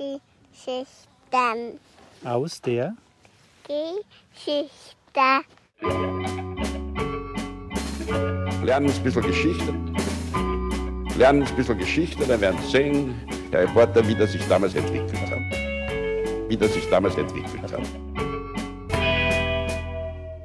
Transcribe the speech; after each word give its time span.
Geschichten. 0.00 1.78
Aus 2.24 2.60
der 2.62 2.96
Geschichte. 3.66 4.70
Lernen 8.64 8.90
ein 8.90 9.02
bisschen 9.02 9.22
Geschichte. 9.22 9.74
Lernen 11.18 11.42
ein 11.42 11.54
bisschen 11.54 11.78
Geschichte, 11.78 12.26
dann 12.26 12.40
werden 12.40 12.58
Sie 12.62 12.70
sehen, 12.70 13.14
der 13.52 13.62
Reporter, 13.62 14.06
wie 14.08 14.14
das 14.14 14.32
sich 14.32 14.46
damals 14.48 14.74
entwickelt 14.74 15.20
hat. 15.30 15.38
Wie 16.48 16.56
das 16.56 16.72
sich 16.72 16.88
damals 16.88 17.16
entwickelt 17.16 17.70
hat. 17.70 17.82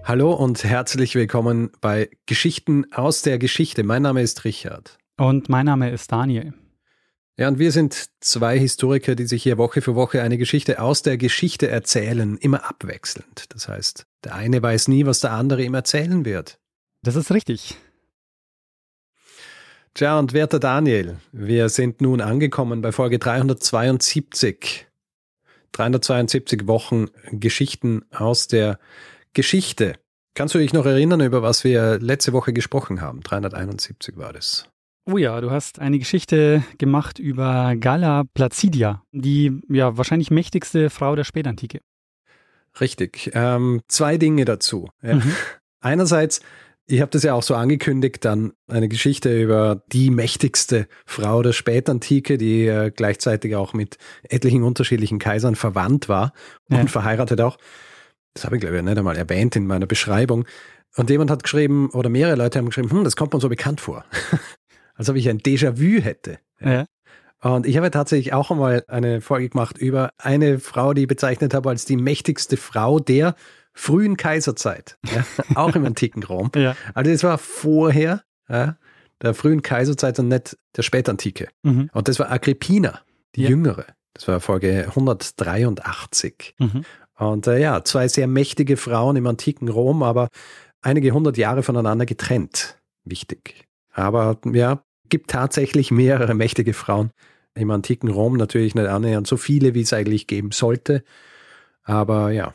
Hallo 0.03 0.33
und 0.33 0.65
herzlich 0.65 1.15
willkommen 1.15 1.71
bei 1.79 2.09
Geschichten 2.25 2.91
aus 2.91 3.21
der 3.21 3.39
Geschichte. 3.39 3.83
Mein 3.83 4.01
Name 4.01 4.21
ist 4.21 4.43
Richard. 4.43 4.97
Und 5.17 5.47
mein 5.47 5.65
Name 5.65 5.91
ist 5.91 6.11
Daniel. 6.11 6.53
Ja, 7.38 7.49
und 7.49 7.59
wir 7.59 7.73
sind 7.73 8.09
zwei 8.21 8.57
Historiker, 8.57 9.15
die 9.15 9.25
sich 9.25 9.43
hier 9.43 9.57
Woche 9.57 9.81
für 9.81 9.95
Woche 9.95 10.21
eine 10.21 10.38
Geschichte 10.38 10.79
aus 10.79 11.02
der 11.02 11.17
Geschichte 11.17 11.67
erzählen, 11.67 12.38
immer 12.38 12.63
abwechselnd. 12.70 13.53
Das 13.53 13.67
heißt, 13.67 14.05
der 14.23 14.35
eine 14.35 14.61
weiß 14.63 14.88
nie, 14.88 15.05
was 15.05 15.20
der 15.20 15.31
andere 15.31 15.63
ihm 15.63 15.73
erzählen 15.73 16.23
wird. 16.23 16.59
Das 17.03 17.17
ist 17.17 17.31
richtig. 17.31 17.75
Tja, 19.94 20.17
und 20.17 20.31
werter 20.34 20.59
Daniel, 20.59 21.17
wir 21.34 21.67
sind 21.67 21.99
nun 21.99 22.21
angekommen 22.21 22.81
bei 22.81 22.94
Folge 22.94 23.20
372. 23.20 24.88
372 25.73 26.67
Wochen 26.67 27.08
Geschichten 27.31 28.05
aus 28.11 28.47
der 28.47 28.80
Geschichte. 29.33 29.95
Kannst 30.36 30.55
du 30.55 30.59
dich 30.59 30.72
noch 30.72 30.86
erinnern, 30.86 31.20
über 31.20 31.41
was 31.41 31.66
wir 31.66 31.99
letzte 31.99 32.31
Woche 32.31 32.53
gesprochen 32.53 33.02
haben? 33.02 33.22
371 33.22 34.16
war 34.16 34.31
das. 34.31 34.70
Oh 35.08 35.18
ja, 35.18 35.40
du 35.40 35.52
hast 35.52 35.80
eine 35.80 36.00
Geschichte 36.00 36.64
gemacht 36.80 37.20
über 37.20 37.76
Galla 37.76 38.23
Placidia, 38.34 39.04
die 39.12 39.62
ja 39.70 39.98
wahrscheinlich 39.98 40.31
mächtigste 40.31 40.90
Frau 40.90 41.16
der 41.16 41.23
Spätantike. 41.23 41.81
Richtig. 42.80 43.31
Ähm, 43.34 43.81
zwei 43.88 44.17
Dinge 44.17 44.45
dazu. 44.45 44.89
Ja. 45.03 45.16
Mhm. 45.16 45.31
Einerseits, 45.80 46.42
ich 46.88 47.02
habe 47.02 47.12
das 47.12 47.22
ja 47.22 47.36
auch 47.36 47.44
so 47.44 47.53
angekündigt, 47.53 48.25
dann 48.25 48.53
eine 48.67 48.89
Geschichte 48.89 49.42
über 49.42 49.84
die 49.92 50.09
mächtigste 50.09 50.88
Frau 51.06 51.44
der 51.44 51.53
Spätantike, 51.53 52.40
die 52.40 52.66
äh, 52.66 52.90
gleichzeitig 52.90 53.56
auch 53.56 53.73
mit 53.73 53.97
etlichen 54.23 54.64
unterschiedlichen 54.64 55.19
Kaisern 55.19 55.56
verwandt 55.56 56.09
war 56.09 56.34
und 56.69 56.78
ja. 56.78 56.88
verheiratet 56.88 57.42
auch. 57.42 57.58
Das 58.34 58.44
habe 58.44 58.56
ich, 58.56 58.62
glaube 58.62 58.75
ich, 58.75 58.84
nicht 58.84 58.97
einmal 58.97 59.17
erwähnt 59.17 59.56
in 59.56 59.67
meiner 59.67 59.86
Beschreibung. 59.86 60.45
Und 60.97 61.09
jemand 61.09 61.30
hat 61.30 61.44
geschrieben, 61.44 61.90
oder 61.92 62.09
mehrere 62.09 62.36
Leute 62.36 62.58
haben 62.58 62.66
geschrieben, 62.66 62.90
hm, 62.90 63.03
das 63.03 63.16
kommt 63.16 63.34
mir 63.34 63.40
so 63.40 63.50
bekannt 63.50 63.81
vor. 63.81 64.03
Als 64.95 65.09
ob 65.09 65.15
ich 65.15 65.29
ein 65.29 65.39
Déjà-vu 65.39 66.01
hätte. 66.01 66.39
Ja. 66.59 66.85
Und 67.41 67.67
ich 67.67 67.77
habe 67.77 67.91
tatsächlich 67.91 68.33
auch 68.33 68.49
einmal 68.49 68.83
eine 68.88 69.21
Folge 69.21 69.49
gemacht 69.49 69.77
über 69.77 70.11
eine 70.17 70.59
Frau, 70.59 70.93
die 70.93 71.01
ich 71.01 71.07
bezeichnet 71.07 71.53
habe 71.53 71.69
als 71.69 71.85
die 71.85 71.97
mächtigste 71.97 72.57
Frau 72.57 72.99
der 72.99 73.35
frühen 73.73 74.17
Kaiserzeit. 74.17 74.97
Ja, 75.13 75.25
auch 75.55 75.75
im 75.75 75.85
antiken 75.85 76.23
Rom. 76.23 76.49
Ja. 76.55 76.75
Also 76.93 77.11
das 77.11 77.23
war 77.23 77.38
vorher 77.38 78.23
ja, 78.49 78.77
der 79.21 79.33
frühen 79.33 79.61
Kaiserzeit 79.61 80.17
und 80.19 80.29
nicht 80.29 80.57
der 80.75 80.81
Spätantike. 80.81 81.49
Mhm. 81.63 81.89
Und 81.93 82.07
das 82.07 82.19
war 82.19 82.31
Agrippina, 82.31 83.01
die 83.35 83.43
jüngere. 83.43 83.85
Das 84.13 84.27
war 84.27 84.39
Folge 84.39 84.85
183. 84.88 86.55
Mhm. 86.57 86.85
Und 87.17 87.47
äh, 87.47 87.59
ja, 87.59 87.83
zwei 87.83 88.07
sehr 88.07 88.27
mächtige 88.27 88.77
Frauen 88.77 89.16
im 89.17 89.27
antiken 89.27 89.69
Rom, 89.69 90.03
aber 90.03 90.29
einige 90.81 91.11
hundert 91.11 91.38
Jahre 91.38 91.63
voneinander 91.63 92.05
getrennt. 92.05 92.77
Wichtig. 93.03 93.66
Aber 93.93 94.39
ja, 94.51 94.83
gibt 95.09 95.30
tatsächlich 95.30 95.92
mehrere 95.92 96.34
mächtige 96.34 96.73
Frauen 96.73 97.11
im 97.56 97.72
antiken 97.72 98.09
Rom. 98.09 98.38
Natürlich 98.38 98.75
nicht 98.75 98.88
annähernd 98.88 99.28
so 99.28 99.38
viele, 99.38 99.73
wie 99.73 99.81
es 99.81 99.94
eigentlich 99.94 100.28
geben 100.28 100.52
sollte. 100.52 101.03
Aber 101.84 102.31
ja, 102.31 102.53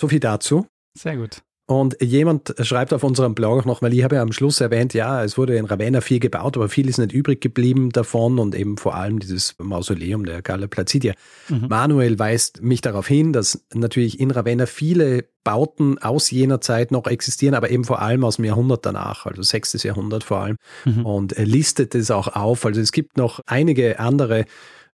so 0.00 0.08
viel 0.08 0.20
dazu. 0.20 0.66
Sehr 0.94 1.16
gut. 1.16 1.42
Und 1.66 1.96
jemand 2.02 2.54
schreibt 2.60 2.92
auf 2.92 3.04
unserem 3.04 3.34
Blog 3.34 3.60
auch 3.60 3.64
noch, 3.64 3.82
weil 3.82 3.94
ich 3.94 4.02
habe 4.02 4.16
ja 4.16 4.22
am 4.22 4.32
Schluss 4.32 4.60
erwähnt, 4.60 4.94
ja, 4.94 5.22
es 5.22 5.38
wurde 5.38 5.56
in 5.56 5.64
Ravenna 5.64 6.00
viel 6.00 6.18
gebaut, 6.18 6.56
aber 6.56 6.68
viel 6.68 6.88
ist 6.88 6.98
nicht 6.98 7.12
übrig 7.12 7.40
geblieben 7.40 7.90
davon 7.90 8.38
und 8.40 8.54
eben 8.54 8.76
vor 8.78 8.96
allem 8.96 9.20
dieses 9.20 9.54
Mausoleum 9.58 10.24
der 10.24 10.42
Galla 10.42 10.66
Placidia. 10.66 11.14
Mhm. 11.48 11.66
Manuel 11.68 12.18
weist 12.18 12.62
mich 12.62 12.80
darauf 12.80 13.06
hin, 13.06 13.32
dass 13.32 13.64
natürlich 13.72 14.18
in 14.18 14.32
Ravenna 14.32 14.66
viele 14.66 15.24
Bauten 15.44 15.98
aus 15.98 16.30
jener 16.30 16.60
Zeit 16.60 16.90
noch 16.90 17.06
existieren, 17.06 17.54
aber 17.54 17.70
eben 17.70 17.84
vor 17.84 18.02
allem 18.02 18.24
aus 18.24 18.36
dem 18.36 18.44
Jahrhundert 18.44 18.84
danach, 18.84 19.26
also 19.26 19.42
6. 19.42 19.82
Jahrhundert 19.84 20.24
vor 20.24 20.38
allem. 20.38 20.56
Mhm. 20.84 21.06
Und 21.06 21.32
er 21.32 21.46
listet 21.46 21.94
es 21.94 22.10
auch 22.10 22.28
auf. 22.28 22.66
Also 22.66 22.80
es 22.80 22.92
gibt 22.92 23.16
noch 23.16 23.40
einige 23.46 24.00
andere 24.00 24.46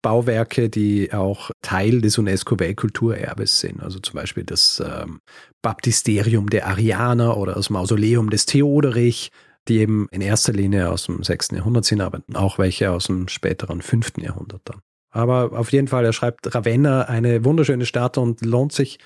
Bauwerke, 0.04 0.68
die 0.68 1.12
auch 1.12 1.50
Teil 1.62 2.02
des 2.02 2.18
UNESCO-Weltkulturerbes 2.18 3.58
sind. 3.58 3.82
Also 3.82 3.98
zum 3.98 4.14
Beispiel 4.14 4.44
das 4.44 4.80
ähm, 4.86 5.20
Baptisterium 5.62 6.50
der 6.50 6.68
Arianer 6.68 7.38
oder 7.38 7.54
das 7.54 7.70
Mausoleum 7.70 8.28
des 8.28 8.44
Theoderich, 8.44 9.30
die 9.66 9.78
eben 9.78 10.06
in 10.10 10.20
erster 10.20 10.52
Linie 10.52 10.90
aus 10.90 11.06
dem 11.06 11.22
6. 11.22 11.52
Jahrhundert 11.52 11.86
sind, 11.86 12.02
aber 12.02 12.20
auch 12.34 12.58
welche 12.58 12.90
aus 12.90 13.06
dem 13.06 13.28
späteren 13.28 13.80
5. 13.80 14.18
Jahrhundert 14.18 14.60
dann. 14.66 14.80
Aber 15.10 15.58
auf 15.58 15.72
jeden 15.72 15.88
Fall, 15.88 16.04
er 16.04 16.12
schreibt 16.12 16.54
Ravenna, 16.54 17.02
eine 17.02 17.44
wunderschöne 17.44 17.86
Stadt 17.86 18.18
und 18.18 18.44
lohnt 18.44 18.72
sich, 18.72 18.98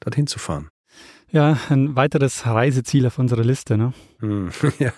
dorthin 0.00 0.26
zu 0.26 0.38
fahren. 0.38 0.70
Ja, 1.30 1.58
ein 1.68 1.96
weiteres 1.96 2.46
Reiseziel 2.46 3.06
auf 3.06 3.18
unserer 3.18 3.44
Liste, 3.44 3.76
ne? 3.76 3.92
Hm, 4.20 4.50
ja, 4.78 4.92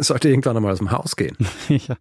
sollte 0.00 0.28
irgendwann 0.28 0.56
einmal 0.56 0.72
aus 0.72 0.78
dem 0.78 0.90
Haus 0.90 1.14
gehen. 1.14 1.36
ja. 1.68 1.96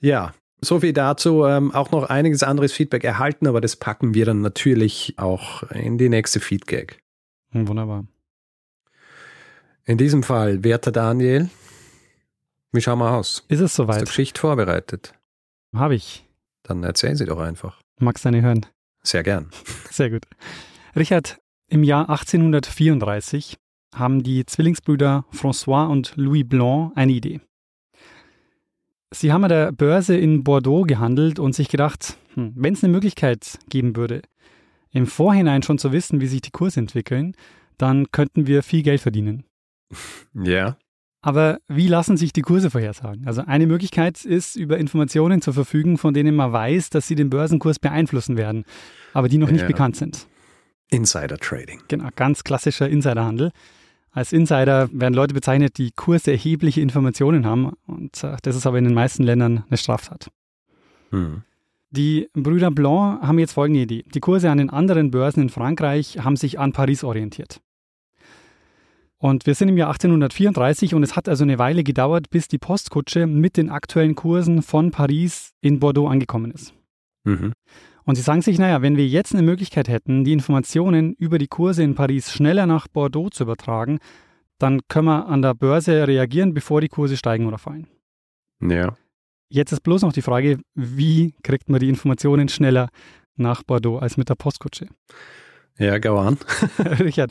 Ja, 0.00 0.32
so 0.60 0.80
viel 0.80 0.92
dazu. 0.92 1.44
Ähm, 1.44 1.72
auch 1.72 1.90
noch 1.90 2.04
einiges 2.04 2.42
anderes 2.42 2.72
Feedback 2.72 3.04
erhalten, 3.04 3.46
aber 3.46 3.60
das 3.60 3.76
packen 3.76 4.14
wir 4.14 4.26
dann 4.26 4.40
natürlich 4.40 5.14
auch 5.16 5.62
in 5.70 5.98
die 5.98 6.08
nächste 6.08 6.40
Feedgag. 6.40 6.98
Wunderbar. 7.52 8.04
In 9.84 9.96
diesem 9.96 10.22
Fall, 10.22 10.64
werter 10.64 10.92
Daniel, 10.92 11.48
wie 12.72 12.80
schauen 12.80 12.98
wir 12.98 13.12
aus? 13.12 13.44
Ist 13.48 13.60
es 13.60 13.70
Hast 13.70 13.78
du 13.78 13.82
soweit? 13.84 14.04
Geschichte 14.04 14.40
vorbereitet? 14.40 15.14
Habe 15.74 15.94
ich. 15.94 16.26
Dann 16.62 16.82
erzähl 16.82 17.16
sie 17.16 17.24
doch 17.24 17.38
einfach. 17.38 17.80
Magst 17.98 18.24
du 18.24 18.28
eine 18.28 18.42
hören? 18.42 18.66
Sehr 19.02 19.22
gern. 19.22 19.50
Sehr 19.90 20.10
gut. 20.10 20.24
Richard, 20.94 21.38
im 21.68 21.82
Jahr 21.82 22.10
1834 22.10 23.56
haben 23.94 24.22
die 24.22 24.44
Zwillingsbrüder 24.44 25.24
François 25.32 25.88
und 25.88 26.12
Louis 26.16 26.44
Blanc 26.46 26.92
eine 26.94 27.12
Idee. 27.12 27.40
Sie 29.12 29.32
haben 29.32 29.44
an 29.44 29.48
der 29.50 29.72
Börse 29.72 30.16
in 30.16 30.44
Bordeaux 30.44 30.82
gehandelt 30.84 31.38
und 31.38 31.54
sich 31.54 31.68
gedacht, 31.68 32.16
hm, 32.34 32.52
wenn 32.54 32.74
es 32.74 32.84
eine 32.84 32.92
Möglichkeit 32.92 33.58
geben 33.70 33.96
würde, 33.96 34.22
im 34.90 35.06
Vorhinein 35.06 35.62
schon 35.62 35.78
zu 35.78 35.92
wissen, 35.92 36.20
wie 36.20 36.26
sich 36.26 36.42
die 36.42 36.50
Kurse 36.50 36.80
entwickeln, 36.80 37.34
dann 37.78 38.10
könnten 38.10 38.46
wir 38.46 38.62
viel 38.62 38.82
Geld 38.82 39.00
verdienen. 39.00 39.44
Ja. 40.34 40.76
Aber 41.20 41.58
wie 41.66 41.88
lassen 41.88 42.16
sich 42.16 42.32
die 42.32 42.42
Kurse 42.42 42.70
vorhersagen? 42.70 43.26
Also 43.26 43.42
eine 43.44 43.66
Möglichkeit 43.66 44.24
ist, 44.24 44.54
über 44.54 44.78
Informationen 44.78 45.42
zu 45.42 45.52
verfügen, 45.52 45.98
von 45.98 46.14
denen 46.14 46.36
man 46.36 46.52
weiß, 46.52 46.90
dass 46.90 47.08
sie 47.08 47.16
den 47.16 47.28
Börsenkurs 47.28 47.80
beeinflussen 47.80 48.36
werden, 48.36 48.64
aber 49.14 49.28
die 49.28 49.38
noch 49.38 49.50
nicht 49.50 49.62
Ja. 49.62 49.66
bekannt 49.66 49.96
sind. 49.96 50.28
Insider 50.90 51.36
Trading. 51.36 51.80
Genau, 51.88 52.08
ganz 52.14 52.44
klassischer 52.44 52.88
Insiderhandel. 52.88 53.50
Als 54.18 54.32
Insider 54.32 54.88
werden 54.90 55.14
Leute 55.14 55.32
bezeichnet, 55.32 55.78
die 55.78 55.92
Kurse 55.92 56.32
erhebliche 56.32 56.80
Informationen 56.80 57.46
haben 57.46 57.74
und 57.86 58.24
äh, 58.24 58.36
das 58.42 58.56
ist 58.56 58.66
aber 58.66 58.76
in 58.76 58.82
den 58.82 58.92
meisten 58.92 59.22
Ländern 59.22 59.62
eine 59.68 59.76
Straftat. 59.76 60.32
Hm. 61.10 61.42
Die 61.90 62.28
Brüder 62.32 62.72
Blanc 62.72 63.22
haben 63.22 63.38
jetzt 63.38 63.52
folgende 63.52 63.82
Idee. 63.82 64.04
Die 64.12 64.18
Kurse 64.18 64.50
an 64.50 64.58
den 64.58 64.70
anderen 64.70 65.12
Börsen 65.12 65.42
in 65.42 65.50
Frankreich 65.50 66.18
haben 66.18 66.34
sich 66.34 66.58
an 66.58 66.72
Paris 66.72 67.04
orientiert. 67.04 67.60
Und 69.18 69.46
wir 69.46 69.54
sind 69.54 69.68
im 69.68 69.76
Jahr 69.76 69.90
1834 69.90 70.94
und 70.94 71.04
es 71.04 71.14
hat 71.14 71.28
also 71.28 71.44
eine 71.44 71.60
Weile 71.60 71.84
gedauert, 71.84 72.28
bis 72.28 72.48
die 72.48 72.58
Postkutsche 72.58 73.28
mit 73.28 73.56
den 73.56 73.70
aktuellen 73.70 74.16
Kursen 74.16 74.62
von 74.62 74.90
Paris 74.90 75.52
in 75.60 75.78
Bordeaux 75.78 76.08
angekommen 76.08 76.50
ist. 76.50 76.74
Mhm. 77.22 77.52
Und 78.08 78.14
sie 78.14 78.22
sagen 78.22 78.40
sich, 78.40 78.58
naja, 78.58 78.80
wenn 78.80 78.96
wir 78.96 79.06
jetzt 79.06 79.34
eine 79.34 79.42
Möglichkeit 79.42 79.86
hätten, 79.86 80.24
die 80.24 80.32
Informationen 80.32 81.12
über 81.12 81.36
die 81.36 81.46
Kurse 81.46 81.82
in 81.82 81.94
Paris 81.94 82.32
schneller 82.32 82.64
nach 82.64 82.88
Bordeaux 82.88 83.28
zu 83.28 83.42
übertragen, 83.42 83.98
dann 84.58 84.80
können 84.88 85.08
wir 85.08 85.26
an 85.26 85.42
der 85.42 85.52
Börse 85.52 86.08
reagieren, 86.08 86.54
bevor 86.54 86.80
die 86.80 86.88
Kurse 86.88 87.18
steigen 87.18 87.44
oder 87.44 87.58
fallen. 87.58 87.86
Ja. 88.62 88.96
Jetzt 89.50 89.72
ist 89.72 89.82
bloß 89.82 90.00
noch 90.00 90.14
die 90.14 90.22
Frage, 90.22 90.58
wie 90.74 91.34
kriegt 91.42 91.68
man 91.68 91.80
die 91.80 91.90
Informationen 91.90 92.48
schneller 92.48 92.88
nach 93.36 93.62
Bordeaux 93.62 93.98
als 93.98 94.16
mit 94.16 94.30
der 94.30 94.36
Postkutsche? 94.36 94.86
Ja, 95.76 95.98
go 95.98 96.18
on. 96.18 96.38
Richard, 97.00 97.30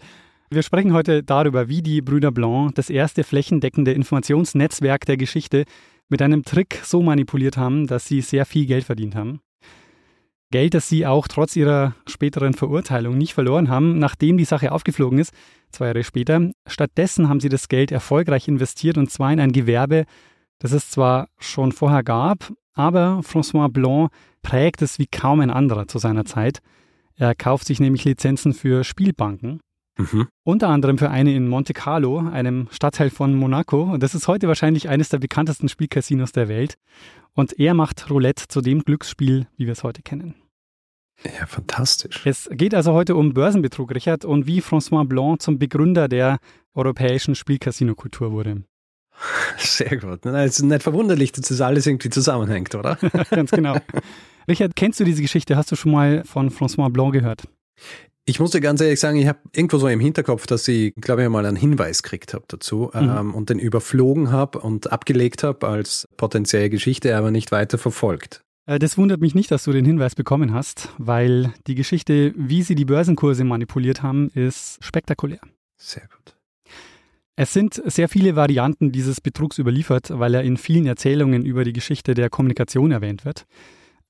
wir 0.51 0.62
sprechen 0.62 0.94
heute 0.94 1.23
darüber, 1.23 1.69
wie 1.69 1.81
die 1.81 2.03
Brüder 2.03 2.31
Blanc 2.31 2.75
das 2.75 2.91
erste 2.91 3.23
flächendeckende 3.23 3.94
Informationsnetzwerk 3.94 5.07
der 5.07 5.18
Geschichte 5.18 5.63
mit 6.07 6.21
einem 6.21 6.44
Trick 6.44 6.81
so 6.83 7.01
manipuliert 7.01 7.57
haben, 7.57 7.88
dass 7.88 8.06
sie 8.06 8.21
sehr 8.21 8.45
viel 8.45 8.68
Geld 8.68 8.83
verdient 8.83 9.15
haben. 9.15 9.41
Geld, 10.51 10.73
das 10.73 10.88
sie 10.88 11.05
auch 11.05 11.27
trotz 11.27 11.55
ihrer 11.55 11.94
späteren 12.07 12.53
Verurteilung 12.53 13.17
nicht 13.17 13.33
verloren 13.33 13.69
haben, 13.69 13.99
nachdem 13.99 14.38
die 14.38 14.45
Sache 14.45 14.71
aufgeflogen 14.71 15.19
ist, 15.19 15.33
zwei 15.71 15.88
Jahre 15.88 16.03
später. 16.03 16.51
Stattdessen 16.65 17.27
haben 17.27 17.41
sie 17.41 17.49
das 17.49 17.67
Geld 17.67 17.91
erfolgreich 17.91 18.47
investiert 18.47 18.97
und 18.97 19.11
zwar 19.11 19.33
in 19.33 19.39
ein 19.39 19.51
Gewerbe, 19.51 20.05
das 20.59 20.71
es 20.71 20.89
zwar 20.89 21.27
schon 21.38 21.71
vorher 21.71 22.03
gab, 22.03 22.51
Aber 22.77 23.21
François 23.23 23.69
Blanc 23.69 24.11
prägt 24.44 24.83
es 24.83 24.99
wie 24.99 25.07
kaum 25.07 25.39
ein 25.39 25.49
anderer 25.49 25.88
zu 25.88 25.97
seiner 25.97 26.25
Zeit. 26.25 26.59
Er 27.15 27.33
kauft 27.33 27.65
sich 27.65 27.79
nämlich 27.79 28.05
Lizenzen 28.05 28.53
für 28.53 28.83
Spielbanken. 28.83 29.59
Mhm. 29.97 30.27
Unter 30.44 30.69
anderem 30.69 30.97
für 30.97 31.09
eine 31.09 31.33
in 31.33 31.47
Monte 31.47 31.73
Carlo, 31.73 32.19
einem 32.19 32.67
Stadtteil 32.71 33.09
von 33.09 33.35
Monaco. 33.35 33.83
Und 33.83 34.03
das 34.03 34.15
ist 34.15 34.27
heute 34.27 34.47
wahrscheinlich 34.47 34.89
eines 34.89 35.09
der 35.09 35.19
bekanntesten 35.19 35.69
Spielcasinos 35.69 36.31
der 36.31 36.47
Welt. 36.47 36.77
Und 37.33 37.59
er 37.59 37.73
macht 37.73 38.09
Roulette 38.09 38.47
zu 38.47 38.61
dem 38.61 38.83
Glücksspiel, 38.83 39.47
wie 39.57 39.65
wir 39.65 39.73
es 39.73 39.83
heute 39.83 40.01
kennen. 40.01 40.35
Ja, 41.23 41.45
fantastisch. 41.47 42.25
Es 42.25 42.47
geht 42.51 42.75
also 42.75 42.94
heute 42.94 43.15
um 43.15 43.33
Börsenbetrug, 43.33 43.94
Richard, 43.94 44.23
und 44.23 44.45
wie 44.45 44.61
François 44.61 45.05
Blanc 45.05 45.41
zum 45.41 45.57
Begründer 45.57 46.07
der 46.07 46.38
europäischen 46.75 47.33
Spielcasino-Kultur 47.33 48.31
wurde. 48.31 48.63
Sehr 49.57 49.97
gut. 49.97 50.25
Es 50.25 50.59
ist 50.59 50.63
nicht 50.63 50.83
verwunderlich, 50.83 51.31
dass 51.31 51.47
das 51.47 51.61
alles 51.61 51.88
irgendwie 51.88 52.09
zusammenhängt, 52.09 52.75
oder? 52.75 52.97
Ganz 53.31 53.51
genau. 53.51 53.77
Richard, 54.47 54.75
kennst 54.75 54.99
du 54.99 55.03
diese 55.03 55.21
Geschichte? 55.21 55.57
Hast 55.57 55.71
du 55.71 55.75
schon 55.75 55.91
mal 55.91 56.23
von 56.23 56.51
François 56.51 56.89
Blanc 56.89 57.13
gehört? 57.13 57.44
Ich 58.29 58.41
muss 58.41 58.51
dir 58.51 58.59
ganz 58.59 58.81
ehrlich 58.81 59.00
sagen, 59.00 59.18
ich 59.18 59.27
habe 59.27 59.39
irgendwo 59.56 59.77
so 59.77 59.88
im 59.88 60.01
Hinterkopf, 60.01 60.47
dass 60.47 60.68
ich, 60.68 60.94
glaube 60.95 61.24
ich, 61.24 61.29
mal 61.29 61.45
einen 61.45 61.56
Hinweis 61.56 62.03
gekriegt 62.03 62.33
habe 62.33 62.44
dazu 62.50 62.91
Mhm. 62.94 63.09
ähm, 63.18 63.33
und 63.35 63.50
den 63.50 63.57
überflogen 63.57 64.31
habe 64.33 64.59
und 64.59 64.91
abgelegt 64.91 65.44
habe 65.44 65.65
als 65.65 66.06
potenzielle 66.18 66.69
Geschichte, 66.69 67.15
aber 67.15 67.31
nicht 67.31 67.53
weiter 67.53 67.77
verfolgt. 67.77 68.41
Äh, 68.65 68.79
Das 68.79 68.97
wundert 68.97 69.21
mich 69.21 69.33
nicht, 69.33 69.50
dass 69.50 69.63
du 69.63 69.71
den 69.71 69.85
Hinweis 69.85 70.13
bekommen 70.13 70.53
hast, 70.53 70.89
weil 70.97 71.53
die 71.68 71.75
Geschichte, 71.75 72.33
wie 72.35 72.63
sie 72.63 72.75
die 72.75 72.83
Börsenkurse 72.83 73.45
manipuliert 73.45 74.03
haben, 74.03 74.30
ist 74.33 74.83
spektakulär. 74.83 75.39
Sehr 75.77 76.03
gut. 76.03 76.35
Es 77.38 77.53
sind 77.53 77.81
sehr 77.85 78.09
viele 78.09 78.35
Varianten 78.35 78.91
dieses 78.91 79.21
Betrugs 79.21 79.57
überliefert, 79.57 80.09
weil 80.12 80.33
er 80.33 80.44
in 80.44 80.57
vielen 80.57 80.85
Erzählungen 80.85 81.45
über 81.45 81.63
die 81.63 81.71
Geschichte 81.71 82.13
der 82.13 82.30
Kommunikation 82.30 82.91
erwähnt 82.91 83.23
wird. 83.23 83.45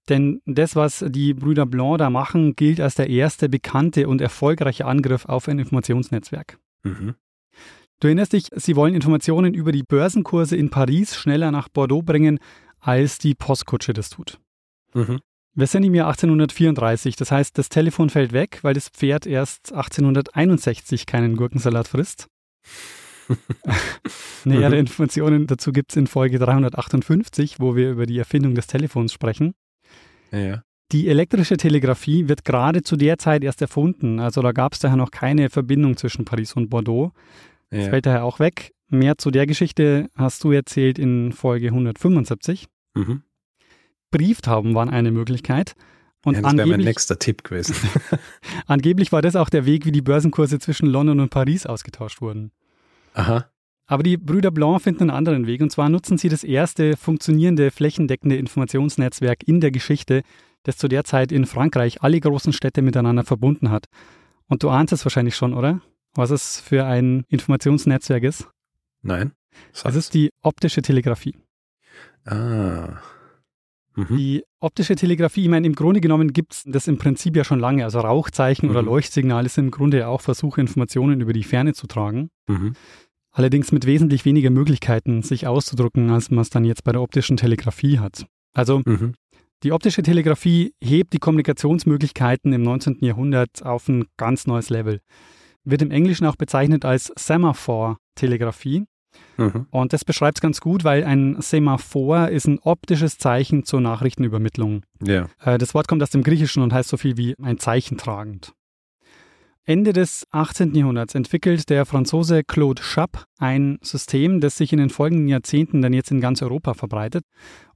Denn 0.09 0.41
das, 0.45 0.75
was 0.75 1.03
die 1.07 1.33
Brüder 1.33 1.65
Blanc 1.65 1.97
da 1.97 2.09
machen, 2.09 2.55
gilt 2.55 2.79
als 2.79 2.95
der 2.95 3.09
erste 3.09 3.49
bekannte 3.49 4.07
und 4.07 4.21
erfolgreiche 4.21 4.85
Angriff 4.85 5.25
auf 5.25 5.47
ein 5.47 5.59
Informationsnetzwerk. 5.59 6.57
Mhm. 6.83 7.15
Du 7.99 8.07
erinnerst 8.07 8.33
dich, 8.33 8.47
sie 8.55 8.75
wollen 8.75 8.93
Informationen 8.93 9.53
über 9.53 9.71
die 9.71 9.83
Börsenkurse 9.83 10.55
in 10.55 10.69
Paris 10.69 11.15
schneller 11.15 11.51
nach 11.51 11.67
Bordeaux 11.67 12.03
bringen, 12.03 12.39
als 12.79 13.17
die 13.17 13.33
Postkutsche 13.33 13.93
das 13.93 14.09
tut. 14.09 14.39
Mhm. 14.93 15.19
Wir 15.55 15.65
sind 15.65 15.83
im 15.83 15.95
Jahr 15.95 16.07
1834, 16.07 17.15
das 17.15 17.31
heißt, 17.31 17.57
das 17.57 17.69
Telefon 17.69 18.11
fällt 18.11 18.31
weg, 18.31 18.59
weil 18.61 18.75
das 18.75 18.89
Pferd 18.89 19.25
erst 19.25 19.73
1861 19.73 21.07
keinen 21.07 21.35
Gurkensalat 21.35 21.87
frisst. 21.87 22.27
Nähere 24.45 24.75
Mhm. 24.75 24.79
Informationen 24.81 25.47
dazu 25.47 25.71
gibt 25.71 25.91
es 25.91 25.97
in 25.97 26.05
Folge 26.05 26.37
358, 26.37 27.59
wo 27.59 27.75
wir 27.75 27.89
über 27.89 28.05
die 28.05 28.19
Erfindung 28.19 28.53
des 28.53 28.67
Telefons 28.67 29.11
sprechen. 29.11 29.55
Ja. 30.31 30.63
Die 30.91 31.09
elektrische 31.09 31.57
Telegrafie 31.57 32.29
wird 32.29 32.45
gerade 32.45 32.81
zu 32.81 32.95
der 32.95 33.17
Zeit 33.17 33.43
erst 33.43 33.61
erfunden, 33.61 34.19
also 34.19 34.41
da 34.41 34.53
gab 34.53 34.73
es 34.73 34.79
daher 34.79 34.95
noch 34.95 35.11
keine 35.11 35.49
Verbindung 35.49 35.97
zwischen 35.97 36.23
Paris 36.23 36.53
und 36.53 36.69
Bordeaux. 36.69 37.11
Das 37.69 37.85
ja. 37.85 37.89
fällt 37.89 38.05
daher 38.05 38.23
auch 38.23 38.39
weg. 38.39 38.71
Mehr 38.89 39.17
zu 39.17 39.31
der 39.31 39.45
Geschichte 39.45 40.09
hast 40.15 40.43
du 40.45 40.51
erzählt 40.51 40.97
in 40.97 41.33
Folge 41.33 41.67
175. 41.67 42.67
Mhm. 42.95 43.23
Brieftauben 44.11 44.75
waren 44.75 44.89
eine 44.89 45.11
Möglichkeit. 45.11 45.75
Und 46.23 46.35
ja, 46.35 46.41
das 46.41 46.55
wäre 46.55 46.67
mein 46.67 46.79
nächster 46.79 47.19
Tipp 47.19 47.43
gewesen. 47.43 47.75
angeblich 48.67 49.11
war 49.11 49.21
das 49.21 49.35
auch 49.35 49.49
der 49.49 49.65
Weg, 49.65 49.85
wie 49.85 49.91
die 49.91 50.01
Börsenkurse 50.01 50.59
zwischen 50.59 50.87
London 50.87 51.19
und 51.19 51.29
Paris 51.29 51.65
ausgetauscht 51.65 52.21
wurden. 52.21 52.51
Aha. 53.13 53.49
Aber 53.87 54.03
die 54.03 54.17
Brüder 54.17 54.51
Blanc 54.51 54.81
finden 54.81 55.03
einen 55.03 55.11
anderen 55.11 55.47
Weg 55.47 55.61
und 55.61 55.71
zwar 55.71 55.87
nutzen 55.89 56.17
sie 56.17 56.29
das 56.29 56.43
erste 56.43 56.97
funktionierende 56.97 57.71
flächendeckende 57.71 58.35
Informationsnetzwerk 58.35 59.47
in 59.47 59.61
der 59.61 59.71
Geschichte, 59.71 60.21
das 60.63 60.77
zu 60.77 60.87
der 60.89 61.05
Zeit 61.05 61.31
in 61.31 61.45
Frankreich 61.45 62.01
alle 62.03 62.19
großen 62.19 62.51
Städte 62.51 62.81
miteinander 62.81 63.23
verbunden 63.23 63.71
hat. 63.71 63.85
Und 64.47 64.63
du 64.63 64.69
ahnst 64.69 64.91
es 64.93 65.05
wahrscheinlich 65.05 65.35
schon, 65.35 65.53
oder? 65.53 65.81
Was 66.13 66.31
es 66.31 66.59
für 66.59 66.85
ein 66.85 67.23
Informationsnetzwerk 67.29 68.23
ist? 68.23 68.49
Nein. 69.01 69.31
Es 69.71 69.95
ist 69.95 70.13
die 70.13 70.31
optische 70.41 70.81
Telegrafie. 70.81 71.35
ah. 72.25 72.99
Mhm. 73.95 74.15
Die 74.15 74.43
optische 74.59 74.95
Telegrafie, 74.95 75.41
ich 75.43 75.49
meine, 75.49 75.65
im 75.65 75.73
Grunde 75.73 76.01
genommen 76.01 76.31
gibt 76.31 76.53
es 76.53 76.63
das 76.67 76.87
im 76.87 76.99
Prinzip 76.99 77.35
ja 77.35 77.43
schon 77.43 77.59
lange. 77.59 77.83
Also 77.83 77.99
Rauchzeichen 77.99 78.69
oder 78.69 78.83
Mhm. 78.83 78.89
Leuchtsignale 78.89 79.49
sind 79.49 79.65
im 79.65 79.71
Grunde 79.71 79.97
ja 79.97 80.07
auch 80.07 80.21
Versuche, 80.21 80.61
Informationen 80.61 81.19
über 81.19 81.33
die 81.33 81.43
Ferne 81.43 81.73
zu 81.73 81.87
tragen. 81.87 82.29
Mhm. 82.47 82.73
Allerdings 83.37 83.71
mit 83.71 83.85
wesentlich 83.85 84.25
weniger 84.25 84.49
Möglichkeiten, 84.49 85.21
sich 85.21 85.45
auszudrucken, 85.45 86.09
als 86.09 86.31
man 86.31 86.41
es 86.41 86.49
dann 86.49 86.65
jetzt 86.65 86.83
bei 86.83 86.91
der 86.91 87.03
optischen 87.03 87.37
Telegrafie 87.37 87.99
hat. 87.99 88.25
Also 88.55 88.81
Mhm. 88.83 89.13
die 89.61 89.71
optische 89.73 90.01
Telegrafie 90.01 90.73
hebt 90.83 91.13
die 91.13 91.19
Kommunikationsmöglichkeiten 91.19 92.51
im 92.51 92.63
19. 92.63 92.97
Jahrhundert 93.05 93.63
auf 93.63 93.87
ein 93.89 94.05
ganz 94.17 94.47
neues 94.47 94.71
Level. 94.71 95.01
Wird 95.63 95.83
im 95.83 95.91
Englischen 95.91 96.25
auch 96.25 96.35
bezeichnet 96.35 96.83
als 96.83 97.11
Semaphore-Telegrafie. 97.15 98.85
Mhm. 99.37 99.67
Und 99.69 99.93
das 99.93 100.03
beschreibt 100.03 100.37
es 100.39 100.41
ganz 100.41 100.59
gut, 100.59 100.83
weil 100.83 101.03
ein 101.03 101.39
Semaphor 101.39 102.29
ist 102.29 102.47
ein 102.47 102.57
optisches 102.59 103.17
Zeichen 103.19 103.63
zur 103.65 103.81
Nachrichtenübermittlung. 103.81 104.81
Ja. 105.03 105.27
Äh, 105.43 105.59
Das 105.59 105.75
Wort 105.75 105.87
kommt 105.87 106.01
aus 106.01 106.09
dem 106.09 106.23
Griechischen 106.23 106.63
und 106.63 106.73
heißt 106.73 106.89
so 106.89 106.97
viel 106.97 107.17
wie 107.17 107.35
ein 107.41 107.59
Zeichen 107.59 107.97
tragend. 107.97 108.53
Ende 109.69 109.91
des 109.91 110.25
18. 110.31 110.73
Jahrhunderts 110.75 111.13
entwickelt 111.13 111.69
der 111.69 111.85
Franzose 111.85 112.45
Claude 112.45 112.81
Schapp 112.81 113.25
ein 113.37 113.79
System, 113.81 114.39
das 114.39 114.55
sich 114.55 114.71
in 114.71 114.79
den 114.79 114.89
folgenden 114.89 115.27
Jahrzehnten 115.27 115.81
dann 115.81 115.91
jetzt 115.91 116.09
in 116.09 116.21
ganz 116.21 116.41
Europa 116.41 116.73
verbreitet 116.73 117.25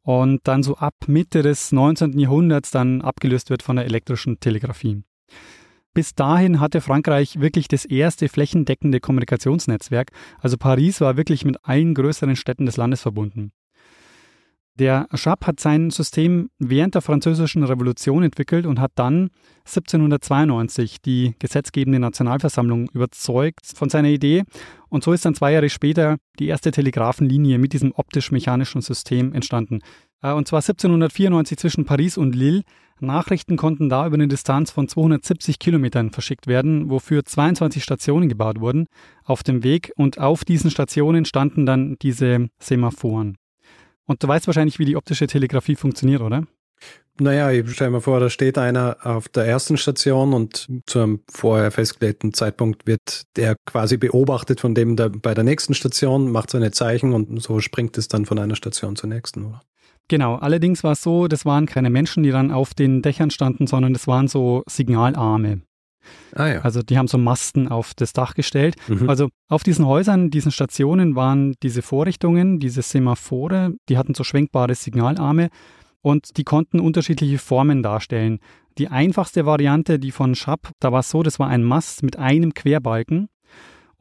und 0.02 0.40
dann 0.46 0.64
so 0.64 0.78
ab 0.78 0.94
Mitte 1.08 1.42
des 1.42 1.74
19. 1.74 2.18
Jahrhunderts 2.18 2.72
dann 2.72 3.02
abgelöst 3.02 3.50
wird 3.50 3.62
von 3.62 3.76
der 3.76 3.84
elektrischen 3.84 4.40
Telegrafie. 4.40 5.04
Bis 5.94 6.16
dahin 6.16 6.62
hatte 6.62 6.80
Frankreich 6.80 7.42
wirklich 7.42 7.68
das 7.68 7.84
erste 7.84 8.30
flächendeckende 8.30 9.02
Kommunikationsnetzwerk. 9.02 10.12
Also 10.40 10.56
Paris 10.56 11.02
war 11.02 11.18
wirklich 11.18 11.44
mit 11.44 11.58
allen 11.64 11.94
größeren 11.94 12.38
Städten 12.38 12.66
des 12.66 12.78
Landes 12.78 13.02
verbunden. 13.02 13.52
Der 14.80 15.08
Schapp 15.14 15.46
hat 15.46 15.60
sein 15.60 15.90
System 15.90 16.50
während 16.58 16.96
der 16.96 17.02
Französischen 17.02 17.64
Revolution 17.64 18.24
entwickelt 18.24 18.66
und 18.66 18.80
hat 18.80 18.92
dann 18.96 19.30
1792 19.66 21.02
die 21.02 21.36
gesetzgebende 21.40 22.00
Nationalversammlung 22.00 22.90
überzeugt 22.94 23.66
von 23.76 23.90
seiner 23.90 24.08
Idee. 24.08 24.44
Und 24.90 25.04
so 25.04 25.12
ist 25.14 25.26
dann 25.26 25.36
zwei 25.36 25.52
Jahre 25.52 25.70
später 25.70 26.18
die 26.40 26.48
erste 26.48 26.72
Telegrafenlinie 26.72 27.60
mit 27.60 27.74
diesem 27.74 27.92
optisch-mechanischen 27.92 28.82
System 28.82 29.34
entstanden. 29.34 29.80
Äh, 30.22 30.32
Und 30.32 30.48
zwar 30.48 30.60
1794 30.60 31.58
zwischen 31.58 31.86
Paris 31.86 32.18
und 32.18 32.36
Lille. 32.36 32.62
Nachrichten 33.00 33.58
konnten 33.58 33.90
da 33.90 34.06
über 34.06 34.14
eine 34.14 34.28
Distanz 34.28 34.72
von 34.72 34.88
270 34.88 35.60
Kilometern 35.60 36.12
verschickt 36.12 36.48
werden, 36.48 36.90
wofür 36.90 37.25
22 37.25 37.84
Stationen 37.84 38.30
gebaut 38.30 38.60
wurden 38.60 38.88
auf 39.24 39.44
dem 39.44 39.63
Weg. 39.63 39.92
Und 39.96 40.20
auf 40.20 40.46
diesen 40.46 40.72
Stationen 40.72 41.25
standen 41.25 41.66
dann 41.66 41.98
diese 42.01 42.48
Semaphoren. 42.60 43.38
Und 44.12 44.22
du 44.22 44.27
weißt 44.27 44.46
wahrscheinlich, 44.46 44.77
wie 44.77 44.84
die 44.84 44.98
optische 44.98 45.25
Telegrafie 45.25 45.77
funktioniert, 45.77 46.22
oder? 46.22 46.44
Naja, 47.18 47.50
ich 47.50 47.72
stelle 47.72 47.91
mir 47.91 48.01
vor, 48.01 48.20
da 48.20 48.30
steht 48.30 48.58
einer 48.58 48.98
auf 49.03 49.30
der 49.30 49.46
ersten 49.46 49.77
Station 49.77 50.34
und 50.34 50.68
zu 50.86 51.00
einem 51.00 51.20
vorher 51.32 51.72
festgelegten 51.72 52.34
Zeitpunkt 52.34 52.86
wird 52.86 53.24
der 53.38 53.56
quasi 53.65 53.96
beobachtet 53.96 54.60
von 54.60 54.75
dem 54.75 54.98
der 54.98 55.10
bei 55.10 55.34
der 55.34 55.46
nächsten 55.46 55.74
Station, 55.75 56.30
macht 56.30 56.50
seine 56.50 56.72
Zeichen 56.72 57.13
und 57.13 57.41
so 57.41 57.62
springt 57.62 57.98
es 57.98 58.10
dann 58.10 58.25
von 58.25 58.38
einer 58.38 58.58
Station 58.58 58.98
zur 58.98 59.08
nächsten. 59.08 59.46
Oder? 59.46 59.62
Genau, 60.10 60.36
allerdings 60.36 60.84
war 60.84 60.91
es 60.91 61.01
so, 61.01 61.30
das 61.30 61.46
waren 61.46 61.68
keine 61.68 61.89
Menschen, 61.89 62.24
die 62.24 62.32
dann 62.32 62.51
auf 62.51 62.74
den 62.74 63.01
Dächern 63.01 63.32
standen, 63.32 63.65
sondern 63.65 63.94
das 63.94 64.08
waren 64.08 64.27
so 64.27 64.63
Signalarme. 64.68 65.62
Ah 66.34 66.48
ja. 66.48 66.62
Also 66.62 66.81
die 66.81 66.98
haben 66.98 67.08
so 67.08 67.17
Masten 67.17 67.67
auf 67.67 67.93
das 67.93 68.13
Dach 68.13 68.34
gestellt. 68.34 68.75
Mhm. 68.88 69.10
Also 69.10 69.29
auf 69.48 69.63
diesen 69.63 69.86
Häusern, 69.86 70.29
diesen 70.29 70.51
Stationen 70.51 71.15
waren 71.15 71.55
diese 71.63 71.81
Vorrichtungen, 71.81 72.60
diese 72.60 72.81
Semaphore, 72.81 73.74
die 73.89 73.98
hatten 73.98 74.13
so 74.13 74.24
schwenkbare 74.24 74.75
Signalarme 74.75 75.50
und 76.01 76.38
die 76.38 76.43
konnten 76.43 76.79
unterschiedliche 76.79 77.38
Formen 77.38 77.84
darstellen. 77.84 78.39
Die 78.77 78.88
einfachste 78.88 79.46
Variante, 79.46 80.00
die 80.00 80.12
von 80.12 80.36
Schapp, 80.36 80.72
da 80.79 80.91
war 80.91 81.01
es 81.01 81.10
so, 81.10 81.24
das 81.24 81.39
war 81.39 81.48
ein 81.48 81.63
Mast 81.63 82.03
mit 82.03 82.17
einem 82.17 82.53
Querbalken 82.53 83.29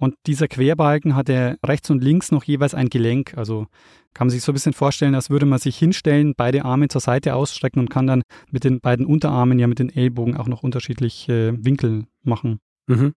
und 0.01 0.15
dieser 0.27 0.49
Querbalken 0.49 1.15
hatte 1.15 1.59
rechts 1.63 1.91
und 1.91 2.03
links 2.03 2.33
noch 2.33 2.45
jeweils 2.45 2.73
ein 2.73 2.89
Gelenk. 2.89 3.37
Also 3.37 3.67
kann 4.15 4.29
man 4.29 4.31
sich 4.31 4.43
so 4.43 4.51
ein 4.51 4.55
bisschen 4.55 4.73
vorstellen, 4.73 5.15
als 5.15 5.29
würde 5.29 5.45
man 5.45 5.59
sich 5.59 5.77
hinstellen, 5.77 6.33
beide 6.35 6.65
Arme 6.65 6.89
zur 6.89 7.03
Seite 7.03 7.35
ausstrecken 7.35 7.81
und 7.81 7.91
kann 7.91 8.07
dann 8.07 8.23
mit 8.51 8.65
den 8.65 8.81
beiden 8.81 9.05
Unterarmen 9.05 9.59
ja 9.59 9.67
mit 9.67 9.79
den 9.79 9.95
Ellbogen 9.95 10.39
auch 10.39 10.49
noch 10.49 10.63
unterschiedliche 10.63 11.55
Winkel 11.61 12.07
machen. 12.23 12.61
Mhm. 12.87 13.13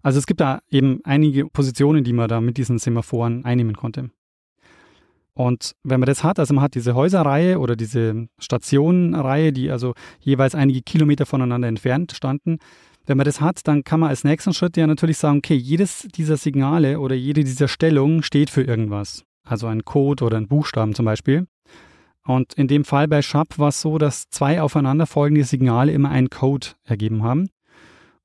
Also 0.00 0.20
es 0.20 0.26
gibt 0.26 0.40
da 0.40 0.60
eben 0.70 1.00
einige 1.02 1.46
Positionen, 1.46 2.04
die 2.04 2.12
man 2.12 2.28
da 2.28 2.40
mit 2.40 2.56
diesen 2.56 2.78
Semaphoren 2.78 3.44
einnehmen 3.44 3.74
konnte. 3.74 4.10
Und 5.34 5.72
wenn 5.82 5.98
man 5.98 6.06
das 6.06 6.22
hat, 6.22 6.38
also 6.38 6.54
man 6.54 6.62
hat 6.62 6.76
diese 6.76 6.94
Häuserreihe 6.94 7.58
oder 7.58 7.74
diese 7.74 8.28
Stationenreihe, 8.38 9.52
die 9.52 9.72
also 9.72 9.94
jeweils 10.20 10.54
einige 10.54 10.82
Kilometer 10.82 11.26
voneinander 11.26 11.66
entfernt 11.66 12.12
standen, 12.12 12.58
wenn 13.06 13.16
man 13.16 13.24
das 13.24 13.40
hat, 13.40 13.66
dann 13.66 13.84
kann 13.84 14.00
man 14.00 14.10
als 14.10 14.24
nächsten 14.24 14.52
Schritt 14.52 14.76
ja 14.76 14.86
natürlich 14.86 15.18
sagen, 15.18 15.38
okay, 15.38 15.54
jedes 15.54 16.06
dieser 16.14 16.36
Signale 16.36 17.00
oder 17.00 17.14
jede 17.14 17.44
dieser 17.44 17.68
Stellungen 17.68 18.22
steht 18.22 18.50
für 18.50 18.62
irgendwas. 18.62 19.24
Also 19.44 19.68
ein 19.68 19.84
Code 19.84 20.24
oder 20.24 20.36
ein 20.36 20.48
Buchstaben 20.48 20.94
zum 20.94 21.04
Beispiel. 21.04 21.46
Und 22.24 22.54
in 22.54 22.66
dem 22.66 22.84
Fall 22.84 23.06
bei 23.06 23.22
Schapp 23.22 23.58
war 23.58 23.68
es 23.68 23.80
so, 23.80 23.98
dass 23.98 24.28
zwei 24.30 24.60
aufeinanderfolgende 24.60 25.44
Signale 25.44 25.92
immer 25.92 26.10
einen 26.10 26.28
Code 26.28 26.68
ergeben 26.84 27.22
haben. 27.22 27.48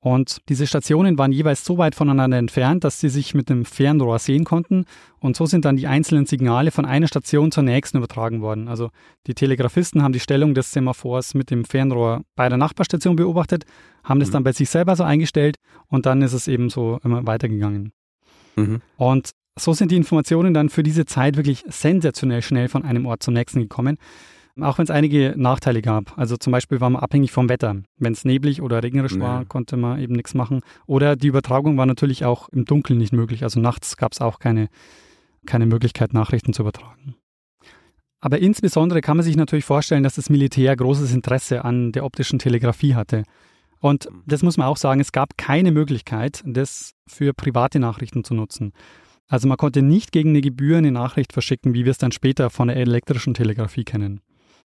Und 0.04 0.40
diese 0.48 0.66
Stationen 0.66 1.16
waren 1.16 1.30
jeweils 1.30 1.64
so 1.64 1.78
weit 1.78 1.94
voneinander 1.94 2.36
entfernt, 2.36 2.82
dass 2.82 2.98
sie 2.98 3.08
sich 3.08 3.34
mit 3.34 3.48
einem 3.48 3.64
Fernrohr 3.64 4.18
sehen 4.18 4.42
konnten. 4.42 4.84
Und 5.20 5.36
so 5.36 5.46
sind 5.46 5.64
dann 5.64 5.76
die 5.76 5.86
einzelnen 5.86 6.26
Signale 6.26 6.72
von 6.72 6.84
einer 6.84 7.06
Station 7.06 7.52
zur 7.52 7.62
nächsten 7.62 7.98
übertragen 7.98 8.40
worden. 8.42 8.66
Also 8.66 8.90
die 9.28 9.34
Telegrafisten 9.34 10.02
haben 10.02 10.12
die 10.12 10.18
Stellung 10.18 10.54
des 10.54 10.72
Semaphors 10.72 11.34
mit 11.34 11.52
dem 11.52 11.64
Fernrohr 11.64 12.22
bei 12.34 12.48
der 12.48 12.58
Nachbarstation 12.58 13.14
beobachtet, 13.14 13.64
haben 14.02 14.18
das 14.18 14.30
mhm. 14.30 14.32
dann 14.32 14.44
bei 14.44 14.52
sich 14.52 14.68
selber 14.70 14.96
so 14.96 15.04
eingestellt 15.04 15.54
und 15.86 16.04
dann 16.04 16.20
ist 16.20 16.32
es 16.32 16.48
eben 16.48 16.68
so 16.68 16.98
immer 17.04 17.24
weitergegangen. 17.24 17.92
Mhm. 18.56 18.80
Und 18.96 19.30
so 19.56 19.72
sind 19.72 19.92
die 19.92 19.96
Informationen 19.96 20.52
dann 20.52 20.68
für 20.68 20.82
diese 20.82 21.04
Zeit 21.06 21.36
wirklich 21.36 21.62
sensationell 21.68 22.42
schnell 22.42 22.68
von 22.68 22.84
einem 22.84 23.06
Ort 23.06 23.22
zum 23.22 23.34
nächsten 23.34 23.60
gekommen. 23.60 23.98
Auch 24.60 24.76
wenn 24.76 24.84
es 24.84 24.90
einige 24.90 25.34
Nachteile 25.36 25.80
gab. 25.80 26.16
Also 26.18 26.36
zum 26.36 26.50
Beispiel 26.50 26.80
war 26.80 26.90
man 26.90 27.02
abhängig 27.02 27.32
vom 27.32 27.48
Wetter. 27.48 27.76
Wenn 27.96 28.12
es 28.12 28.24
neblig 28.24 28.60
oder 28.60 28.82
regnerisch 28.82 29.14
nee. 29.14 29.22
war, 29.22 29.44
konnte 29.46 29.78
man 29.78 29.98
eben 29.98 30.14
nichts 30.14 30.34
machen. 30.34 30.60
Oder 30.86 31.16
die 31.16 31.28
Übertragung 31.28 31.78
war 31.78 31.86
natürlich 31.86 32.24
auch 32.24 32.50
im 32.50 32.66
Dunkeln 32.66 32.98
nicht 32.98 33.14
möglich. 33.14 33.44
Also 33.44 33.60
nachts 33.60 33.96
gab 33.96 34.12
es 34.12 34.20
auch 34.20 34.38
keine, 34.38 34.68
keine 35.46 35.64
Möglichkeit, 35.64 36.12
Nachrichten 36.12 36.52
zu 36.52 36.62
übertragen. 36.62 37.14
Aber 38.20 38.38
insbesondere 38.38 39.00
kann 39.00 39.16
man 39.16 39.24
sich 39.24 39.36
natürlich 39.36 39.64
vorstellen, 39.64 40.02
dass 40.02 40.14
das 40.14 40.30
Militär 40.30 40.76
großes 40.76 41.12
Interesse 41.12 41.64
an 41.64 41.90
der 41.92 42.04
optischen 42.04 42.38
Telegrafie 42.38 42.94
hatte. 42.94 43.24
Und 43.80 44.08
das 44.26 44.42
muss 44.42 44.58
man 44.58 44.68
auch 44.68 44.76
sagen, 44.76 45.00
es 45.00 45.10
gab 45.10 45.36
keine 45.36 45.72
Möglichkeit, 45.72 46.42
das 46.46 46.92
für 47.08 47.32
private 47.32 47.80
Nachrichten 47.80 48.22
zu 48.22 48.34
nutzen. 48.34 48.72
Also 49.28 49.48
man 49.48 49.56
konnte 49.56 49.82
nicht 49.82 50.12
gegen 50.12 50.30
eine 50.30 50.40
Gebühr 50.40 50.78
eine 50.78 50.92
Nachricht 50.92 51.32
verschicken, 51.32 51.74
wie 51.74 51.84
wir 51.84 51.90
es 51.90 51.98
dann 51.98 52.12
später 52.12 52.50
von 52.50 52.68
der 52.68 52.76
elektrischen 52.76 53.34
Telegrafie 53.34 53.82
kennen. 53.82 54.20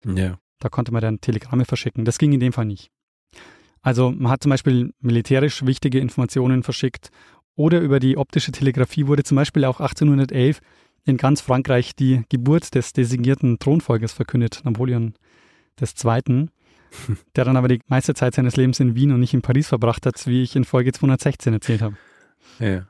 Ja. 0.04 0.38
Da 0.58 0.68
konnte 0.68 0.92
man 0.92 1.02
dann 1.02 1.20
Telegramme 1.20 1.64
verschicken. 1.64 2.04
Das 2.04 2.18
ging 2.18 2.32
in 2.32 2.40
dem 2.40 2.52
Fall 2.52 2.66
nicht. 2.66 2.90
Also 3.82 4.10
man 4.10 4.32
hat 4.32 4.42
zum 4.42 4.50
Beispiel 4.50 4.92
militärisch 5.00 5.64
wichtige 5.64 6.00
Informationen 6.00 6.62
verschickt 6.62 7.10
oder 7.54 7.80
über 7.80 8.00
die 8.00 8.16
optische 8.16 8.52
Telegrafie 8.52 9.06
wurde 9.06 9.24
zum 9.24 9.36
Beispiel 9.36 9.64
auch 9.64 9.80
1811 9.80 10.60
in 11.04 11.16
ganz 11.16 11.40
Frankreich 11.40 11.94
die 11.94 12.22
Geburt 12.28 12.74
des 12.74 12.92
designierten 12.92 13.58
Thronfolgers 13.58 14.12
verkündet, 14.12 14.60
Napoleon 14.64 15.14
II., 15.80 16.48
der 17.36 17.44
dann 17.44 17.56
aber 17.56 17.68
die 17.68 17.80
meiste 17.86 18.14
Zeit 18.14 18.34
seines 18.34 18.56
Lebens 18.56 18.80
in 18.80 18.94
Wien 18.94 19.12
und 19.12 19.20
nicht 19.20 19.34
in 19.34 19.42
Paris 19.42 19.68
verbracht 19.68 20.06
hat, 20.06 20.26
wie 20.26 20.42
ich 20.42 20.56
in 20.56 20.64
Folge 20.64 20.92
216 20.92 21.52
erzählt 21.52 21.82
habe. 21.82 21.96
Ja. 22.58 22.86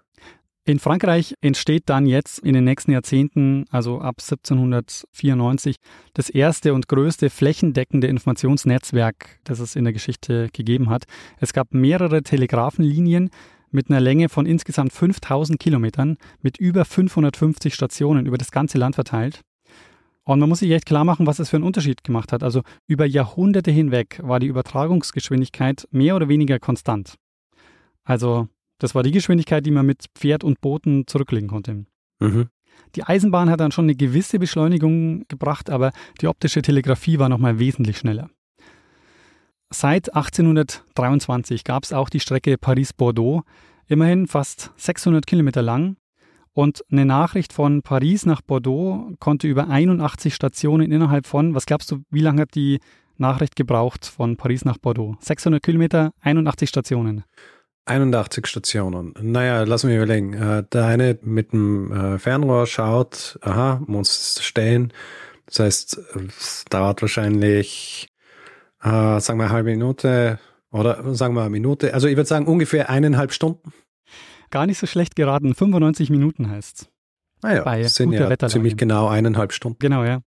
In 0.69 0.79
Frankreich 0.79 1.33
entsteht 1.41 1.85
dann 1.87 2.05
jetzt 2.05 2.41
in 2.41 2.53
den 2.53 2.65
nächsten 2.65 2.93
Jahrzehnten, 2.93 3.65
also 3.71 4.03
ab 4.03 4.17
1794, 4.21 5.77
das 6.13 6.29
erste 6.29 6.75
und 6.75 6.89
größte 6.89 7.31
flächendeckende 7.31 8.07
Informationsnetzwerk, 8.07 9.41
das 9.45 9.61
es 9.61 9.77
in 9.77 9.85
der 9.85 9.95
Geschichte 9.95 10.51
gegeben 10.53 10.91
hat. 10.91 11.05
Es 11.41 11.55
gab 11.55 11.73
mehrere 11.73 12.23
Telegrafenlinien 12.23 13.31
mit 13.71 13.89
einer 13.89 14.01
Länge 14.01 14.29
von 14.29 14.45
insgesamt 14.45 14.93
5000 14.93 15.59
Kilometern 15.59 16.19
mit 16.43 16.59
über 16.59 16.85
550 16.85 17.73
Stationen 17.73 18.27
über 18.27 18.37
das 18.37 18.51
ganze 18.51 18.77
Land 18.77 18.97
verteilt. 18.97 19.41
Und 20.25 20.39
man 20.39 20.51
muss 20.51 20.59
sich 20.59 20.71
echt 20.73 20.85
klar 20.85 21.05
machen, 21.05 21.27
was 21.27 21.39
es 21.39 21.49
für 21.49 21.57
einen 21.57 21.65
Unterschied 21.65 22.05
gemacht 22.05 22.31
hat. 22.31 22.43
Also 22.43 22.61
über 22.87 23.07
Jahrhunderte 23.07 23.71
hinweg 23.71 24.21
war 24.23 24.39
die 24.39 24.49
Übertragungsgeschwindigkeit 24.49 25.89
mehr 25.93 26.15
oder 26.15 26.29
weniger 26.29 26.59
konstant. 26.59 27.15
Also 28.05 28.49
das 28.79 28.95
war 28.95 29.03
die 29.03 29.11
Geschwindigkeit, 29.11 29.65
die 29.67 29.71
man 29.71 29.87
mit 29.87 30.07
Pferd 30.15 30.45
und 30.45 30.61
Booten 30.61 31.07
zurücklegen 31.07 31.49
konnte. 31.49 31.85
Mhm. 32.21 32.49
Die 32.95 33.05
Eisenbahn 33.05 33.51
hat 33.51 33.61
dann 33.61 33.73
schon 33.73 33.87
eine 33.87 33.95
gewisse 33.95 34.39
Beschleunigung 34.39 35.27
gebracht, 35.29 35.69
aber 35.71 35.93
die 36.21 36.29
optische 36.29 36.63
Telegrafie 36.63 37.19
war 37.19 37.29
nochmal 37.29 37.59
wesentlich 37.59 37.99
schneller. 37.99 38.31
Seit 39.71 40.15
1823 40.15 41.65
gab 41.65 41.85
es 41.85 41.93
auch 41.93 42.09
die 42.09 42.21
Strecke 42.21 42.57
Paris-Bordeaux, 42.57 43.43
immerhin 43.87 44.27
fast 44.27 44.71
600 44.77 45.27
Kilometer 45.27 45.61
lang. 45.61 45.97
Und 46.55 46.83
eine 46.91 47.05
Nachricht 47.05 47.53
von 47.53 47.83
Paris 47.83 48.27
nach 48.27 48.41
Bordeaux 48.41 49.13
konnte 49.21 49.47
über 49.47 49.69
81 49.69 50.35
Stationen 50.35 50.91
innerhalb 50.91 51.27
von, 51.27 51.55
was 51.55 51.67
glaubst 51.67 51.91
du, 51.91 52.03
wie 52.11 52.21
lange 52.21 52.43
hat 52.43 52.55
die 52.55 52.81
Nachricht 53.17 53.57
gebraucht 53.57 54.07
von 54.07 54.37
Paris 54.37 54.65
nach 54.65 54.79
Bordeaux? 54.79 55.17
600 55.21 55.63
Kilometer, 55.63 56.13
81 56.21 56.69
Stationen. 56.69 57.25
81 57.89 58.47
Stationen. 58.47 59.15
Naja, 59.21 59.63
lass 59.63 59.85
mich 59.85 59.97
überlegen. 59.97 60.35
Äh, 60.35 60.65
der 60.73 60.87
eine 60.87 61.19
mit 61.23 61.53
dem 61.53 61.93
äh, 61.93 62.19
Fernrohr 62.19 62.67
schaut, 62.67 63.39
aha, 63.43 63.83
muss 63.87 64.41
stellen. 64.43 64.93
Das 65.47 65.61
heißt, 65.61 66.01
es 66.29 66.65
dauert 66.69 67.01
wahrscheinlich, 67.03 68.09
äh, 68.83 69.19
sagen 69.21 69.39
wir 69.39 69.45
eine 69.45 69.51
halbe 69.51 69.71
Minute 69.71 70.39
oder 70.71 71.15
sagen 71.15 71.35
wir 71.35 71.41
eine 71.43 71.51
Minute. 71.51 71.95
Also 71.95 72.07
ich 72.09 72.17
würde 72.17 72.29
sagen 72.29 72.47
ungefähr 72.47 72.91
eineinhalb 72.91 73.33
Stunden. 73.33 73.73
Gar 74.51 74.67
nicht 74.67 74.79
so 74.79 74.87
schlecht 74.87 75.17
geraten. 75.17 75.55
95 75.55 76.11
Minuten 76.11 76.51
heißt 76.51 76.83
es. 76.83 76.89
Naja, 77.43 77.63
Bei 77.63 77.83
sind 77.85 78.13
ja 78.13 78.29
Wetterlage. 78.29 78.53
ziemlich 78.53 78.77
genau 78.77 79.09
eineinhalb 79.09 79.53
Stunden. 79.53 79.79
Genau, 79.79 80.05
ja. 80.05 80.21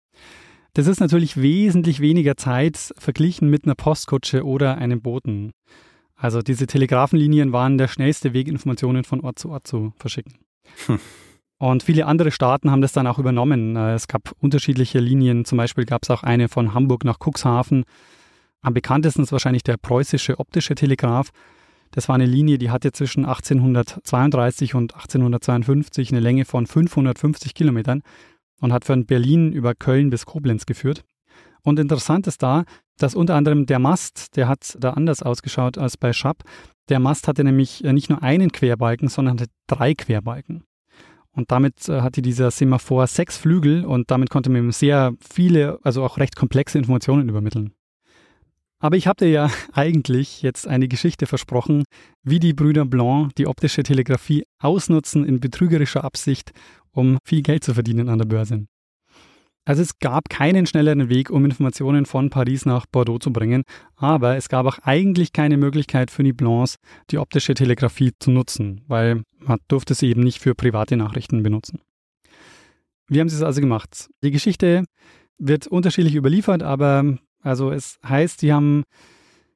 Das 0.75 0.87
ist 0.87 1.01
natürlich 1.01 1.41
wesentlich 1.41 2.01
weniger 2.01 2.37
Zeit 2.37 2.95
verglichen 2.97 3.51
mit 3.51 3.65
einer 3.65 3.75
Postkutsche 3.75 4.45
oder 4.45 4.79
einem 4.79 5.03
Boten. 5.03 5.53
Also 6.21 6.43
diese 6.43 6.67
Telegrafenlinien 6.67 7.53
waren 7.53 7.79
der 7.79 7.89
schnellste 7.89 8.35
Weg, 8.35 8.47
Informationen 8.47 9.05
von 9.05 9.23
Ort 9.23 9.39
zu 9.39 9.49
Ort 9.49 9.67
zu 9.67 9.95
verschicken. 9.97 10.35
Hm. 10.87 11.01
Und 11.57 11.83
viele 11.83 12.07
andere 12.07 12.31
Staaten 12.31 12.71
haben 12.71 12.83
das 12.83 12.93
dann 12.93 13.07
auch 13.07 13.19
übernommen. 13.19 13.75
Äh, 13.77 13.95
es 13.95 14.07
gab 14.07 14.33
unterschiedliche 14.39 14.99
Linien. 14.99 15.45
Zum 15.45 15.59
Beispiel 15.59 15.85
gab 15.85 16.03
es 16.03 16.11
auch 16.11 16.23
eine 16.23 16.49
von 16.49 16.75
Hamburg 16.75 17.05
nach 17.05 17.19
Cuxhaven. 17.19 17.85
Am 18.61 18.75
bekanntesten 18.75 19.23
ist 19.23 19.33
wahrscheinlich 19.33 19.63
der 19.63 19.79
preußische 19.79 20.39
optische 20.39 20.75
Telegraph. 20.75 21.31
Das 21.91 22.09
war 22.09 22.15
eine 22.15 22.27
Linie, 22.27 22.59
die 22.59 22.71
hatte 22.71 22.93
zwischen 22.93 23.25
1832 23.25 24.75
und 24.75 24.95
1852 24.95 26.13
eine 26.13 26.21
Länge 26.21 26.45
von 26.45 26.67
550 26.67 27.55
Kilometern 27.55 28.03
und 28.61 28.73
hat 28.73 28.85
von 28.85 29.07
Berlin 29.07 29.53
über 29.53 29.75
Köln 29.75 30.11
bis 30.11 30.27
Koblenz 30.27 30.67
geführt. 30.67 31.03
Und 31.63 31.79
interessant 31.79 32.27
ist 32.27 32.43
da, 32.43 32.65
dass 33.03 33.15
unter 33.15 33.35
anderem 33.35 33.67
der 33.67 33.79
Mast, 33.79 34.37
der 34.37 34.49
hat 34.49 34.77
da 34.79 34.91
anders 34.91 35.23
ausgeschaut 35.23 35.79
als 35.79 35.97
bei 35.97 36.13
Schapp. 36.13 36.43
Der 36.89 37.01
Mast 37.01 37.29
hatte 37.29 37.45
nämlich 37.45 37.85
äh, 37.85 37.93
nicht 37.93 38.11
nur 38.11 38.23
einen 38.23 38.53
Querbalken, 38.53 39.09
sondern 39.09 39.41
hatte 39.41 39.51
drei 39.67 39.95
Querbalken. 39.95 40.65
Und 41.33 41.51
damit 41.51 41.89
äh, 41.89 42.03
hatte 42.03 42.23
dieser 42.23 42.51
Semaphor 42.51 43.07
sechs 43.07 43.37
Flügel 43.37 43.85
und 43.85 44.11
damit 44.11 44.31
konnte 44.31 44.51
man 44.51 44.65
ihm 44.65 44.73
sehr 44.73 45.15
viele, 45.21 45.79
also 45.83 46.05
auch 46.05 46.19
recht 46.19 46.37
komplexe 46.37 46.79
Informationen 46.79 47.29
übermitteln. 47.29 47.73
Aber 48.81 48.97
ich 48.97 49.07
habe 49.07 49.25
dir 49.25 49.31
ja 49.31 49.51
eigentlich 49.73 50.43
jetzt 50.43 50.67
eine 50.67 50.89
Geschichte 50.89 51.27
versprochen, 51.27 51.85
wie 52.23 52.41
die 52.41 52.53
Brüder 52.53 52.85
Blanc 52.85 53.35
die 53.37 53.47
optische 53.47 53.83
Telegrafie 53.83 54.45
ausnutzen 54.59 55.25
in 55.25 55.41
betrügerischer 55.41 56.03
Absicht, 56.03 56.53
um 56.91 57.19
viel 57.25 57.43
Geld 57.43 57.63
zu 57.63 57.75
verdienen 57.75 58.09
an 58.09 58.19
der 58.19 58.27
Börse. 58.27 58.67
Also 59.71 59.83
es 59.83 60.01
gab 60.01 60.29
keinen 60.29 60.67
schnelleren 60.67 61.09
Weg, 61.11 61.31
um 61.31 61.45
Informationen 61.45 62.05
von 62.05 62.29
Paris 62.29 62.67
nach 62.67 62.87
Bordeaux 62.87 63.21
zu 63.21 63.33
bringen, 63.33 63.63
aber 63.95 64.35
es 64.35 64.49
gab 64.49 64.67
auch 64.67 64.81
eigentlich 64.83 65.33
keine 65.33 65.57
Möglichkeit 65.57 66.11
für 66.11 66.25
die 66.25 66.33
Blancs, 66.33 66.75
die 67.13 67.19
optische 67.19 67.55
Telegrafie 67.55 68.11
zu 68.19 68.33
nutzen, 68.33 68.81
weil 68.89 69.23
man 69.39 69.61
durfte 69.69 69.95
sie 69.95 70.09
eben 70.09 70.25
nicht 70.25 70.41
für 70.41 70.57
private 70.57 70.97
Nachrichten 70.97 71.45
benutzen. 71.45 71.79
Wie 73.07 73.21
haben 73.21 73.29
sie 73.29 73.37
es 73.37 73.45
also 73.45 73.61
gemacht? 73.61 74.11
Die 74.25 74.33
Geschichte 74.33 74.83
wird 75.39 75.69
unterschiedlich 75.69 76.17
überliefert, 76.17 76.65
aber 76.65 77.19
also 77.41 77.71
es 77.71 78.01
heißt, 78.05 78.41
sie 78.41 78.53
haben 78.53 78.83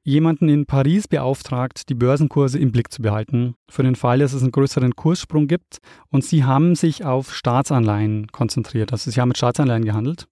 jemanden 0.05 0.47
in 0.49 0.65
Paris 0.65 1.07
beauftragt, 1.07 1.89
die 1.89 1.95
Börsenkurse 1.95 2.59
im 2.59 2.71
Blick 2.71 2.91
zu 2.91 3.01
behalten, 3.01 3.55
für 3.69 3.83
den 3.83 3.95
Fall, 3.95 4.19
dass 4.19 4.33
es 4.33 4.43
einen 4.43 4.51
größeren 4.51 4.95
Kurssprung 4.95 5.47
gibt. 5.47 5.79
Und 6.09 6.23
sie 6.23 6.45
haben 6.45 6.75
sich 6.75 7.03
auf 7.03 7.33
Staatsanleihen 7.33 8.27
konzentriert. 8.27 8.93
Also 8.93 9.09
sie 9.11 9.19
haben 9.19 9.29
mit 9.29 9.37
Staatsanleihen 9.37 9.83
gehandelt. 9.83 10.27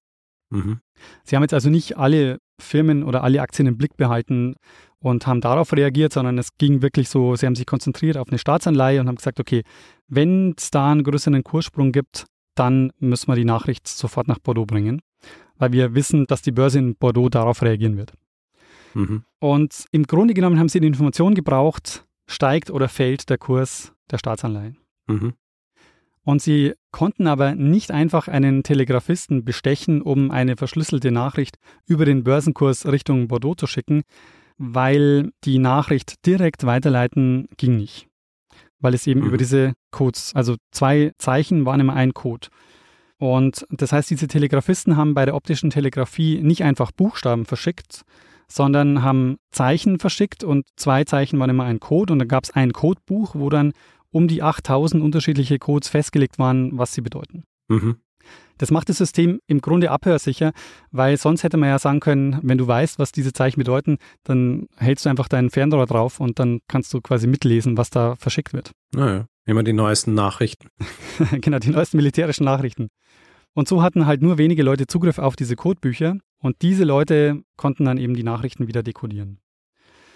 Mhm. 0.52 0.80
Sie 1.24 1.36
haben 1.36 1.44
jetzt 1.44 1.56
also 1.56 1.70
nicht 1.70 1.98
alle 1.98 2.38
Firmen 2.62 3.04
oder 3.04 3.24
alle 3.24 3.42
Aktien 3.42 3.68
im 3.68 3.78
Blick 3.78 3.98
behalten 3.98 4.56
und 5.00 5.26
haben 5.26 5.42
darauf 5.42 5.74
reagiert, 5.74 6.14
sondern 6.14 6.38
es 6.38 6.50
ging 6.58 6.84
wirklich 6.84 7.10
so, 7.10 7.36
sie 7.36 7.48
haben 7.48 7.56
sich 7.56 7.66
konzentriert 7.66 8.16
auf 8.16 8.30
eine 8.30 8.38
Staatsanleihe 8.38 9.02
und 9.02 9.08
haben 9.08 9.16
gesagt, 9.16 9.40
okay, 9.40 9.64
wenn 10.08 10.54
es 10.56 10.70
da 10.70 10.92
einen 10.92 11.04
größeren 11.04 11.44
Kurssprung 11.44 11.92
gibt, 11.92 12.26
dann 12.56 12.92
müssen 13.00 13.28
wir 13.28 13.36
die 13.36 13.44
Nachricht 13.44 13.88
sofort 13.88 14.28
nach 14.28 14.38
Bordeaux 14.38 14.68
bringen, 14.68 15.02
weil 15.58 15.72
wir 15.74 15.96
wissen, 15.96 16.28
dass 16.28 16.44
die 16.44 16.52
Börse 16.52 16.78
in 16.78 16.96
Bordeaux 16.96 17.30
darauf 17.30 17.64
reagieren 17.64 17.98
wird. 17.98 18.14
Mhm. 18.94 19.24
Und 19.40 19.86
im 19.92 20.04
Grunde 20.04 20.34
genommen 20.34 20.60
haben 20.60 20.70
sie 20.70 20.80
die 20.80 20.88
Information 20.88 21.34
gebraucht, 21.34 22.06
steigt 22.28 22.70
oder 22.72 22.90
fällt 22.90 23.30
der 23.30 23.38
Kurs 23.38 23.94
der 24.12 24.18
Staatsanleihen. 24.18 24.78
Mhm. 25.08 25.34
Und 26.26 26.42
sie 26.42 26.74
konnten 26.92 27.28
aber 27.28 27.54
nicht 27.54 27.92
einfach 27.92 28.28
einen 28.30 28.64
Telegrafisten 28.64 29.44
bestechen, 29.44 30.02
um 30.02 30.32
eine 30.32 30.56
verschlüsselte 30.56 31.12
Nachricht 31.12 31.58
über 31.86 32.06
den 32.06 32.24
Börsenkurs 32.24 32.86
Richtung 32.86 33.28
Bordeaux 33.28 33.56
zu 33.56 33.68
schicken, 33.68 34.04
weil 34.58 35.32
die 35.44 35.60
Nachricht 35.60 36.26
direkt 36.26 36.66
weiterleiten 36.66 37.50
ging 37.58 37.76
nicht. 37.76 38.08
Weil 38.80 38.94
es 38.94 39.06
eben 39.06 39.22
mhm. 39.22 39.28
über 39.28 39.38
diese 39.38 39.74
Codes, 39.92 40.34
also 40.34 40.56
zwei 40.72 41.12
Zeichen 41.18 41.66
waren 41.66 41.82
immer 41.82 41.94
ein 41.94 42.14
Code. 42.14 42.48
Und 43.18 43.66
das 43.70 43.92
heißt, 43.92 44.10
diese 44.10 44.28
Telegrafisten 44.28 44.96
haben 44.98 45.14
bei 45.14 45.26
der 45.26 45.36
optischen 45.36 45.70
Telegrafie 45.70 46.42
nicht 46.42 46.64
einfach 46.64 46.92
Buchstaben 46.92 47.46
verschickt, 47.46 48.04
sondern 48.54 49.02
haben 49.02 49.38
Zeichen 49.52 49.98
verschickt 49.98 50.44
und 50.44 50.66
zwei 50.76 51.04
Zeichen 51.04 51.40
waren 51.40 51.50
immer 51.50 51.64
ein 51.64 51.80
Code 51.80 52.14
und 52.14 52.20
dann 52.20 52.28
gab 52.28 52.44
es 52.44 52.52
ein 52.52 52.72
Codebuch, 52.72 53.36
wo 53.36 53.50
dann 53.50 53.74
um 54.12 54.28
die 54.28 54.44
8000 54.44 55.04
unterschiedliche 55.04 55.58
Codes 55.58 55.90
festgelegt 55.90 56.38
waren, 56.38 56.78
was 56.78 56.94
sie 56.94 57.02
bedeuten. 57.02 57.44
Mhm. 57.68 57.98
Das 58.60 58.70
macht 58.70 58.88
das 58.88 59.00
System 59.00 59.40
im 59.48 59.60
Grunde 59.60 59.90
abhörsicher, 59.90 60.54
weil 60.92 61.18
sonst 61.18 61.44
hätte 61.44 61.58
man 61.58 61.70
ja 61.70 61.80
sagen 61.80 62.00
können, 62.00 62.40
wenn 62.44 62.60
du 62.60 62.68
weißt, 62.68 63.00
was 63.00 63.12
diese 63.12 63.34
Zeichen 63.34 63.60
bedeuten, 63.60 63.98
dann 64.24 64.68
hältst 64.78 65.06
du 65.06 65.10
einfach 65.10 65.28
deinen 65.28 65.50
Fernrohr 65.50 65.88
drauf 65.88 66.20
und 66.20 66.40
dann 66.40 66.60
kannst 66.68 66.94
du 66.94 67.02
quasi 67.02 67.26
mitlesen, 67.26 67.76
was 67.76 67.90
da 67.90 68.16
verschickt 68.16 68.54
wird. 68.54 68.72
Naja, 68.94 69.26
immer 69.46 69.64
die 69.64 69.74
neuesten 69.74 70.14
Nachrichten. 70.14 70.68
genau, 71.42 71.58
die 71.58 71.72
neuesten 71.72 71.98
militärischen 71.98 72.46
Nachrichten. 72.46 72.90
Und 73.54 73.68
so 73.68 73.82
hatten 73.82 74.06
halt 74.06 74.22
nur 74.22 74.38
wenige 74.38 74.64
Leute 74.64 74.88
Zugriff 74.88 75.20
auf 75.20 75.36
diese 75.36 75.56
Codebücher 75.56 76.18
und 76.40 76.62
diese 76.62 76.84
Leute 76.84 77.44
konnten 77.56 77.86
dann 77.86 77.98
eben 77.98 78.16
die 78.16 78.24
Nachrichten 78.24 78.68
wieder 78.68 78.84
dekodieren. 78.84 79.40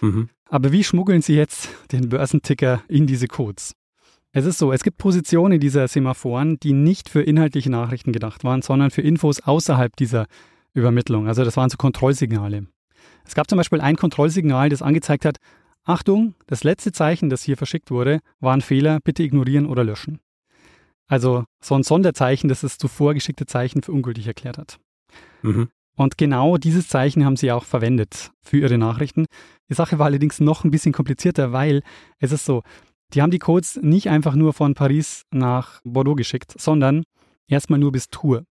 Mhm. 0.02 0.30
Aber 0.46 0.72
wie 0.72 0.84
schmuggeln 0.84 1.22
sie 1.22 1.36
jetzt 1.36 1.70
den 1.92 2.10
Börsenticker 2.10 2.84
in 2.88 3.08
diese 3.08 3.28
Codes? 3.28 3.76
Es 4.34 4.46
ist 4.46 4.58
so, 4.58 4.72
es 4.72 4.84
gibt 4.84 4.98
Positionen 4.98 5.60
dieser 5.60 5.88
Semaphoren, 5.88 6.60
die 6.60 6.74
nicht 6.74 7.10
für 7.10 7.22
inhaltliche 7.22 7.72
Nachrichten 7.72 8.12
gedacht 8.12 8.44
waren, 8.44 8.62
sondern 8.62 8.92
für 8.92 9.02
Infos 9.02 9.40
außerhalb 9.40 9.96
dieser 9.96 10.28
Übermittlung. 10.74 11.28
Also 11.28 11.44
das 11.44 11.58
waren 11.58 11.70
so 11.70 11.78
Kontrollsignale. 11.78 12.68
Es 13.26 13.36
gab 13.36 13.50
zum 13.50 13.58
Beispiel 13.58 13.82
ein 13.82 13.96
Kontrollsignal, 13.96 14.70
das 14.70 14.82
angezeigt 14.82 15.26
hat, 15.26 15.38
Achtung, 15.84 16.36
das 16.48 16.64
letzte 16.64 16.92
Zeichen, 16.92 17.30
das 17.30 17.44
hier 17.44 17.58
verschickt 17.58 17.92
wurde, 17.92 18.20
war 18.40 18.54
ein 18.54 18.62
Fehler, 18.62 19.00
bitte 19.04 19.24
ignorieren 19.24 19.66
oder 19.66 19.84
löschen. 19.86 20.20
Also 21.08 21.46
so 21.62 21.76
ein 21.76 21.84
Sonderzeichen, 21.84 22.50
das 22.50 22.62
das 22.62 22.78
zuvor 22.78 23.14
geschickte 23.14 23.46
Zeichen 23.46 23.82
für 23.82 23.92
ungültig 23.92 24.28
erklärt 24.28 24.58
hat. 24.58 24.80
Mhm. 25.42 25.70
Und 25.96 26.18
genau 26.18 26.58
dieses 26.58 26.88
Zeichen 26.88 27.26
haben 27.26 27.38
sie 27.38 27.52
auch 27.52 27.64
verwendet 27.64 28.32
für 28.44 28.58
ihre 28.58 28.78
Nachrichten. 28.78 29.26
Die 29.70 29.74
Sache 29.74 29.98
war 29.98 30.06
allerdings 30.06 30.40
noch 30.40 30.64
ein 30.64 30.72
bisschen 30.72 30.94
komplizierter, 30.94 31.54
weil 31.54 31.82
es 32.20 32.32
ist 32.32 32.46
so, 32.46 32.62
die 33.14 33.22
haben 33.22 33.32
die 33.32 33.40
Codes 33.40 33.80
nicht 33.82 34.10
einfach 34.10 34.36
nur 34.36 34.54
von 34.54 34.76
Paris 34.76 35.24
nach 35.32 35.82
Bordeaux 35.84 36.16
geschickt, 36.16 36.54
sondern 36.60 37.04
erstmal 37.48 37.80
nur 37.80 37.92
bis 37.92 38.10
Tours. 38.10 38.44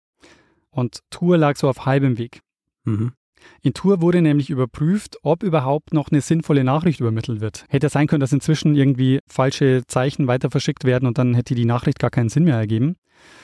Und 0.72 1.00
Tours 1.12 1.40
lag 1.40 1.56
so 1.58 1.70
auf 1.70 1.86
halbem 1.86 2.18
Weg. 2.18 2.42
Mhm. 2.84 3.14
In 3.62 3.74
Tours 3.74 4.02
wurde 4.02 4.22
nämlich 4.22 4.50
überprüft, 4.50 5.18
ob 5.24 5.44
überhaupt 5.44 5.94
noch 5.94 6.10
eine 6.12 6.22
sinnvolle 6.22 6.64
Nachricht 6.64 7.00
übermittelt 7.00 7.42
wird. 7.42 7.66
Hätte 7.70 7.90
sein 7.90 8.08
können, 8.08 8.20
dass 8.22 8.32
inzwischen 8.34 8.76
irgendwie 8.76 9.20
falsche 9.28 9.84
Zeichen 9.88 10.28
weiter 10.28 10.52
verschickt 10.52 10.84
werden 10.84 11.08
und 11.08 11.18
dann 11.18 11.34
hätte 11.34 11.56
die 11.56 11.66
Nachricht 11.66 12.00
gar 12.00 12.10
keinen 12.10 12.30
Sinn 12.30 12.44
mehr 12.44 12.58
ergeben. 12.58 12.96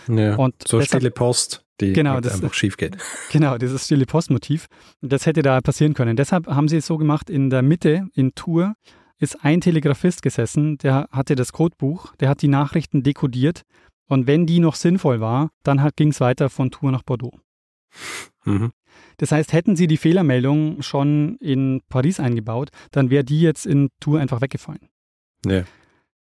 Ja, 0.08 0.36
Und 0.36 0.56
so 0.68 0.80
deshalb- 0.80 1.02
stille 1.02 1.12
Post, 1.12 1.64
die 1.80 1.94
Genau, 1.94 2.12
halt 2.14 2.26
das- 2.26 2.36
einfach 2.36 2.54
schief 2.54 2.78
geht. 2.78 2.98
Genau, 3.32 3.58
dieses 3.58 3.86
stille 3.86 4.06
Postmotiv. 4.06 4.68
Das 5.02 5.26
hätte 5.26 5.42
da 5.42 5.62
passieren 5.62 5.94
können. 5.94 6.16
Deshalb 6.16 6.48
haben 6.48 6.68
sie 6.68 6.78
es 6.78 6.86
so 6.86 6.98
gemacht, 6.98 7.30
in 7.30 7.50
der 7.50 7.62
Mitte, 7.62 8.08
in 8.14 8.34
Tours, 8.36 8.74
ist 9.18 9.44
ein 9.44 9.62
Telegrafist 9.62 10.22
gesessen, 10.24 10.78
der 10.80 11.08
hatte 11.12 11.36
das 11.36 11.52
Codebuch, 11.54 12.16
der 12.18 12.30
hat 12.30 12.42
die 12.42 12.48
Nachrichten 12.48 13.04
dekodiert 13.04 13.62
und 14.08 14.26
wenn 14.28 14.46
die 14.48 14.60
noch 14.60 14.76
sinnvoll 14.76 15.20
war, 15.22 15.52
dann 15.64 15.88
ging 15.96 16.10
es 16.10 16.20
weiter 16.20 16.50
von 16.50 16.72
Tours 16.72 16.92
nach 16.92 17.04
Bordeaux. 17.04 17.32
Mhm. 18.46 18.72
Das 19.18 19.32
heißt, 19.32 19.54
hätten 19.54 19.76
sie 19.76 19.88
die 19.88 19.98
Fehlermeldung 19.98 20.82
schon 20.82 21.38
in 21.38 21.82
Paris 21.90 22.20
eingebaut, 22.20 22.70
dann 22.92 23.10
wäre 23.10 23.24
die 23.24 23.42
jetzt 23.42 23.66
in 23.66 23.90
Tours 24.00 24.22
einfach 24.22 24.42
weggefallen. 24.42 24.90
Ja. 25.46 25.64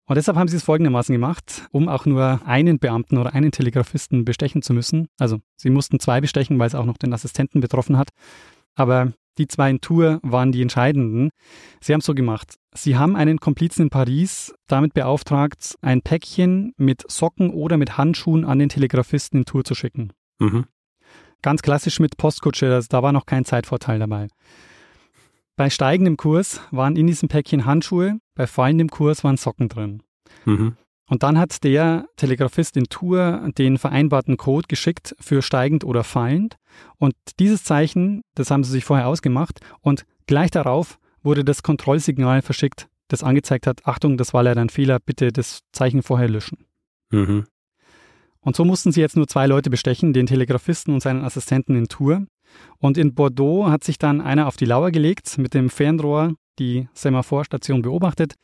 Und 0.07 0.15
deshalb 0.15 0.38
haben 0.38 0.47
sie 0.47 0.57
es 0.57 0.63
folgendermaßen 0.63 1.13
gemacht, 1.13 1.67
um 1.71 1.89
auch 1.89 2.05
nur 2.05 2.41
einen 2.45 2.77
Beamten 2.77 3.17
oder 3.17 3.33
einen 3.33 3.51
Telegrafisten 3.51 4.24
bestechen 4.24 4.62
zu 4.62 4.74
müssen. 4.74 5.07
Also 5.17 5.39
sie 5.57 5.71
mussten 5.71 6.00
zwei 6.00 6.21
bestechen, 6.21 6.59
weil 6.59 6.67
es 6.67 6.75
auch 6.75 6.85
noch 6.85 6.97
den 6.97 7.12
Assistenten 7.12 7.59
betroffen 7.59 7.97
hat. 7.97 8.09
Aber 8.75 9.13
die 9.38 9.47
zwei 9.47 9.69
in 9.69 9.81
Tours 9.81 10.19
waren 10.21 10.51
die 10.51 10.62
entscheidenden. 10.62 11.29
Sie 11.81 11.91
haben 11.93 12.00
es 12.00 12.05
so 12.05 12.13
gemacht. 12.13 12.55
Sie 12.74 12.97
haben 12.97 13.15
einen 13.15 13.39
Komplizen 13.39 13.83
in 13.83 13.89
Paris 13.89 14.53
damit 14.67 14.93
beauftragt, 14.93 15.75
ein 15.82 16.01
Päckchen 16.01 16.73
mit 16.77 17.03
Socken 17.10 17.49
oder 17.49 17.77
mit 17.77 17.97
Handschuhen 17.97 18.45
an 18.45 18.60
den 18.60 18.69
Telegrafisten 18.69 19.39
in 19.39 19.45
Tours 19.45 19.65
zu 19.65 19.75
schicken. 19.75 20.13
Mhm. 20.39 20.65
Ganz 21.41 21.62
klassisch 21.62 22.00
mit 22.00 22.17
Postkutsche, 22.17 22.69
das, 22.69 22.88
da 22.88 23.04
war 23.04 23.12
noch 23.12 23.26
kein 23.26 23.45
Zeitvorteil 23.45 24.00
dabei. 24.00 24.28
Bei 25.56 25.69
steigendem 25.69 26.17
Kurs 26.17 26.62
waren 26.71 26.95
in 26.95 27.08
diesem 27.08 27.30
Päckchen 27.30 27.65
Handschuhe, 27.65 28.19
bei 28.36 28.45
fallendem 28.45 28.89
Kurs 28.89 29.24
waren 29.24 29.38
Socken 29.38 29.69
drin. 29.69 30.04
Mhm. 30.43 30.76
Und 31.08 31.24
dann 31.24 31.38
hat 31.38 31.63
der 31.63 32.08
Telegrafist 32.17 32.76
in 32.78 32.86
Tours 32.86 33.39
den 33.58 33.78
vereinbarten 33.78 34.38
Code 34.38 34.67
geschickt 34.67 35.15
für 35.19 35.41
steigend 35.41 35.84
oder 35.84 36.04
fallend. 36.04 36.58
Und 36.98 37.13
dieses 37.39 37.63
Zeichen, 37.63 38.21
das 38.34 38.50
haben 38.50 38.63
sie 38.63 38.71
sich 38.71 38.86
vorher 38.86 39.08
ausgemacht. 39.08 39.60
Und 39.82 40.06
gleich 40.26 40.52
darauf 40.52 40.98
wurde 41.21 41.43
das 41.43 41.63
Kontrollsignal 41.63 42.41
verschickt, 42.41 42.88
das 43.08 43.24
angezeigt 43.24 43.67
hat, 43.67 43.86
Achtung, 43.86 44.17
das 44.17 44.34
war 44.34 44.43
leider 44.43 44.62
ein 44.62 44.69
Fehler, 44.69 45.00
bitte 45.00 45.32
das 45.32 45.60
Zeichen 45.71 46.02
vorher 46.02 46.28
löschen. 46.28 46.65
Mhm. 47.12 47.45
Und 48.45 48.55
so 48.55 48.63
mussten 48.63 48.91
sie 48.93 49.01
jetzt 49.01 49.17
nur 49.17 49.27
zwei 49.27 49.47
Leute 49.47 49.69
bestechen, 49.69 50.13
den 50.13 50.27
Telegrafisten 50.27 50.93
und 50.93 51.01
seinen 51.01 51.23
Assistenten 51.25 51.75
in 51.75 51.88
Tours. 51.88 52.21
Und 52.77 52.97
in 52.97 53.13
Bordeaux 53.13 53.69
hat 53.69 53.84
sich 53.84 53.97
dann 53.97 54.21
einer 54.21 54.47
auf 54.47 54.55
die 54.55 54.65
Lauer 54.65 54.91
gelegt, 54.91 55.38
mit 55.38 55.53
dem 55.53 55.69
Fernrohr 55.69 56.34
die 56.58 56.88
Semaphorstation 56.93 57.81
beobachtet 57.81 58.36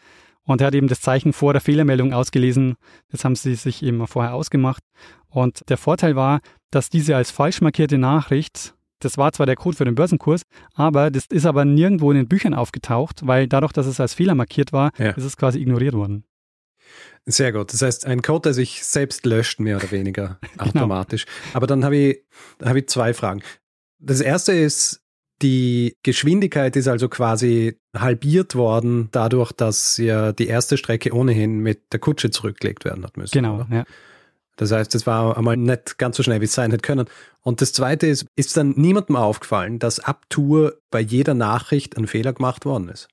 und 0.43 0.59
er 0.61 0.67
hat 0.67 0.75
eben 0.75 0.87
das 0.87 1.01
Zeichen 1.01 1.33
vor 1.33 1.53
der 1.53 1.61
Fehlermeldung 1.61 2.13
ausgelesen. 2.13 2.75
Das 3.09 3.23
haben 3.23 3.35
sie 3.35 3.55
sich 3.55 3.83
eben 3.83 4.05
vorher 4.07 4.33
ausgemacht. 4.33 4.83
Und 5.29 5.61
der 5.69 5.77
Vorteil 5.77 6.15
war, 6.15 6.41
dass 6.71 6.89
diese 6.89 7.15
als 7.15 7.31
falsch 7.31 7.61
markierte 7.61 7.97
Nachricht, 7.97 8.73
das 8.99 9.17
war 9.17 9.31
zwar 9.31 9.45
der 9.45 9.55
Code 9.55 9.77
für 9.77 9.85
den 9.85 9.95
Börsenkurs, 9.95 10.41
aber 10.73 11.09
das 11.11 11.25
ist 11.27 11.45
aber 11.45 11.63
nirgendwo 11.63 12.11
in 12.11 12.17
den 12.17 12.27
Büchern 12.27 12.53
aufgetaucht, 12.53 13.25
weil 13.25 13.47
dadurch, 13.47 13.71
dass 13.71 13.85
es 13.87 13.99
als 13.99 14.13
Fehler 14.13 14.35
markiert 14.35 14.73
war, 14.73 14.91
Ja. 14.97 15.11
ist 15.11 15.23
es 15.23 15.37
quasi 15.37 15.59
ignoriert 15.59 15.93
worden. 15.93 16.23
Sehr 17.25 17.51
gut. 17.51 17.71
Das 17.73 17.81
heißt, 17.81 18.05
ein 18.05 18.21
Code, 18.21 18.41
der 18.49 18.53
sich 18.53 18.83
selbst 18.83 19.25
löscht, 19.25 19.59
mehr 19.59 19.77
oder 19.77 19.91
weniger 19.91 20.39
Genau. 20.57 20.65
automatisch. 20.65 21.25
Aber 21.53 21.67
dann 21.67 21.83
habe 21.85 21.95
ich, 21.95 22.23
habe 22.63 22.79
ich 22.79 22.87
zwei 22.87 23.13
Fragen. 23.13 23.41
Das 23.99 24.21
erste 24.21 24.53
ist, 24.53 25.01
die 25.41 25.97
Geschwindigkeit 26.03 26.75
ist 26.75 26.87
also 26.87 27.09
quasi 27.09 27.79
halbiert 27.95 28.55
worden, 28.55 29.09
dadurch, 29.11 29.51
dass 29.51 29.97
ja 29.97 30.33
die 30.33 30.47
erste 30.47 30.77
Strecke 30.77 31.13
ohnehin 31.13 31.59
mit 31.59 31.91
der 31.93 31.99
Kutsche 31.99 32.29
zurückgelegt 32.29 32.85
werden 32.85 33.03
hat 33.03 33.17
müssen. 33.17 33.33
Genau, 33.33 33.65
ja. 33.71 33.83
Das 34.57 34.71
heißt, 34.71 34.93
es 34.93 35.07
war 35.07 35.37
einmal 35.37 35.57
nicht 35.57 35.97
ganz 35.97 36.17
so 36.17 36.23
schnell, 36.23 36.41
wie 36.41 36.45
es 36.45 36.53
sein 36.53 36.69
hätte 36.69 36.83
können. 36.83 37.07
Und 37.41 37.61
das 37.61 37.73
zweite 37.73 38.05
ist, 38.05 38.27
ist 38.35 38.55
dann 38.57 38.71
niemandem 38.77 39.15
aufgefallen, 39.15 39.79
dass 39.79 39.99
ab 39.99 40.25
Tour 40.29 40.77
bei 40.91 40.99
jeder 40.99 41.33
Nachricht 41.33 41.97
ein 41.97 42.05
Fehler 42.05 42.33
gemacht 42.33 42.65
worden 42.65 42.89
ist? 42.89 43.07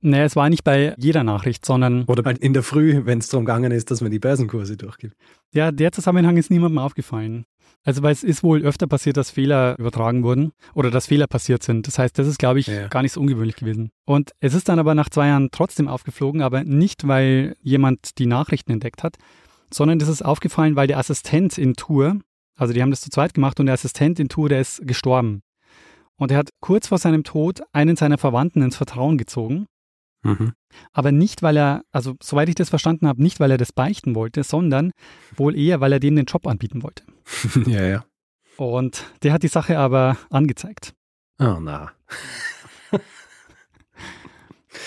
Naja, 0.00 0.24
es 0.24 0.36
war 0.36 0.48
nicht 0.48 0.62
bei 0.64 0.94
jeder 0.96 1.24
Nachricht, 1.24 1.66
sondern 1.66 2.04
Oder 2.04 2.22
halt 2.24 2.38
in 2.38 2.52
der 2.52 2.62
Früh, 2.62 3.04
wenn 3.04 3.18
es 3.18 3.28
darum 3.28 3.44
gegangen 3.44 3.72
ist, 3.72 3.90
dass 3.90 4.00
man 4.00 4.10
die 4.10 4.18
Börsenkurse 4.20 4.76
durchgibt. 4.76 5.16
ja, 5.52 5.72
der 5.72 5.90
Zusammenhang 5.92 6.36
ist 6.36 6.50
niemandem 6.50 6.78
aufgefallen. 6.78 7.44
Also 7.84 8.02
weil 8.02 8.12
es 8.12 8.22
ist 8.24 8.42
wohl 8.42 8.62
öfter 8.62 8.86
passiert, 8.86 9.16
dass 9.16 9.30
Fehler 9.30 9.76
übertragen 9.78 10.22
wurden 10.22 10.52
oder 10.74 10.90
dass 10.90 11.06
Fehler 11.06 11.26
passiert 11.26 11.62
sind. 11.62 11.86
Das 11.86 11.98
heißt, 11.98 12.18
das 12.18 12.26
ist, 12.26 12.38
glaube 12.38 12.60
ich, 12.60 12.66
Ja. 12.66 12.88
gar 12.88 13.02
nicht 13.02 13.12
so 13.12 13.20
ungewöhnlich 13.20 13.56
gewesen. 13.56 13.90
Und 14.04 14.30
es 14.40 14.54
ist 14.54 14.68
dann 14.68 14.78
aber 14.78 14.94
nach 14.94 15.08
zwei 15.08 15.28
Jahren 15.28 15.48
trotzdem 15.52 15.88
aufgeflogen, 15.88 16.42
aber 16.42 16.64
nicht, 16.64 17.06
weil 17.06 17.56
jemand 17.62 18.18
die 18.18 18.26
Nachrichten 18.26 18.72
entdeckt 18.72 19.02
hat, 19.02 19.16
sondern 19.72 19.98
das 19.98 20.08
ist 20.08 20.24
aufgefallen, 20.24 20.76
weil 20.76 20.86
der 20.86 20.98
Assistent 20.98 21.56
in 21.56 21.74
Tour, 21.74 22.18
also 22.56 22.72
die 22.74 22.82
haben 22.82 22.90
das 22.90 23.00
zu 23.00 23.10
zweit 23.10 23.32
gemacht 23.34 23.58
und 23.60 23.66
der 23.66 23.74
Assistent 23.74 24.18
in 24.20 24.28
Tour, 24.28 24.48
der 24.48 24.60
ist 24.60 24.86
gestorben. 24.86 25.42
Und 26.16 26.30
er 26.32 26.38
hat 26.38 26.50
kurz 26.60 26.88
vor 26.88 26.98
seinem 26.98 27.22
Tod 27.22 27.60
einen 27.72 27.96
seiner 27.96 28.18
Verwandten 28.18 28.60
ins 28.62 28.76
Vertrauen 28.76 29.18
gezogen 29.18 29.66
Mhm. 30.22 30.52
aber 30.92 31.12
nicht, 31.12 31.42
weil 31.42 31.56
er, 31.56 31.82
also 31.92 32.16
soweit 32.20 32.48
ich 32.48 32.56
das 32.56 32.70
verstanden 32.70 33.06
habe, 33.06 33.22
nicht, 33.22 33.38
weil 33.38 33.52
er 33.52 33.56
das 33.56 33.72
beichten 33.72 34.14
wollte, 34.16 34.42
sondern 34.42 34.90
wohl 35.36 35.56
eher, 35.56 35.80
weil 35.80 35.92
er 35.92 36.00
dem 36.00 36.16
den 36.16 36.26
Job 36.26 36.46
anbieten 36.46 36.82
wollte. 36.82 37.04
ja, 37.70 37.84
ja. 37.84 38.04
Und 38.56 39.04
der 39.22 39.32
hat 39.32 39.44
die 39.44 39.48
Sache 39.48 39.78
aber 39.78 40.16
angezeigt. 40.30 40.94
Oh, 41.38 41.58
na. 41.60 41.92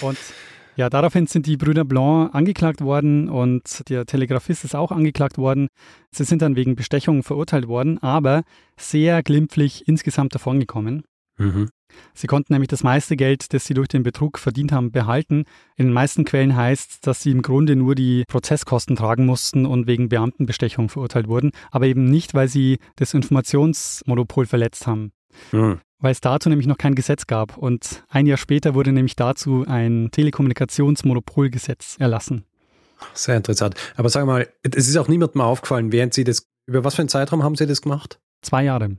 Und 0.02 0.17
ja, 0.76 0.89
daraufhin 0.89 1.28
sind 1.28 1.46
die 1.46 1.58
Brüder 1.58 1.86
Blanc 1.86 2.34
angeklagt 2.34 2.82
worden 2.82 3.30
und 3.30 3.88
der 3.89 4.06
Telegrafist 4.06 4.63
ist 4.63 4.76
auch 4.76 4.91
angeklagt 4.91 5.38
worden. 5.38 5.67
Sie 6.12 6.24
sind 6.24 6.41
dann 6.41 6.56
wegen 6.56 6.76
Bestechung 6.76 7.24
verurteilt 7.24 7.67
worden, 7.67 8.02
aber 8.02 8.44
sehr 8.78 9.22
glimpflich 9.22 9.88
insgesamt 9.88 10.34
davongekommen. 10.34 11.04
Mhm. 11.38 11.70
Sie 12.13 12.27
konnten 12.27 12.54
nämlich 12.54 12.67
das 12.67 12.84
meiste 12.84 13.15
Geld, 13.15 13.54
das 13.54 13.65
sie 13.65 13.73
durch 13.73 13.88
den 13.88 14.04
Betrug 14.04 14.38
verdient 14.38 14.71
haben, 14.71 14.91
behalten. 14.91 15.45
In 15.75 15.88
den 15.88 15.93
meisten 15.93 16.25
Quellen 16.25 16.56
heißt 16.56 16.91
es, 16.91 16.99
dass 17.01 17.21
sie 17.21 17.32
im 17.32 17.41
Grunde 17.41 17.75
nur 17.75 17.95
die 17.95 18.23
Prozesskosten 18.27 18.95
tragen 18.95 19.25
mussten 19.25 19.65
und 19.65 19.88
wegen 19.88 20.10
Beamtenbestechung 20.10 20.89
verurteilt 20.89 21.27
wurden, 21.27 21.51
aber 21.71 21.86
eben 21.86 22.06
nicht, 22.06 22.34
weil 22.34 22.47
sie 22.47 22.80
das 22.95 23.13
Informationsmonopol 23.13 24.45
verletzt 24.45 24.88
haben. 24.88 25.12
Mhm. 25.51 25.80
Weil 25.99 26.12
es 26.12 26.21
dazu 26.21 26.49
nämlich 26.49 26.67
noch 26.67 26.77
kein 26.77 26.95
Gesetz 26.95 27.27
gab. 27.27 27.58
Und 27.58 28.04
ein 28.10 28.25
Jahr 28.25 28.38
später 28.38 28.73
wurde 28.73 28.91
nämlich 28.91 29.15
dazu 29.15 29.65
ein 29.67 30.10
Telekommunikationsmonopolgesetz 30.12 31.95
erlassen. 31.99 32.45
Sehr 33.13 33.38
interessant. 33.38 33.75
Aber 33.95 34.10
sag 34.10 34.25
mal, 34.25 34.47
es 34.63 34.88
ist 34.88 34.97
auch 34.97 35.08
niemandem 35.08 35.41
aufgefallen, 35.41 35.91
während 35.91 36.13
Sie 36.13 36.23
das 36.23 36.47
Über 36.67 36.84
was 36.84 36.95
für 36.95 37.01
einen 37.01 37.10
Zeitraum 37.10 37.43
haben 37.43 37.56
Sie 37.56 37.65
das 37.67 37.82
gemacht? 37.82 38.19
Zwei 38.41 38.63
Jahre. 38.63 38.97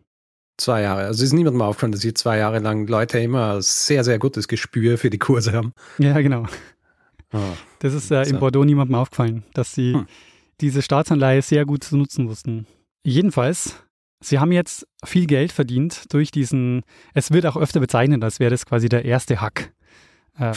Zwei 0.62 0.82
Jahre. 0.82 1.06
Also 1.06 1.24
ist 1.24 1.32
niemandem 1.32 1.60
aufgefallen, 1.62 1.90
dass 1.92 2.02
hier 2.02 2.14
zwei 2.14 2.38
Jahre 2.38 2.60
lang 2.60 2.86
Leute 2.86 3.18
immer 3.18 3.60
sehr, 3.62 4.04
sehr 4.04 4.18
gutes 4.20 4.46
Gespür 4.46 4.96
für 4.96 5.10
die 5.10 5.18
Kurse 5.18 5.52
haben. 5.52 5.72
Ja, 5.98 6.20
genau. 6.20 6.44
Ah. 7.32 7.40
Das 7.80 7.94
ist 7.94 8.10
äh, 8.12 8.22
in 8.22 8.28
So. 8.34 8.38
Bordeaux 8.38 8.64
niemandem 8.64 8.94
aufgefallen, 8.94 9.42
dass 9.54 9.72
sie 9.74 9.94
Hm. 9.94 10.06
diese 10.60 10.80
Staatsanleihe 10.82 11.42
sehr 11.42 11.64
gut 11.64 11.82
zu 11.82 11.96
nutzen 11.96 12.28
wussten. 12.28 12.66
Jedenfalls, 13.04 13.74
sie 14.20 14.38
haben 14.38 14.52
jetzt 14.52 14.86
viel 15.04 15.26
Geld 15.26 15.50
verdient 15.50 16.12
durch 16.12 16.30
diesen, 16.30 16.82
es 17.14 17.32
wird 17.32 17.46
auch 17.46 17.56
öfter 17.56 17.80
bezeichnet, 17.80 18.22
als 18.22 18.38
wäre 18.38 18.50
das 18.52 18.64
quasi 18.64 18.88
der 18.88 19.04
erste 19.04 19.40
Hack. 19.40 19.72
Ähm, 20.38 20.54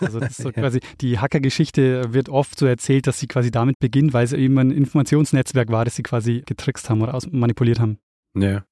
also 0.00 0.20
das 0.20 0.32
ist 0.32 0.42
so 0.42 0.52
quasi, 0.52 0.80
die 1.00 1.18
Hacker-Geschichte 1.18 2.12
wird 2.12 2.28
oft 2.28 2.58
so 2.58 2.66
erzählt, 2.66 3.06
dass 3.06 3.18
sie 3.20 3.26
quasi 3.26 3.50
damit 3.50 3.78
beginnt, 3.78 4.12
weil 4.12 4.24
es 4.24 4.32
eben 4.34 4.58
ein 4.58 4.70
Informationsnetzwerk 4.70 5.70
war, 5.70 5.84
das 5.86 5.96
sie 5.96 6.02
quasi 6.02 6.42
getrickst 6.44 6.90
haben 6.90 7.00
oder 7.00 7.18
manipuliert 7.30 7.80
haben. 7.80 7.98
Ja. 8.36 8.64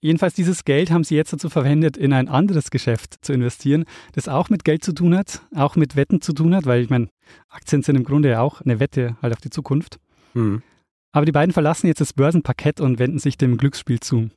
Jedenfalls 0.00 0.34
dieses 0.34 0.64
Geld 0.64 0.90
haben 0.90 1.02
sie 1.02 1.16
jetzt 1.16 1.32
dazu 1.32 1.48
verwendet, 1.48 1.96
in 1.96 2.12
ein 2.12 2.28
anderes 2.28 2.70
Geschäft 2.70 3.16
zu 3.20 3.32
investieren, 3.32 3.84
das 4.12 4.28
auch 4.28 4.48
mit 4.48 4.64
Geld 4.64 4.84
zu 4.84 4.92
tun 4.92 5.16
hat, 5.16 5.42
auch 5.54 5.74
mit 5.74 5.96
Wetten 5.96 6.20
zu 6.20 6.32
tun 6.32 6.54
hat, 6.54 6.66
weil 6.66 6.82
ich 6.82 6.90
meine, 6.90 7.08
Aktien 7.48 7.82
sind 7.82 7.96
im 7.96 8.04
Grunde 8.04 8.30
ja 8.30 8.40
auch 8.40 8.60
eine 8.60 8.78
Wette 8.78 9.16
halt 9.20 9.32
auf 9.32 9.40
die 9.40 9.50
Zukunft. 9.50 9.98
Hm. 10.34 10.62
Aber 11.10 11.26
die 11.26 11.32
beiden 11.32 11.52
verlassen 11.52 11.88
jetzt 11.88 12.00
das 12.00 12.12
Börsenparkett 12.12 12.80
und 12.80 13.00
wenden 13.00 13.18
sich 13.18 13.36
dem 13.36 13.56
Glücksspiel 13.56 13.98
zu. 13.98 14.30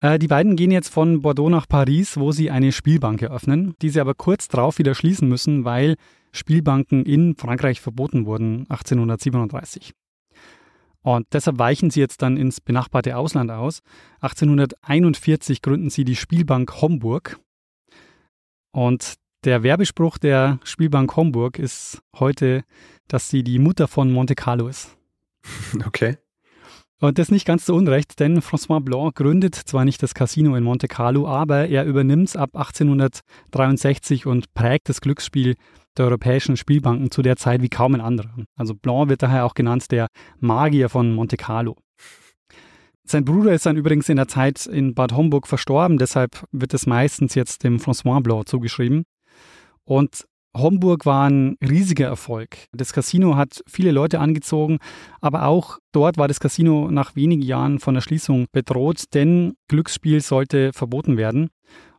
Äh, 0.00 0.18
die 0.18 0.28
beiden 0.28 0.56
gehen 0.56 0.70
jetzt 0.70 0.88
von 0.88 1.20
Bordeaux 1.20 1.50
nach 1.50 1.68
Paris, 1.68 2.16
wo 2.16 2.32
sie 2.32 2.50
eine 2.50 2.72
Spielbank 2.72 3.20
eröffnen, 3.20 3.74
die 3.82 3.90
sie 3.90 4.00
aber 4.00 4.14
kurz 4.14 4.48
darauf 4.48 4.78
wieder 4.78 4.94
schließen 4.94 5.28
müssen, 5.28 5.64
weil 5.64 5.96
Spielbanken 6.32 7.04
in 7.04 7.34
Frankreich 7.36 7.80
verboten 7.80 8.24
wurden 8.24 8.60
1837. 8.70 9.92
Und 11.02 11.26
deshalb 11.32 11.58
weichen 11.58 11.90
sie 11.90 12.00
jetzt 12.00 12.22
dann 12.22 12.36
ins 12.36 12.60
benachbarte 12.60 13.16
Ausland 13.16 13.50
aus. 13.50 13.80
1841 14.20 15.62
gründen 15.62 15.90
sie 15.90 16.04
die 16.04 16.16
Spielbank 16.16 16.80
Homburg. 16.80 17.38
Und 18.72 19.14
der 19.44 19.62
Werbespruch 19.62 20.18
der 20.18 20.58
Spielbank 20.64 21.16
Homburg 21.16 21.58
ist 21.58 22.02
heute, 22.18 22.64
dass 23.06 23.28
sie 23.28 23.42
die 23.42 23.58
Mutter 23.58 23.88
von 23.88 24.12
Monte 24.12 24.34
Carlo 24.34 24.68
ist. 24.68 24.96
Okay. 25.86 26.18
Und 27.00 27.18
das 27.18 27.30
nicht 27.30 27.46
ganz 27.46 27.64
so 27.64 27.76
unrecht, 27.76 28.18
denn 28.18 28.40
François 28.40 28.80
Blanc 28.80 29.14
gründet 29.14 29.54
zwar 29.54 29.84
nicht 29.84 30.02
das 30.02 30.14
Casino 30.14 30.56
in 30.56 30.64
Monte 30.64 30.88
Carlo, 30.88 31.28
aber 31.28 31.68
er 31.68 31.84
übernimmt 31.84 32.30
es 32.30 32.36
ab 32.36 32.56
1863 32.56 34.26
und 34.26 34.52
prägt 34.52 34.88
das 34.88 35.00
Glücksspiel 35.00 35.54
der 35.98 36.06
europäischen 36.06 36.56
Spielbanken 36.56 37.10
zu 37.10 37.22
der 37.22 37.36
Zeit 37.36 37.62
wie 37.62 37.68
kaum 37.68 37.94
ein 37.94 38.00
anderer. 38.00 38.34
Also 38.56 38.74
Blanc 38.74 39.08
wird 39.08 39.22
daher 39.22 39.44
auch 39.44 39.54
genannt 39.54 39.90
der 39.90 40.08
Magier 40.40 40.88
von 40.88 41.12
Monte 41.12 41.36
Carlo. 41.36 41.76
Sein 43.04 43.24
Bruder 43.24 43.52
ist 43.52 43.64
dann 43.64 43.76
übrigens 43.76 44.08
in 44.10 44.16
der 44.16 44.28
Zeit 44.28 44.66
in 44.66 44.94
Bad 44.94 45.12
Homburg 45.12 45.46
verstorben, 45.46 45.96
deshalb 45.96 46.44
wird 46.52 46.74
es 46.74 46.86
meistens 46.86 47.34
jetzt 47.34 47.64
dem 47.64 47.78
François 47.78 48.20
Blanc 48.22 48.46
zugeschrieben. 48.46 49.04
Und 49.84 50.26
Homburg 50.54 51.06
war 51.06 51.28
ein 51.28 51.56
riesiger 51.62 52.06
Erfolg. 52.06 52.66
Das 52.72 52.92
Casino 52.92 53.36
hat 53.36 53.62
viele 53.66 53.92
Leute 53.92 54.20
angezogen, 54.20 54.78
aber 55.20 55.46
auch 55.46 55.78
dort 55.92 56.18
war 56.18 56.28
das 56.28 56.40
Casino 56.40 56.90
nach 56.90 57.16
wenigen 57.16 57.42
Jahren 57.42 57.78
von 57.78 57.94
der 57.94 58.00
Schließung 58.00 58.46
bedroht, 58.52 59.04
denn 59.14 59.54
Glücksspiel 59.68 60.20
sollte 60.20 60.72
verboten 60.72 61.16
werden. 61.16 61.48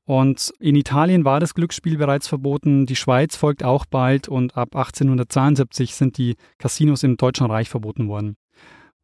Und 0.10 0.52
in 0.58 0.76
Italien 0.76 1.24
war 1.24 1.39
das 1.39 1.54
Glücksspiel 1.54 1.95
bereits 1.95 2.28
verboten, 2.28 2.88
die 2.88 2.95
Schweiz 2.95 3.36
folgt 3.36 3.63
auch 3.63 3.86
bald 3.86 4.28
und 4.28 4.58
ab 4.58 4.76
1872 4.76 5.93
sind 5.93 6.17
die 6.17 6.36
Casinos 6.58 7.04
im 7.04 7.15
Deutschen 7.15 7.45
Reich 7.45 7.69
verboten 7.69 8.08
worden. 8.08 8.36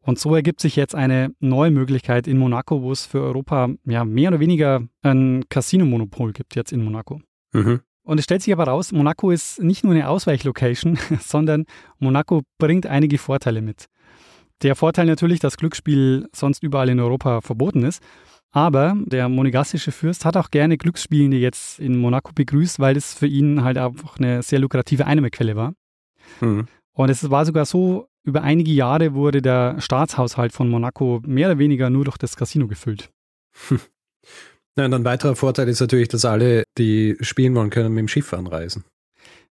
Und 0.00 0.18
so 0.18 0.34
ergibt 0.34 0.58
sich 0.58 0.74
jetzt 0.74 0.96
eine 0.96 1.32
neue 1.38 1.70
Möglichkeit 1.70 2.26
in 2.26 2.38
Monaco, 2.38 2.82
wo 2.82 2.90
es 2.90 3.06
für 3.06 3.22
Europa 3.22 3.68
ja 3.84 4.04
mehr 4.04 4.30
oder 4.30 4.40
weniger 4.40 4.82
ein 5.02 5.44
Casino-Monopol 5.48 6.32
gibt 6.32 6.56
jetzt 6.56 6.72
in 6.72 6.82
Monaco. 6.82 7.20
Mhm. 7.52 7.82
Und 8.02 8.18
es 8.18 8.24
stellt 8.24 8.42
sich 8.42 8.52
aber 8.52 8.64
raus, 8.64 8.90
Monaco 8.90 9.30
ist 9.30 9.62
nicht 9.62 9.84
nur 9.84 9.92
eine 9.92 10.08
Ausweichlocation, 10.08 10.98
sondern 11.20 11.66
Monaco 12.00 12.42
bringt 12.58 12.88
einige 12.88 13.18
Vorteile 13.18 13.62
mit. 13.62 13.86
Der 14.62 14.74
Vorteil 14.74 15.06
natürlich, 15.06 15.38
dass 15.38 15.56
Glücksspiel 15.56 16.28
sonst 16.34 16.64
überall 16.64 16.88
in 16.88 16.98
Europa 16.98 17.42
verboten 17.42 17.84
ist. 17.84 18.02
Aber 18.56 18.96
der 19.04 19.28
monegassische 19.28 19.92
Fürst 19.92 20.24
hat 20.24 20.34
auch 20.34 20.50
gerne 20.50 20.78
Glücksspielende 20.78 21.36
jetzt 21.36 21.78
in 21.78 21.98
Monaco 21.98 22.32
begrüßt, 22.34 22.80
weil 22.80 22.96
es 22.96 23.12
für 23.12 23.26
ihn 23.26 23.62
halt 23.62 23.76
einfach 23.76 24.16
eine 24.18 24.42
sehr 24.42 24.60
lukrative 24.60 25.04
Einnahmequelle 25.04 25.56
war. 25.56 25.74
Mhm. 26.40 26.66
Und 26.94 27.10
es 27.10 27.28
war 27.28 27.44
sogar 27.44 27.66
so, 27.66 28.08
über 28.24 28.42
einige 28.42 28.70
Jahre 28.70 29.12
wurde 29.12 29.42
der 29.42 29.78
Staatshaushalt 29.78 30.54
von 30.54 30.70
Monaco 30.70 31.20
mehr 31.26 31.48
oder 31.48 31.58
weniger 31.58 31.90
nur 31.90 32.06
durch 32.06 32.16
das 32.16 32.34
Casino 32.34 32.66
gefüllt. 32.66 33.10
Ja, 34.78 34.84
und 34.84 34.92
ein 34.92 35.06
weiterer 35.06 35.36
Vorteil 35.36 35.70
ist 35.70 35.80
natürlich, 35.80 36.08
dass 36.08 36.26
alle, 36.26 36.64
die 36.76 37.16
spielen 37.20 37.54
wollen, 37.54 37.70
können 37.70 37.94
mit 37.94 38.00
dem 38.00 38.08
Schiff 38.08 38.34
anreisen. 38.34 38.84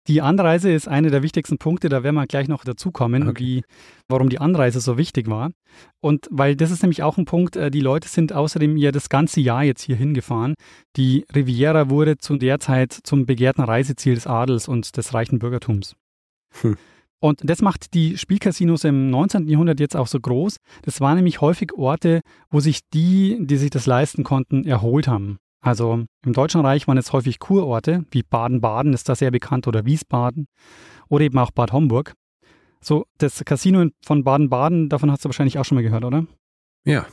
Die 0.08 0.22
Anreise 0.22 0.72
ist 0.72 0.88
einer 0.88 1.12
der 1.12 1.22
wichtigsten 1.22 1.60
Punkte, 1.60 1.88
da 1.88 2.04
werden 2.04 2.16
wir 2.16 2.26
gleich 2.26 2.48
noch 2.48 2.64
dazukommen, 2.64 3.28
Okay. 3.30 3.40
wie, 3.44 3.64
warum 4.10 4.30
die 4.30 4.40
Anreise 4.40 4.80
so 4.80 4.98
wichtig 4.98 5.30
war. 5.30 5.52
Und 6.00 6.28
weil 6.32 6.56
das 6.56 6.72
ist 6.72 6.82
nämlich 6.82 7.04
auch 7.04 7.18
ein 7.18 7.26
Punkt, 7.26 7.56
äh, 7.56 7.70
die 7.70 7.82
Leute 7.82 8.08
sind 8.08 8.34
außerdem 8.34 8.78
ja 8.78 8.92
das 8.92 9.10
ganze 9.10 9.42
Jahr 9.42 9.64
jetzt 9.64 9.84
hier 9.84 9.96
hingefahren. 9.96 10.56
Die 10.96 11.26
Riviera 11.36 11.90
wurde 11.90 12.18
zu 12.18 12.38
der 12.38 12.60
Zeit 12.60 12.94
zum 13.04 13.26
begehrten 13.28 13.64
Reiseziel 13.64 14.16
des 14.16 14.26
Adels 14.26 14.68
und 14.68 14.98
des 14.98 15.14
reichen 15.14 15.38
Bürgertums. 15.38 15.96
Hm. 16.62 16.78
Und 17.20 17.42
das 17.44 17.62
macht 17.62 17.94
die 17.94 18.18
Spielcasinos 18.18 18.84
im 18.84 19.12
19. 19.12 19.48
Jahrhundert 19.48 19.80
jetzt 19.80 19.96
auch 19.96 20.08
so 20.08 20.20
groß. 20.20 20.58
Das 20.82 21.00
waren 21.02 21.18
nämlich 21.18 21.40
häufig 21.40 21.74
Orte, 21.74 22.22
wo 22.50 22.60
sich 22.60 22.80
die, 22.96 23.38
die 23.42 23.58
sich 23.58 23.70
das 23.70 23.86
leisten 23.86 24.24
konnten, 24.24 24.66
erholt 24.66 25.08
haben. 25.08 25.38
Also 25.62 26.06
im 26.26 26.34
Deutschen 26.34 26.62
Reich 26.62 26.88
waren 26.88 26.98
es 26.98 27.14
häufig 27.14 27.40
Kurorte, 27.40 28.04
wie 28.10 28.24
Baden-Baden 28.24 28.94
ist 28.94 29.08
da 29.08 29.16
sehr 29.16 29.32
bekannt 29.32 29.68
oder 29.68 29.86
Wiesbaden 29.86 30.48
oder 31.08 31.24
eben 31.24 31.38
auch 31.38 31.52
Bad 31.52 31.72
Homburg. 31.72 32.14
So, 32.82 33.06
das 33.20 33.46
Casino 33.46 33.86
von 34.04 34.24
Baden-Baden, 34.24 34.90
davon 34.90 35.12
hast 35.12 35.24
du 35.24 35.30
wahrscheinlich 35.30 35.60
auch 35.60 35.66
schon 35.66 35.76
mal 35.76 35.84
gehört, 35.84 36.04
oder? 36.04 36.26
Ja. 36.84 37.06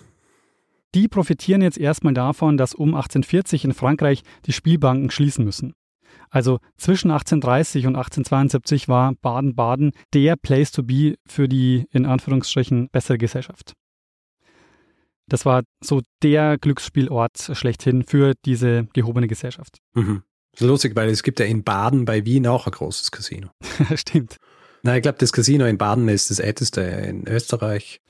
Die 0.94 1.08
profitieren 1.08 1.60
jetzt 1.60 1.76
erstmal 1.76 2.14
davon, 2.14 2.56
dass 2.56 2.74
um 2.74 2.94
1840 2.94 3.66
in 3.66 3.74
Frankreich 3.74 4.22
die 4.46 4.52
Spielbanken 4.52 5.10
schließen 5.10 5.44
müssen. 5.44 5.74
Also 6.30 6.58
zwischen 6.78 7.10
1830 7.10 7.86
und 7.86 7.96
1872 7.96 8.88
war 8.88 9.12
Baden-Baden 9.20 9.92
der 10.14 10.36
Place 10.36 10.72
to 10.72 10.82
be 10.82 11.16
für 11.26 11.48
die 11.48 11.84
in 11.90 12.06
Anführungsstrichen 12.06 12.88
bessere 12.90 13.18
Gesellschaft. 13.18 13.74
Das 15.28 15.44
war 15.44 15.62
so 15.82 16.00
der 16.22 16.58
Glücksspielort 16.58 17.50
schlechthin 17.52 18.02
für 18.02 18.34
diese 18.44 18.88
gehobene 18.94 19.28
Gesellschaft. 19.28 19.78
Mhm. 19.94 20.22
Das 20.52 20.62
ist 20.62 20.68
lustig, 20.68 20.96
weil 20.96 21.08
es 21.10 21.22
gibt 21.22 21.38
ja 21.38 21.46
in 21.46 21.62
Baden 21.62 22.04
bei 22.04 22.24
Wien 22.24 22.46
auch 22.46 22.66
ein 22.66 22.72
großes 22.72 23.10
Casino. 23.10 23.50
Stimmt. 23.94 24.36
Na, 24.82 24.96
ich 24.96 25.02
glaube, 25.02 25.18
das 25.18 25.32
Casino 25.32 25.66
in 25.66 25.78
Baden 25.78 26.08
ist 26.08 26.30
das 26.30 26.38
älteste 26.38 26.80
in 26.80 27.26
Österreich. 27.28 28.00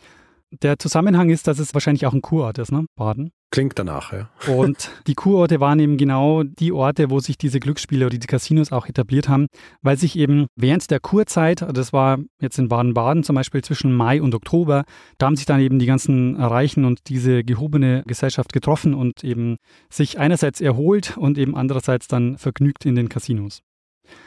Der 0.50 0.78
Zusammenhang 0.78 1.28
ist, 1.28 1.46
dass 1.46 1.58
es 1.58 1.74
wahrscheinlich 1.74 2.06
auch 2.06 2.14
ein 2.14 2.22
Kurort 2.22 2.58
ist, 2.58 2.72
ne? 2.72 2.86
Baden. 2.96 3.32
Klingt 3.50 3.78
danach, 3.78 4.12
ja. 4.12 4.28
Und 4.46 4.90
die 5.06 5.14
Kurorte 5.14 5.58
waren 5.58 5.80
eben 5.80 5.96
genau 5.96 6.42
die 6.42 6.70
Orte, 6.70 7.10
wo 7.10 7.18
sich 7.18 7.38
diese 7.38 7.60
Glücksspiele 7.60 8.04
oder 8.04 8.18
die 8.18 8.26
Casinos 8.26 8.72
auch 8.72 8.86
etabliert 8.86 9.28
haben, 9.28 9.46
weil 9.80 9.96
sich 9.96 10.16
eben 10.18 10.46
während 10.54 10.90
der 10.90 11.00
Kurzeit, 11.00 11.64
das 11.74 11.94
war 11.94 12.18
jetzt 12.40 12.58
in 12.58 12.68
Baden-Baden 12.68 13.24
zum 13.24 13.36
Beispiel 13.36 13.62
zwischen 13.62 13.94
Mai 13.94 14.20
und 14.20 14.34
Oktober, 14.34 14.84
da 15.16 15.26
haben 15.26 15.36
sich 15.36 15.46
dann 15.46 15.60
eben 15.60 15.78
die 15.78 15.86
ganzen 15.86 16.36
Reichen 16.36 16.84
und 16.84 17.08
diese 17.08 17.42
gehobene 17.42 18.02
Gesellschaft 18.06 18.52
getroffen 18.52 18.92
und 18.92 19.24
eben 19.24 19.56
sich 19.88 20.18
einerseits 20.18 20.60
erholt 20.60 21.16
und 21.16 21.38
eben 21.38 21.56
andererseits 21.56 22.06
dann 22.06 22.36
vergnügt 22.36 22.84
in 22.84 22.96
den 22.96 23.08
Casinos. 23.08 23.62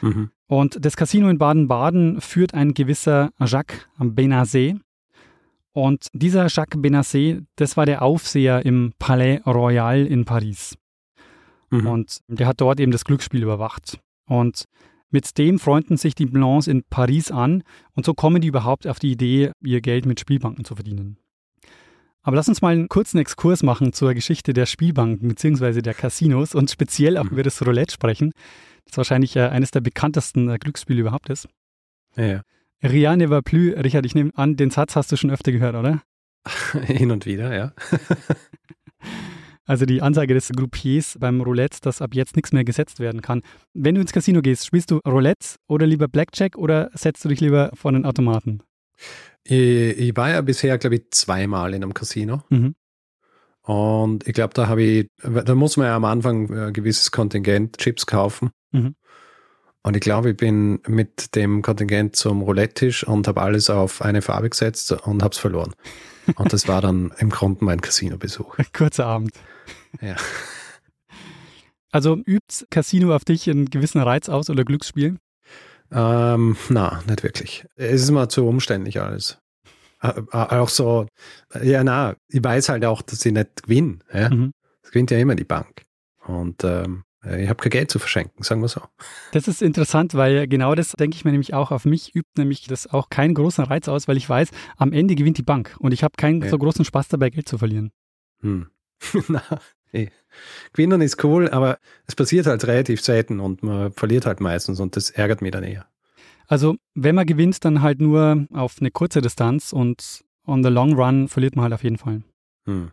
Mhm. 0.00 0.30
Und 0.48 0.84
das 0.84 0.96
Casino 0.96 1.28
in 1.28 1.38
Baden-Baden 1.38 2.20
führt 2.20 2.54
ein 2.54 2.74
gewisser 2.74 3.30
Jacques 3.38 3.86
Benazet. 3.98 4.76
Und 5.72 6.08
dieser 6.12 6.48
Jacques 6.48 6.80
Benazet, 6.80 7.44
das 7.56 7.76
war 7.76 7.86
der 7.86 8.02
Aufseher 8.02 8.64
im 8.64 8.92
Palais 8.98 9.40
Royal 9.46 10.06
in 10.06 10.24
Paris. 10.24 10.76
Mhm. 11.70 11.86
Und 11.86 12.18
der 12.28 12.46
hat 12.46 12.60
dort 12.60 12.78
eben 12.78 12.92
das 12.92 13.04
Glücksspiel 13.04 13.42
überwacht. 13.42 13.98
Und 14.26 14.66
mit 15.10 15.36
dem 15.38 15.58
freunden 15.58 15.96
sich 15.96 16.14
die 16.14 16.26
Blancs 16.26 16.66
in 16.66 16.84
Paris 16.84 17.30
an 17.30 17.62
und 17.94 18.06
so 18.06 18.14
kommen 18.14 18.40
die 18.40 18.48
überhaupt 18.48 18.86
auf 18.86 18.98
die 18.98 19.12
Idee, 19.12 19.52
ihr 19.62 19.80
Geld 19.80 20.06
mit 20.06 20.20
Spielbanken 20.20 20.64
zu 20.64 20.74
verdienen. 20.74 21.18
Aber 22.22 22.36
lass 22.36 22.48
uns 22.48 22.62
mal 22.62 22.72
einen 22.72 22.88
kurzen 22.88 23.18
Exkurs 23.18 23.62
machen 23.62 23.92
zur 23.92 24.14
Geschichte 24.14 24.52
der 24.52 24.66
Spielbanken 24.66 25.28
bzw. 25.28 25.82
der 25.82 25.94
Casinos 25.94 26.54
und 26.54 26.70
speziell 26.70 27.18
auch 27.18 27.26
über 27.26 27.42
das 27.42 27.60
Roulette 27.66 27.92
sprechen, 27.92 28.32
das 28.86 28.96
wahrscheinlich 28.96 29.36
äh, 29.36 29.48
eines 29.48 29.70
der 29.70 29.80
bekanntesten 29.80 30.48
äh, 30.48 30.58
Glücksspiele 30.58 31.00
überhaupt 31.00 31.28
ist. 31.30 31.48
ja, 32.16 32.24
ja. 32.24 32.42
Rien 32.82 33.16
ne 33.16 33.30
va 33.30 33.42
plus, 33.42 33.74
Richard, 33.76 34.06
ich 34.06 34.14
nehme 34.14 34.30
an, 34.34 34.56
den 34.56 34.70
Satz 34.70 34.96
hast 34.96 35.12
du 35.12 35.16
schon 35.16 35.30
öfter 35.30 35.52
gehört, 35.52 35.76
oder? 35.76 36.02
Hin 36.86 37.10
und 37.10 37.26
wieder, 37.26 37.54
ja. 37.54 37.72
Also 39.64 39.86
die 39.86 40.02
Ansage 40.02 40.34
des 40.34 40.48
Groupiers 40.48 41.16
beim 41.20 41.40
Roulette, 41.40 41.78
dass 41.82 42.02
ab 42.02 42.14
jetzt 42.14 42.34
nichts 42.34 42.52
mehr 42.52 42.64
gesetzt 42.64 42.98
werden 42.98 43.22
kann. 43.22 43.42
Wenn 43.72 43.94
du 43.94 44.00
ins 44.00 44.12
Casino 44.12 44.42
gehst, 44.42 44.66
spielst 44.66 44.90
du 44.90 44.98
Roulette 45.06 45.56
oder 45.68 45.86
lieber 45.86 46.08
Blackjack 46.08 46.58
oder 46.58 46.90
setzt 46.94 47.24
du 47.24 47.28
dich 47.28 47.40
lieber 47.40 47.70
vor 47.74 47.92
den 47.92 48.04
Automaten? 48.04 48.62
Ich, 49.44 49.56
ich 49.56 50.16
war 50.16 50.30
ja 50.30 50.40
bisher, 50.40 50.78
glaube 50.78 50.96
ich, 50.96 51.10
zweimal 51.12 51.74
in 51.74 51.84
einem 51.84 51.94
Casino. 51.94 52.42
Mhm. 52.50 52.74
Und 53.62 54.26
ich 54.26 54.34
glaube, 54.34 54.54
da 54.54 54.66
habe 54.66 54.82
ich, 54.82 55.08
da 55.22 55.54
muss 55.54 55.76
man 55.76 55.86
ja 55.86 55.96
am 55.96 56.04
Anfang 56.04 56.52
ein 56.52 56.72
gewisses 56.72 57.12
Kontingent 57.12 57.78
Chips 57.78 58.06
kaufen. 58.06 58.50
Mhm. 58.72 58.96
Und 59.82 59.96
ich 59.96 60.00
glaube, 60.00 60.30
ich 60.30 60.36
bin 60.36 60.80
mit 60.86 61.34
dem 61.34 61.62
Kontingent 61.62 62.14
zum 62.14 62.42
Roulette-Tisch 62.42 63.04
und 63.04 63.26
habe 63.26 63.42
alles 63.42 63.68
auf 63.68 64.00
eine 64.02 64.22
Farbe 64.22 64.48
gesetzt 64.48 64.92
und 64.92 65.22
habe 65.22 65.32
es 65.32 65.38
verloren. 65.38 65.74
Und 66.36 66.52
das 66.52 66.68
war 66.68 66.80
dann 66.80 67.12
im 67.18 67.30
Grunde 67.30 67.64
mein 67.64 67.80
Casino-Besuch. 67.80 68.58
Kurzer 68.72 69.06
Abend. 69.06 69.32
Ja. 70.00 70.16
Also 71.90 72.16
übt 72.16 72.66
Casino 72.70 73.14
auf 73.14 73.24
dich 73.24 73.50
einen 73.50 73.66
gewissen 73.66 74.00
Reiz 74.00 74.28
aus 74.28 74.48
oder 74.48 74.64
Glücksspiel? 74.64 75.18
Ähm, 75.90 76.56
na, 76.68 77.02
nicht 77.06 77.22
wirklich. 77.22 77.66
Es 77.76 78.02
ist 78.02 78.08
immer 78.08 78.28
zu 78.28 78.46
umständlich 78.46 79.00
alles. 79.00 79.38
Auch 80.00 80.68
so, 80.68 81.06
ja, 81.62 81.84
na, 81.84 82.16
ich 82.28 82.42
weiß 82.42 82.70
halt 82.70 82.84
auch, 82.84 83.02
dass 83.02 83.24
ich 83.24 83.32
nicht 83.32 83.64
gewinne. 83.64 83.98
Ja? 84.12 84.30
Mhm. 84.30 84.52
Es 84.82 84.90
gewinnt 84.90 85.10
ja 85.10 85.18
immer 85.18 85.34
die 85.34 85.44
Bank. 85.44 85.82
Und 86.24 86.64
ähm, 86.64 87.04
ich 87.24 87.48
habe 87.48 87.62
kein 87.62 87.70
Geld 87.70 87.90
zu 87.90 87.98
verschenken, 87.98 88.42
sagen 88.42 88.60
wir 88.62 88.68
so. 88.68 88.80
Das 89.32 89.46
ist 89.46 89.62
interessant, 89.62 90.14
weil 90.14 90.48
genau 90.48 90.74
das 90.74 90.92
denke 90.92 91.16
ich 91.16 91.24
mir 91.24 91.30
nämlich 91.30 91.54
auch 91.54 91.70
auf 91.70 91.84
mich 91.84 92.14
übt 92.16 92.30
nämlich 92.36 92.66
das 92.66 92.86
auch 92.88 93.10
keinen 93.10 93.34
großen 93.34 93.64
Reiz 93.64 93.88
aus, 93.88 94.08
weil 94.08 94.16
ich 94.16 94.28
weiß, 94.28 94.50
am 94.76 94.92
Ende 94.92 95.14
gewinnt 95.14 95.38
die 95.38 95.42
Bank 95.42 95.76
und 95.78 95.92
ich 95.92 96.02
habe 96.02 96.14
keinen 96.16 96.42
Ja. 96.42 96.48
so 96.48 96.58
großen 96.58 96.84
Spaß 96.84 97.08
dabei, 97.08 97.30
Geld 97.30 97.48
zu 97.48 97.58
verlieren. 97.58 97.92
Hm. 98.40 98.66
na, 99.28 99.42
eh. 99.92 100.08
Gewinnen 100.72 101.00
ist 101.00 101.22
cool, 101.22 101.48
aber 101.48 101.78
es 102.06 102.16
passiert 102.16 102.46
halt 102.46 102.66
relativ 102.66 103.00
selten 103.00 103.38
und 103.40 103.62
man 103.62 103.92
verliert 103.92 104.26
halt 104.26 104.40
meistens 104.40 104.80
und 104.80 104.96
das 104.96 105.10
ärgert 105.10 105.42
mich 105.42 105.52
dann 105.52 105.64
eher. 105.64 105.86
Also 106.48 106.76
wenn 106.94 107.14
man 107.14 107.26
gewinnt, 107.26 107.64
dann 107.64 107.82
halt 107.82 108.00
nur 108.00 108.46
auf 108.52 108.76
eine 108.80 108.90
kurze 108.90 109.20
Distanz 109.20 109.72
und 109.72 110.24
on 110.44 110.62
the 110.64 110.70
long 110.70 110.94
run 110.94 111.28
verliert 111.28 111.54
man 111.56 111.64
halt 111.64 111.74
auf 111.74 111.84
jeden 111.84 111.98
Fall. 111.98 112.22
Hm. 112.66 112.90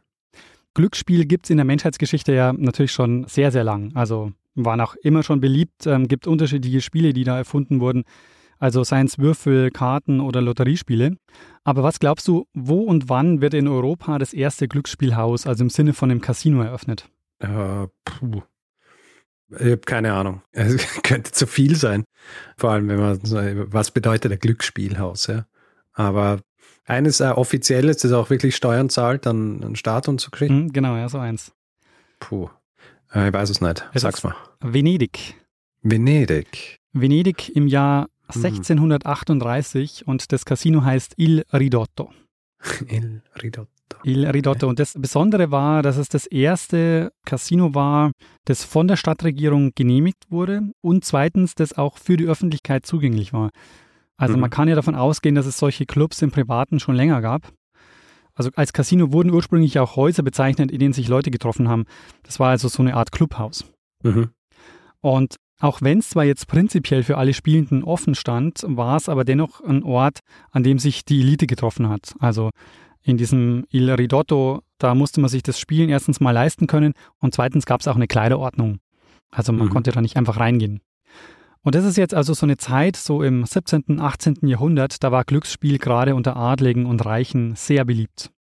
Glücksspiel 0.79 1.25
gibt 1.25 1.45
es 1.45 1.49
in 1.49 1.57
der 1.57 1.65
Menschheitsgeschichte 1.65 2.33
ja 2.33 2.53
natürlich 2.53 2.93
schon 2.93 3.25
sehr, 3.27 3.51
sehr 3.51 3.65
lang. 3.65 3.91
Also 3.95 4.31
waren 4.55 4.79
auch 4.79 4.95
immer 4.95 5.23
schon 5.23 5.41
beliebt, 5.41 5.85
ähm, 5.85 6.07
gibt 6.07 6.25
unterschiedliche 6.25 6.79
Spiele, 6.79 7.11
die 7.11 7.25
da 7.25 7.37
erfunden 7.37 7.81
wurden. 7.81 8.05
Also 8.59 8.85
seien 8.85 9.07
es 9.07 9.19
Würfel, 9.19 9.71
Karten 9.71 10.21
oder 10.21 10.41
Lotteriespiele. 10.41 11.17
Aber 11.65 11.83
was 11.83 11.99
glaubst 11.99 12.29
du, 12.29 12.47
wo 12.53 12.79
und 12.79 13.09
wann 13.09 13.41
wird 13.41 13.55
in 13.55 13.67
Europa 13.67 14.19
das 14.19 14.31
erste 14.31 14.69
Glücksspielhaus, 14.69 15.47
also 15.47 15.65
im 15.65 15.69
Sinne 15.69 15.91
von 15.91 16.11
einem 16.11 16.21
Casino, 16.21 16.61
eröffnet? 16.61 17.09
Äh, 17.39 17.87
puh. 18.05 18.41
Ich 19.49 19.59
habe 19.59 19.77
keine 19.79 20.13
Ahnung. 20.13 20.43
Es 20.53 21.01
könnte 21.03 21.33
zu 21.33 21.45
viel 21.45 21.75
sein. 21.75 22.05
Vor 22.55 22.71
allem, 22.71 22.87
wenn 22.87 23.01
man, 23.01 23.19
was 23.21 23.91
bedeutet 23.91 24.31
ein 24.31 24.39
Glücksspielhaus, 24.39 25.27
ja. 25.27 25.45
Aber 25.91 26.39
eines 26.85 27.19
äh, 27.19 27.29
offizielles, 27.29 27.97
das 27.97 28.11
auch 28.11 28.29
wirklich 28.29 28.55
Steuern 28.55 28.89
zahlt 28.89 29.27
an, 29.27 29.63
an 29.63 29.75
Staat 29.75 30.07
und 30.07 30.19
so 30.19 30.31
kriegt. 30.31 30.51
Hm, 30.51 30.73
genau, 30.73 30.95
ja, 30.95 31.07
so 31.09 31.17
eins. 31.19 31.51
Puh. 32.19 32.49
Äh, 33.13 33.27
ich 33.27 33.33
weiß 33.33 33.49
es 33.49 33.61
nicht. 33.61 33.87
Es 33.93 34.01
Sag's 34.01 34.23
mal. 34.23 34.35
Venedig. 34.61 35.35
Venedig. 35.81 36.77
Venedig 36.93 37.55
im 37.55 37.67
Jahr 37.67 38.07
Mhm. 38.35 38.43
1638 38.43 40.07
und 40.07 40.31
das 40.31 40.45
Casino 40.45 40.83
heißt 40.83 41.13
Il 41.17 41.43
Ridotto. 41.51 42.11
Il 42.87 43.21
Ridotto. 43.41 43.69
Il 44.03 44.25
Ridotto. 44.27 44.67
Und 44.67 44.79
das 44.79 44.93
Besondere 44.93 45.51
war, 45.51 45.81
dass 45.81 45.97
es 45.97 46.09
das 46.09 46.27
erste 46.27 47.11
Casino 47.25 47.73
war, 47.73 48.11
das 48.45 48.63
von 48.63 48.87
der 48.87 48.97
Stadtregierung 48.97 49.71
genehmigt 49.75 50.25
wurde 50.29 50.61
und 50.81 51.05
zweitens, 51.05 51.55
das 51.55 51.73
auch 51.73 51.97
für 51.97 52.17
die 52.17 52.25
Öffentlichkeit 52.25 52.85
zugänglich 52.85 53.33
war. 53.33 53.49
Also 54.19 54.35
Mhm. 54.35 54.41
man 54.41 54.49
kann 54.49 54.67
ja 54.67 54.75
davon 54.75 54.95
ausgehen, 54.95 55.35
dass 55.35 55.45
es 55.45 55.57
solche 55.57 55.85
Clubs 55.85 56.21
im 56.21 56.31
Privaten 56.31 56.79
schon 56.79 56.95
länger 56.95 57.21
gab. 57.21 57.51
Also 58.35 58.49
als 58.55 58.73
Casino 58.73 59.11
wurden 59.11 59.31
ursprünglich 59.31 59.79
auch 59.79 59.95
Häuser 59.95 60.23
bezeichnet, 60.23 60.71
in 60.71 60.79
denen 60.79 60.93
sich 60.93 61.07
Leute 61.07 61.31
getroffen 61.31 61.67
haben. 61.69 61.85
Das 62.23 62.39
war 62.39 62.49
also 62.49 62.67
so 62.67 62.81
eine 62.83 62.95
Art 62.95 63.11
Clubhaus. 63.11 63.65
Mhm. 64.03 64.29
Und 65.01 65.35
auch 65.61 65.81
wenn 65.81 65.99
es 65.99 66.09
zwar 66.09 66.23
jetzt 66.23 66.47
prinzipiell 66.47 67.03
für 67.03 67.17
alle 67.17 67.33
Spielenden 67.33 67.83
offen 67.83 68.15
stand, 68.15 68.63
war 68.65 68.95
es 68.95 69.09
aber 69.09 69.25
dennoch 69.25 69.61
ein 69.61 69.83
Ort, 69.83 70.19
an 70.51 70.63
dem 70.63 70.79
sich 70.79 71.03
die 71.05 71.19
Elite 71.21 71.47
getroffen 71.47 71.89
hat. 71.89 72.13
Also 72.19 72.49
in 73.03 73.17
diesem 73.17 73.65
Il 73.69 73.89
Ridotto, 73.89 74.61
da 74.77 74.95
musste 74.95 75.19
man 75.21 75.29
sich 75.29 75.43
das 75.43 75.59
Spielen 75.59 75.89
erstens 75.89 76.19
mal 76.21 76.31
leisten 76.31 76.67
können 76.67 76.93
und 77.19 77.33
zweitens 77.33 77.65
gab 77.65 77.81
es 77.81 77.87
auch 77.87 77.95
eine 77.95 78.07
Kleiderordnung. 78.07 78.79
Also 79.31 79.51
man 79.51 79.67
Mhm. 79.67 79.71
konnte 79.71 79.91
da 79.91 80.01
nicht 80.01 80.15
einfach 80.17 80.39
reingehen. 80.39 80.79
Und 81.63 81.75
das 81.75 81.85
ist 81.85 81.97
jetzt 81.97 82.13
also 82.13 82.33
so 82.33 82.45
eine 82.45 82.57
Zeit, 82.57 82.95
so 82.95 83.21
im 83.21 83.45
17., 83.45 83.99
18. 83.99 84.47
Jahrhundert, 84.47 85.03
da 85.03 85.11
war 85.11 85.25
Glücksspiel 85.25 85.77
gerade 85.77 86.15
unter 86.15 86.37
Adligen 86.37 86.85
und 86.85 87.05
Reichen 87.05 87.55
sehr 87.55 87.83
beliebt. 87.85 88.31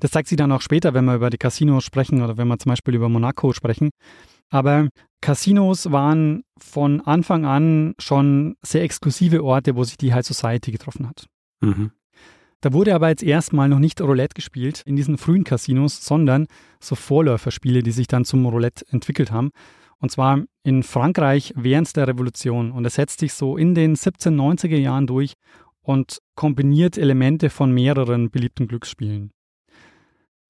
Das 0.00 0.10
zeigt 0.10 0.28
sich 0.28 0.36
dann 0.36 0.52
auch 0.52 0.62
später, 0.62 0.94
wenn 0.94 1.04
wir 1.04 1.14
über 1.14 1.30
die 1.30 1.38
Casinos 1.38 1.84
sprechen 1.84 2.22
oder 2.22 2.36
wenn 2.36 2.48
wir 2.48 2.58
zum 2.58 2.70
Beispiel 2.70 2.94
über 2.94 3.08
Monaco 3.08 3.52
sprechen. 3.52 3.90
Aber 4.50 4.88
Casinos 5.20 5.92
waren 5.92 6.42
von 6.58 7.00
Anfang 7.02 7.44
an 7.44 7.94
schon 7.98 8.56
sehr 8.62 8.82
exklusive 8.82 9.44
Orte, 9.44 9.76
wo 9.76 9.84
sich 9.84 9.96
die 9.96 10.12
High 10.12 10.26
Society 10.26 10.72
getroffen 10.72 11.08
hat. 11.08 11.26
Mhm. 11.60 11.92
Da 12.62 12.72
wurde 12.72 12.94
aber 12.94 13.08
jetzt 13.08 13.22
erstmal 13.22 13.68
noch 13.68 13.78
nicht 13.78 14.00
Roulette 14.00 14.34
gespielt 14.34 14.82
in 14.84 14.96
diesen 14.96 15.16
frühen 15.16 15.44
Casinos, 15.44 16.04
sondern 16.04 16.46
so 16.78 16.94
Vorläuferspiele, 16.94 17.82
die 17.82 17.92
sich 17.92 18.06
dann 18.06 18.24
zum 18.24 18.44
Roulette 18.44 18.84
entwickelt 18.90 19.30
haben. 19.30 19.50
Und 20.00 20.10
zwar 20.10 20.42
in 20.64 20.82
Frankreich 20.82 21.52
während 21.56 21.94
der 21.96 22.08
Revolution. 22.08 22.72
Und 22.72 22.84
das 22.84 22.94
setzt 22.94 23.20
sich 23.20 23.34
so 23.34 23.56
in 23.56 23.74
den 23.74 23.96
1790er 23.96 24.76
Jahren 24.76 25.06
durch 25.06 25.34
und 25.82 26.18
kombiniert 26.34 26.98
Elemente 26.98 27.50
von 27.50 27.72
mehreren 27.72 28.30
beliebten 28.30 28.66
Glücksspielen. 28.66 29.32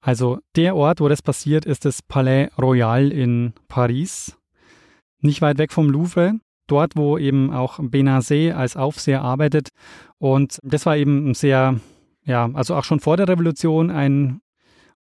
Also 0.01 0.39
der 0.55 0.75
Ort, 0.75 0.99
wo 0.99 1.07
das 1.07 1.21
passiert, 1.21 1.65
ist 1.65 1.85
das 1.85 2.01
Palais 2.01 2.49
Royal 2.57 3.11
in 3.11 3.53
Paris, 3.67 4.37
nicht 5.19 5.41
weit 5.41 5.59
weg 5.59 5.71
vom 5.71 5.89
Louvre, 5.89 6.39
dort, 6.65 6.95
wo 6.95 7.17
eben 7.17 7.51
auch 7.51 7.79
Benazet 7.79 8.53
als 8.53 8.75
Aufseher 8.75 9.21
arbeitet. 9.21 9.69
Und 10.17 10.59
das 10.63 10.85
war 10.85 10.97
eben 10.97 11.33
sehr, 11.35 11.79
ja, 12.23 12.49
also 12.53 12.75
auch 12.75 12.83
schon 12.83 12.99
vor 12.99 13.17
der 13.17 13.27
Revolution 13.27 13.91
ein 13.91 14.41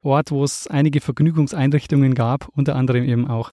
Ort, 0.01 0.31
wo 0.31 0.45
es 0.45 0.67
einige 0.67 1.01
Vergnügungseinrichtungen 1.01 2.15
gab, 2.15 2.49
unter 2.49 2.77
anderem 2.77 3.05
eben 3.05 3.29
auch 3.29 3.51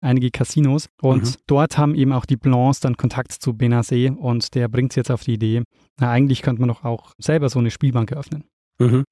einige 0.00 0.30
Casinos. 0.30 0.88
Und 1.00 1.24
Mhm. 1.24 1.34
dort 1.46 1.78
haben 1.78 1.94
eben 1.94 2.12
auch 2.12 2.26
die 2.26 2.36
Blancs 2.36 2.80
dann 2.80 2.96
Kontakt 2.96 3.32
zu 3.32 3.54
Benazet 3.54 4.12
und 4.16 4.54
der 4.54 4.68
bringt 4.68 4.92
es 4.92 4.96
jetzt 4.96 5.10
auf 5.10 5.24
die 5.24 5.34
Idee, 5.34 5.62
na, 6.00 6.10
eigentlich 6.10 6.42
könnte 6.42 6.60
man 6.60 6.68
doch 6.68 6.84
auch 6.84 7.12
selber 7.18 7.48
so 7.48 7.58
eine 7.58 7.70
Spielbank 7.70 8.10
eröffnen. 8.10 8.44
Mhm. 8.78 9.04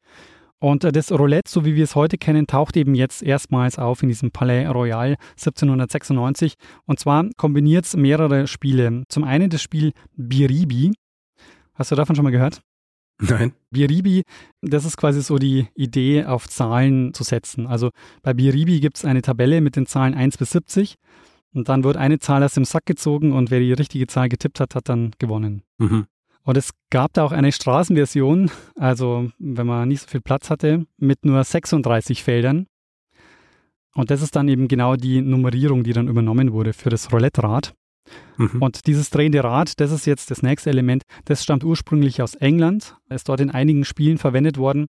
Und 0.61 0.85
äh, 0.85 0.93
das 0.93 1.11
Roulette, 1.13 1.51
so 1.51 1.65
wie 1.65 1.75
wir 1.75 1.85
es 1.85 1.95
heute 1.95 2.17
kennen, 2.17 2.47
taucht 2.47 2.77
eben 2.77 2.95
jetzt 2.95 3.23
erstmals 3.23 3.79
auf 3.79 4.03
in 4.03 4.09
diesem 4.09 4.31
Palais 4.31 4.67
Royal 4.69 5.17
1796. 5.33 6.55
Und 6.87 6.99
zwar 7.01 7.27
kombiniert 7.37 7.85
es 7.85 7.97
mehrere 7.97 8.47
Spiele. 8.47 9.03
Zum 9.09 9.25
einen 9.25 9.51
das 9.51 9.63
Spiel 9.63 9.93
Biribi. 10.17 10.93
Hast 11.75 11.91
du 11.91 11.97
davon 11.97 12.15
schon 12.17 12.23
mal 12.25 12.31
gehört? 12.31 12.61
Nein. 13.21 13.53
Biribi, 13.71 14.23
das 14.61 14.85
ist 14.85 14.97
quasi 14.97 15.23
so 15.23 15.39
die 15.39 15.69
Idee, 15.75 16.25
auf 16.25 16.49
Zahlen 16.49 17.15
zu 17.15 17.23
setzen. 17.23 17.67
Also 17.67 17.91
bei 18.23 18.35
Biribi 18.35 18.81
gibt 18.81 18.97
es 18.97 19.05
eine 19.05 19.23
Tabelle 19.23 19.61
mit 19.61 19.77
den 19.77 19.87
Zahlen 19.87 20.15
1 20.15 20.37
bis 20.37 20.51
70 20.51 20.97
und 21.53 21.69
dann 21.69 21.85
wird 21.85 21.97
eine 21.97 22.19
Zahl 22.19 22.43
aus 22.43 22.55
dem 22.55 22.65
Sack 22.65 22.87
gezogen 22.87 23.33
und 23.33 23.51
wer 23.51 23.61
die 23.61 23.73
richtige 23.73 24.07
Zahl 24.07 24.29
getippt 24.29 24.61
hat, 24.61 24.75
hat 24.75 24.89
dann 24.89 25.13
gewonnen. 25.19 25.63
Mhm. 25.79 26.07
Und 26.43 26.57
es 26.59 26.71
gab 26.91 27.13
da 27.15 27.25
auch 27.25 27.33
eine 27.33 27.53
Straßenversion, 27.53 28.51
also 28.77 29.31
wenn 29.39 29.67
man 29.67 29.89
nicht 29.89 30.03
so 30.03 30.09
viel 30.09 30.21
Platz 30.21 30.51
hatte, 30.51 30.87
mit 30.99 31.25
nur 31.25 31.43
36 31.43 32.23
Feldern. 32.23 32.67
Und 33.95 34.11
das 34.11 34.23
ist 34.23 34.37
dann 34.37 34.49
eben 34.49 34.69
genau 34.69 34.97
die 34.97 35.23
Nummerierung, 35.23 35.85
die 35.85 35.93
dann 35.93 36.09
übernommen 36.09 36.53
wurde 36.53 36.73
für 36.73 36.91
das 36.91 37.13
Roulette-Rad. 37.13 37.75
Mhm. 38.37 38.63
Und 38.63 38.87
dieses 38.87 39.11
drehende 39.11 39.43
Rad, 39.43 39.81
das 39.81 39.91
ist 39.91 40.07
jetzt 40.07 40.31
das 40.31 40.43
nächste 40.43 40.71
Element, 40.71 41.03
das 41.25 41.43
stammt 41.43 41.65
ursprünglich 41.65 42.23
aus 42.23 42.35
England, 42.35 42.97
ist 43.09 43.29
dort 43.29 43.41
in 43.41 43.51
einigen 43.51 43.85
Spielen 43.85 44.19
verwendet 44.19 44.59
worden. 44.59 44.87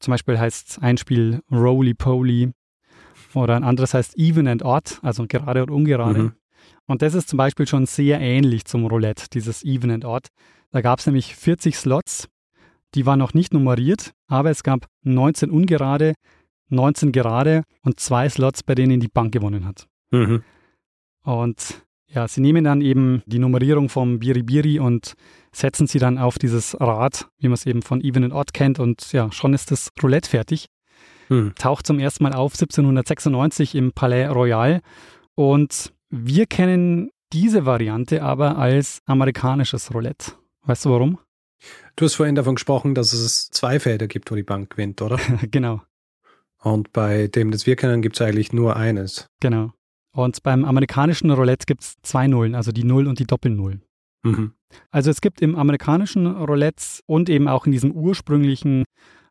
Zum 0.00 0.12
Beispiel 0.12 0.38
heißt 0.38 0.78
ein 0.82 0.98
Spiel 0.98 1.40
Roly 1.50 1.94
Poly 1.94 2.52
oder 3.34 3.56
ein 3.56 3.64
anderes 3.64 3.94
heißt 3.94 4.16
Even 4.18 4.48
and 4.48 4.64
Odd, 4.64 4.98
also 5.02 5.26
gerade 5.26 5.62
und 5.62 5.70
ungerade. 5.70 6.22
Mhm. 6.22 6.32
Und 6.86 7.02
das 7.02 7.14
ist 7.14 7.28
zum 7.28 7.36
Beispiel 7.36 7.66
schon 7.66 7.86
sehr 7.86 8.20
ähnlich 8.20 8.64
zum 8.64 8.86
Roulette, 8.86 9.26
dieses 9.32 9.64
Even 9.64 9.90
and 9.90 10.04
Odd. 10.04 10.28
Da 10.70 10.80
gab 10.80 10.98
es 10.98 11.06
nämlich 11.06 11.36
40 11.36 11.76
Slots, 11.76 12.28
die 12.94 13.06
waren 13.06 13.18
noch 13.18 13.34
nicht 13.34 13.52
nummeriert, 13.52 14.12
aber 14.26 14.50
es 14.50 14.62
gab 14.62 14.86
19 15.02 15.50
ungerade, 15.50 16.14
19 16.68 17.12
gerade 17.12 17.62
und 17.82 18.00
zwei 18.00 18.28
Slots, 18.28 18.62
bei 18.62 18.74
denen 18.74 19.00
die 19.00 19.08
Bank 19.08 19.32
gewonnen 19.32 19.66
hat. 19.66 19.86
Mhm. 20.10 20.42
Und 21.22 21.85
ja, 22.08 22.28
sie 22.28 22.40
nehmen 22.40 22.64
dann 22.64 22.80
eben 22.80 23.22
die 23.26 23.38
Nummerierung 23.38 23.88
vom 23.88 24.20
Biribiri 24.20 24.78
und 24.78 25.14
setzen 25.52 25.86
sie 25.86 25.98
dann 25.98 26.18
auf 26.18 26.38
dieses 26.38 26.78
Rad, 26.80 27.28
wie 27.38 27.48
man 27.48 27.54
es 27.54 27.66
eben 27.66 27.82
von 27.82 28.00
Even 28.00 28.24
and 28.24 28.32
Odd 28.32 28.52
kennt. 28.52 28.78
Und 28.78 29.12
ja, 29.12 29.30
schon 29.32 29.54
ist 29.54 29.70
das 29.70 29.90
Roulette 30.02 30.30
fertig. 30.30 30.68
Mhm. 31.28 31.54
Taucht 31.56 31.86
zum 31.86 31.98
ersten 31.98 32.24
Mal 32.24 32.34
auf 32.34 32.52
1796 32.52 33.74
im 33.74 33.92
Palais 33.92 34.28
Royal. 34.28 34.80
Und 35.34 35.92
wir 36.10 36.46
kennen 36.46 37.10
diese 37.32 37.66
Variante 37.66 38.22
aber 38.22 38.56
als 38.56 39.00
amerikanisches 39.06 39.92
Roulette. 39.92 40.32
Weißt 40.62 40.84
du 40.84 40.90
warum? 40.90 41.18
Du 41.96 42.04
hast 42.04 42.14
vorhin 42.14 42.34
davon 42.34 42.54
gesprochen, 42.54 42.94
dass 42.94 43.12
es 43.12 43.48
zwei 43.50 43.80
Felder 43.80 44.06
gibt, 44.06 44.30
wo 44.30 44.34
die 44.34 44.42
Bank 44.42 44.70
gewinnt, 44.70 45.02
oder? 45.02 45.18
genau. 45.50 45.82
Und 46.58 46.92
bei 46.92 47.28
dem, 47.28 47.50
das 47.50 47.66
wir 47.66 47.76
kennen, 47.76 48.02
gibt 48.02 48.16
es 48.16 48.22
eigentlich 48.22 48.52
nur 48.52 48.76
eines. 48.76 49.28
Genau. 49.40 49.72
Und 50.16 50.42
beim 50.42 50.64
amerikanischen 50.64 51.30
Roulette 51.30 51.66
gibt 51.66 51.82
es 51.82 51.96
zwei 52.00 52.26
Nullen, 52.26 52.54
also 52.54 52.72
die 52.72 52.84
Null 52.84 53.06
und 53.06 53.18
die 53.18 53.26
Doppelnull. 53.26 53.82
Mhm. 54.22 54.54
Also 54.90 55.10
es 55.10 55.20
gibt 55.20 55.42
im 55.42 55.54
amerikanischen 55.54 56.26
Roulette 56.26 57.02
und 57.04 57.28
eben 57.28 57.48
auch 57.48 57.66
in 57.66 57.72
diesem 57.72 57.92
ursprünglichen 57.92 58.84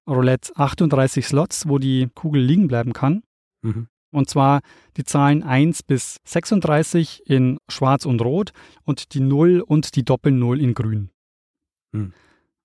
Roulette 0.07 0.55
38 0.55 1.25
Slots, 1.25 1.67
wo 1.67 1.79
die 1.79 2.09
Kugel 2.13 2.39
liegen 2.39 2.67
bleiben 2.67 2.93
kann. 2.93 3.23
Mhm. 3.63 3.87
Und 4.11 4.29
zwar 4.29 4.61
die 4.95 5.03
Zahlen 5.03 5.41
1 5.41 5.81
bis 5.81 6.17
36 6.23 7.23
in 7.25 7.57
Schwarz 7.67 8.05
und 8.05 8.21
Rot 8.21 8.51
und 8.83 9.15
die 9.15 9.21
0 9.21 9.61
und 9.61 9.95
die 9.95 10.05
Doppel-Null 10.05 10.61
in 10.61 10.75
Grün. 10.75 11.09
Hm. 11.93 12.13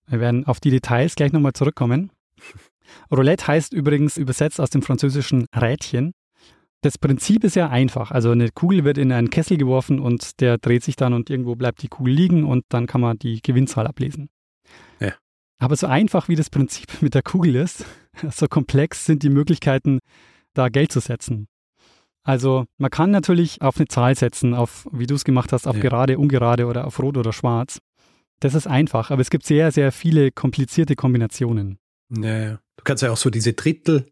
Wir 0.06 0.20
werden 0.20 0.44
auf 0.44 0.60
die 0.60 0.70
Details 0.70 1.14
gleich 1.14 1.32
nochmal 1.32 1.54
zurückkommen. 1.54 2.12
Roulette 3.10 3.46
heißt 3.46 3.72
übrigens 3.72 4.18
übersetzt 4.18 4.60
aus 4.60 4.68
dem 4.68 4.82
französischen 4.82 5.46
Rädchen. 5.56 6.12
Das 6.82 6.96
Prinzip 6.98 7.44
ist 7.44 7.56
ja 7.56 7.68
einfach. 7.68 8.10
Also 8.10 8.30
eine 8.30 8.50
Kugel 8.50 8.84
wird 8.84 8.96
in 8.96 9.12
einen 9.12 9.30
Kessel 9.30 9.58
geworfen 9.58 9.98
und 10.00 10.40
der 10.40 10.56
dreht 10.58 10.82
sich 10.82 10.96
dann 10.96 11.12
und 11.12 11.28
irgendwo 11.28 11.54
bleibt 11.54 11.82
die 11.82 11.88
Kugel 11.88 12.14
liegen 12.14 12.44
und 12.44 12.64
dann 12.70 12.86
kann 12.86 13.00
man 13.02 13.18
die 13.18 13.42
Gewinnzahl 13.42 13.86
ablesen. 13.86 14.30
Ja. 14.98 15.12
Aber 15.58 15.76
so 15.76 15.86
einfach 15.86 16.28
wie 16.28 16.36
das 16.36 16.48
Prinzip 16.48 16.86
mit 17.02 17.14
der 17.14 17.22
Kugel 17.22 17.56
ist, 17.56 17.84
so 18.30 18.46
komplex 18.48 19.04
sind 19.04 19.22
die 19.22 19.30
Möglichkeiten, 19.30 19.98
da 20.54 20.68
Geld 20.68 20.90
zu 20.90 21.00
setzen. 21.00 21.48
Also 22.22 22.66
man 22.78 22.90
kann 22.90 23.10
natürlich 23.10 23.62
auf 23.62 23.76
eine 23.76 23.88
Zahl 23.88 24.14
setzen, 24.14 24.54
auf, 24.54 24.86
wie 24.92 25.06
du 25.06 25.14
es 25.14 25.24
gemacht 25.24 25.52
hast, 25.52 25.66
auf 25.66 25.76
Ja. 25.76 25.82
gerade, 25.82 26.18
ungerade 26.18 26.66
oder 26.66 26.86
auf 26.86 26.98
rot 27.00 27.16
oder 27.16 27.32
schwarz. 27.32 27.78
Das 28.40 28.54
ist 28.54 28.66
einfach, 28.66 29.10
aber 29.10 29.20
es 29.20 29.30
gibt 29.30 29.44
sehr, 29.44 29.70
sehr 29.70 29.92
viele 29.92 30.30
komplizierte 30.30 30.96
Kombinationen. 30.96 31.78
Ja, 32.10 32.38
ja. 32.38 32.58
Du 32.76 32.84
kannst 32.84 33.02
ja 33.02 33.10
auch 33.10 33.16
so 33.18 33.28
diese 33.30 33.52
Drittel, 33.52 34.06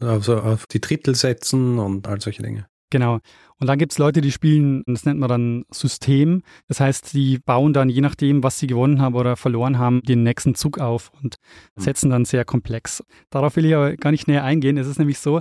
also 0.00 0.38
auf 0.40 0.66
die 0.66 0.80
Drittel 0.80 1.14
setzen 1.14 1.78
und 1.78 2.06
all 2.08 2.20
solche 2.20 2.42
Dinge. 2.42 2.66
Genau. 2.90 3.18
Und 3.58 3.66
dann 3.66 3.78
gibt 3.78 3.92
es 3.92 3.98
Leute, 3.98 4.20
die 4.20 4.30
spielen, 4.30 4.84
das 4.86 5.04
nennt 5.04 5.18
man 5.18 5.28
dann 5.28 5.64
System. 5.72 6.42
Das 6.68 6.78
heißt, 6.78 7.14
die 7.14 7.38
bauen 7.38 7.72
dann, 7.72 7.88
je 7.88 8.00
nachdem, 8.00 8.44
was 8.44 8.60
sie 8.60 8.68
gewonnen 8.68 9.00
haben 9.00 9.14
oder 9.16 9.34
verloren 9.36 9.78
haben, 9.78 10.02
den 10.02 10.22
nächsten 10.22 10.54
Zug 10.54 10.78
auf 10.78 11.10
und 11.20 11.36
Hm. 11.76 11.82
setzen 11.82 12.10
dann 12.10 12.24
sehr 12.24 12.44
komplex. 12.44 13.02
Darauf 13.30 13.56
will 13.56 13.64
ich 13.66 13.74
aber 13.74 13.96
gar 13.96 14.12
nicht 14.12 14.28
näher 14.28 14.44
eingehen. 14.44 14.78
Es 14.78 14.86
ist 14.86 14.98
nämlich 15.00 15.18
so, 15.18 15.40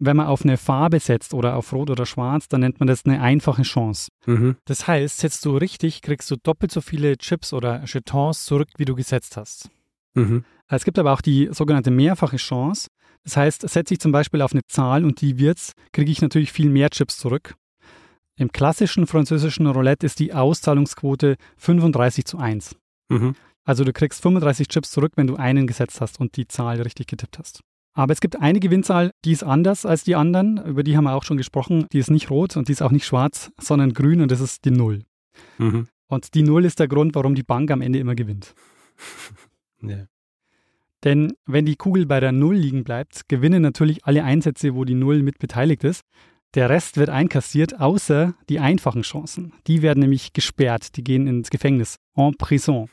wenn 0.00 0.16
man 0.16 0.26
auf 0.26 0.42
eine 0.44 0.56
Farbe 0.56 0.98
setzt 0.98 1.34
oder 1.34 1.54
auf 1.54 1.72
Rot 1.72 1.88
oder 1.88 2.04
Schwarz, 2.04 2.48
dann 2.48 2.62
nennt 2.62 2.80
man 2.80 2.88
das 2.88 3.04
eine 3.04 3.20
einfache 3.20 3.62
Chance. 3.62 4.08
Mhm. 4.26 4.56
Das 4.64 4.88
heißt, 4.88 5.18
setzt 5.18 5.44
du 5.44 5.56
richtig, 5.56 6.02
kriegst 6.02 6.28
du 6.32 6.36
doppelt 6.42 6.72
so 6.72 6.80
viele 6.80 7.16
Chips 7.16 7.52
oder 7.52 7.84
Jetons 7.86 8.44
zurück, 8.44 8.68
wie 8.76 8.86
du 8.86 8.96
gesetzt 8.96 9.36
hast. 9.36 9.70
Mhm. 10.14 10.44
Es 10.66 10.84
gibt 10.84 10.98
aber 10.98 11.12
auch 11.12 11.20
die 11.20 11.48
sogenannte 11.52 11.92
mehrfache 11.92 12.38
Chance. 12.38 12.88
Das 13.24 13.36
heißt, 13.36 13.68
setze 13.68 13.94
ich 13.94 14.00
zum 14.00 14.12
Beispiel 14.12 14.42
auf 14.42 14.52
eine 14.52 14.64
Zahl 14.66 15.04
und 15.04 15.20
die 15.20 15.38
wird's, 15.38 15.72
kriege 15.92 16.10
ich 16.10 16.22
natürlich 16.22 16.52
viel 16.52 16.68
mehr 16.68 16.90
Chips 16.90 17.18
zurück. 17.18 17.54
Im 18.36 18.50
klassischen 18.50 19.06
französischen 19.06 19.66
Roulette 19.66 20.06
ist 20.06 20.18
die 20.18 20.32
Auszahlungsquote 20.32 21.36
35 21.58 22.24
zu 22.24 22.38
1. 22.38 22.76
Mhm. 23.08 23.34
Also 23.64 23.84
du 23.84 23.92
kriegst 23.92 24.22
35 24.22 24.68
Chips 24.68 24.90
zurück, 24.90 25.12
wenn 25.16 25.26
du 25.26 25.36
einen 25.36 25.66
gesetzt 25.66 26.00
hast 26.00 26.18
und 26.18 26.36
die 26.36 26.48
Zahl 26.48 26.80
richtig 26.82 27.06
getippt 27.06 27.38
hast. 27.38 27.60
Aber 27.94 28.12
es 28.12 28.20
gibt 28.20 28.40
eine 28.40 28.58
Gewinnzahl, 28.58 29.12
die 29.24 29.32
ist 29.32 29.44
anders 29.44 29.84
als 29.84 30.02
die 30.02 30.16
anderen. 30.16 30.56
Über 30.64 30.82
die 30.82 30.96
haben 30.96 31.04
wir 31.04 31.14
auch 31.14 31.24
schon 31.24 31.36
gesprochen. 31.36 31.86
Die 31.92 31.98
ist 31.98 32.10
nicht 32.10 32.30
rot 32.30 32.56
und 32.56 32.68
die 32.68 32.72
ist 32.72 32.82
auch 32.82 32.90
nicht 32.90 33.04
schwarz, 33.04 33.52
sondern 33.60 33.92
grün 33.92 34.22
und 34.22 34.30
das 34.30 34.40
ist 34.40 34.64
die 34.64 34.70
Null. 34.70 35.04
Mhm. 35.58 35.88
Und 36.08 36.34
die 36.34 36.42
Null 36.42 36.64
ist 36.64 36.80
der 36.80 36.88
Grund, 36.88 37.14
warum 37.14 37.34
die 37.34 37.42
Bank 37.42 37.70
am 37.70 37.82
Ende 37.82 37.98
immer 37.98 38.14
gewinnt. 38.14 38.54
Ja. 39.84 40.06
Denn 41.04 41.34
wenn 41.46 41.66
die 41.66 41.76
Kugel 41.76 42.06
bei 42.06 42.20
der 42.20 42.32
Null 42.32 42.56
liegen 42.56 42.84
bleibt, 42.84 43.28
gewinnen 43.28 43.62
natürlich 43.62 44.04
alle 44.04 44.24
Einsätze, 44.24 44.74
wo 44.74 44.84
die 44.84 44.94
Null 44.94 45.22
mit 45.22 45.38
beteiligt 45.38 45.84
ist. 45.84 46.02
Der 46.54 46.68
Rest 46.68 46.96
wird 46.96 47.08
einkassiert, 47.08 47.80
außer 47.80 48.34
die 48.48 48.60
einfachen 48.60 49.02
Chancen. 49.02 49.54
Die 49.66 49.82
werden 49.82 50.00
nämlich 50.00 50.32
gesperrt, 50.32 50.96
die 50.96 51.04
gehen 51.04 51.26
ins 51.26 51.50
Gefängnis, 51.50 51.96
en 52.14 52.36
prison. 52.36 52.90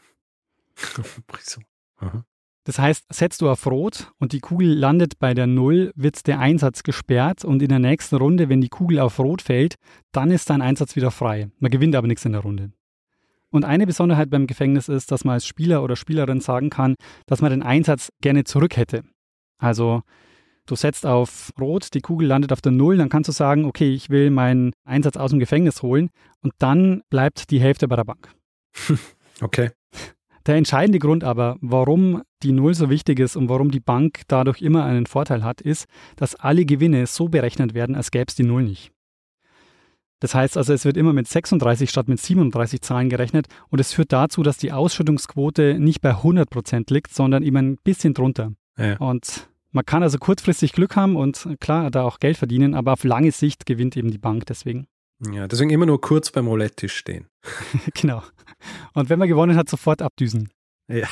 Prison. 1.28 1.66
Aha. 1.98 2.24
Das 2.64 2.80
heißt, 2.80 3.06
setzt 3.12 3.42
du 3.42 3.50
auf 3.50 3.66
Rot 3.66 4.12
und 4.20 4.32
die 4.32 4.40
Kugel 4.40 4.74
landet 4.74 5.18
bei 5.20 5.34
der 5.34 5.48
Null, 5.48 5.92
wird 5.96 6.28
der 6.28 6.40
Einsatz 6.40 6.84
gesperrt 6.84 7.44
und 7.44 7.62
in 7.62 7.70
der 7.70 7.80
nächsten 7.80 8.16
Runde, 8.16 8.48
wenn 8.48 8.62
die 8.62 8.70
Kugel 8.70 9.00
auf 9.00 9.20
Rot 9.20 9.42
fällt, 9.42 9.76
dann 10.12 10.32
ist 10.32 10.50
dein 10.50 10.62
Einsatz 10.62 10.96
wieder 10.96 11.12
frei. 11.12 11.50
Man 11.60 11.72
gewinnt 11.72 11.96
aber 11.96 12.08
nichts 12.08 12.26
in 12.26 12.34
der 12.34 12.42
Runde. 12.42 12.72
Und 13.52 13.66
eine 13.66 13.88
Besonderheit 13.88 14.30
beim 14.30 14.48
Gefängnis 14.48 14.90
ist, 14.90 15.12
dass 15.12 15.24
man 15.24 15.34
als 15.34 15.46
Spieler 15.46 15.84
oder 15.84 15.96
Spielerin 15.96 16.42
sagen 16.42 16.70
kann, 16.70 16.96
dass 17.26 17.42
man 17.42 17.52
den 17.52 17.64
Einsatz 17.64 18.10
gerne 18.22 18.44
zurück 18.44 18.78
hätte. 18.78 19.04
Also 19.58 20.02
du 20.68 20.76
setzt 20.76 21.06
auf 21.06 21.52
Rot, 21.60 21.94
die 21.94 22.02
Kugel 22.02 22.28
landet 22.28 22.54
auf 22.54 22.62
der 22.62 22.72
Null, 22.72 22.98
dann 22.98 23.10
kannst 23.10 23.28
du 23.28 23.32
sagen, 23.32 23.66
okay, 23.66 23.92
ich 23.94 24.10
will 24.10 24.30
meinen 24.30 24.72
Einsatz 24.86 25.18
aus 25.18 25.32
dem 25.32 25.40
Gefängnis 25.40 25.82
holen 25.82 26.10
und 26.42 26.54
dann 26.60 27.02
bleibt 27.10 27.50
die 27.50 27.60
Hälfte 27.60 27.88
bei 27.88 27.96
der 27.96 28.06
Bank. 28.06 28.30
Okay. 29.42 29.70
Der 30.46 30.56
entscheidende 30.56 31.00
Grund 31.00 31.24
aber, 31.24 31.58
warum 31.62 32.24
die 32.44 32.52
Null 32.52 32.74
so 32.74 32.90
wichtig 32.90 33.20
ist 33.20 33.36
und 33.36 33.48
warum 33.48 33.72
die 33.72 33.80
Bank 33.80 34.24
dadurch 34.28 34.62
immer 34.62 34.84
einen 34.84 35.06
Vorteil 35.06 35.44
hat, 35.44 35.62
ist, 35.62 35.86
dass 36.16 36.36
alle 36.36 36.66
Gewinne 36.66 37.06
so 37.08 37.30
berechnet 37.30 37.74
werden, 37.74 37.96
als 37.96 38.12
gäbe 38.12 38.26
es 38.28 38.36
die 38.36 38.44
Null 38.44 38.64
nicht. 38.64 38.92
Das 40.20 40.36
heißt 40.36 40.58
also, 40.58 40.74
es 40.74 40.86
wird 40.86 40.98
immer 40.98 41.14
mit 41.14 41.28
36 41.28 41.90
statt 41.90 42.08
mit 42.08 42.20
37 42.20 42.82
Zahlen 42.82 43.10
gerechnet 43.10 43.48
und 43.70 43.80
es 43.80 43.94
führt 43.94 44.12
dazu, 44.12 44.44
dass 44.44 44.58
die 44.58 44.72
Ausschüttungsquote 44.72 45.80
nicht 45.80 46.02
bei 46.02 46.12
100% 46.12 46.94
liegt, 46.94 47.14
sondern 47.14 47.44
eben 47.44 47.58
ein 47.58 47.78
bisschen 47.78 48.14
drunter. 48.14 48.54
Ja. 48.78 48.98
Und 48.98 49.50
man 49.72 49.86
kann 49.86 50.04
also 50.04 50.18
kurzfristig 50.18 50.74
Glück 50.74 50.96
haben 50.96 51.16
und 51.16 51.48
klar 51.60 51.92
da 51.92 52.04
auch 52.04 52.20
Geld 52.20 52.38
verdienen, 52.38 52.74
aber 52.74 52.94
auf 52.94 53.04
lange 53.04 53.32
Sicht 53.32 53.66
gewinnt 53.66 53.96
eben 53.96 54.12
die 54.12 54.18
Bank 54.18 54.46
deswegen. 54.48 54.88
ja, 55.32 55.48
deswegen 55.48 55.70
immer 55.70 55.86
nur 55.86 56.02
kurz 56.02 56.32
beim 56.32 56.48
Roulette-Tisch 56.48 56.96
stehen. 56.96 57.28
genau. 57.94 58.24
Und 58.94 59.10
wenn 59.10 59.20
man 59.20 59.28
gewonnen 59.28 59.56
hat, 59.56 59.70
sofort 59.70 60.02
abdüsen. 60.02 60.50
Ja. 60.88 61.08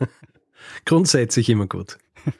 Grundsätzlich 0.84 1.48
immer 1.48 1.66
gut. 1.66 1.98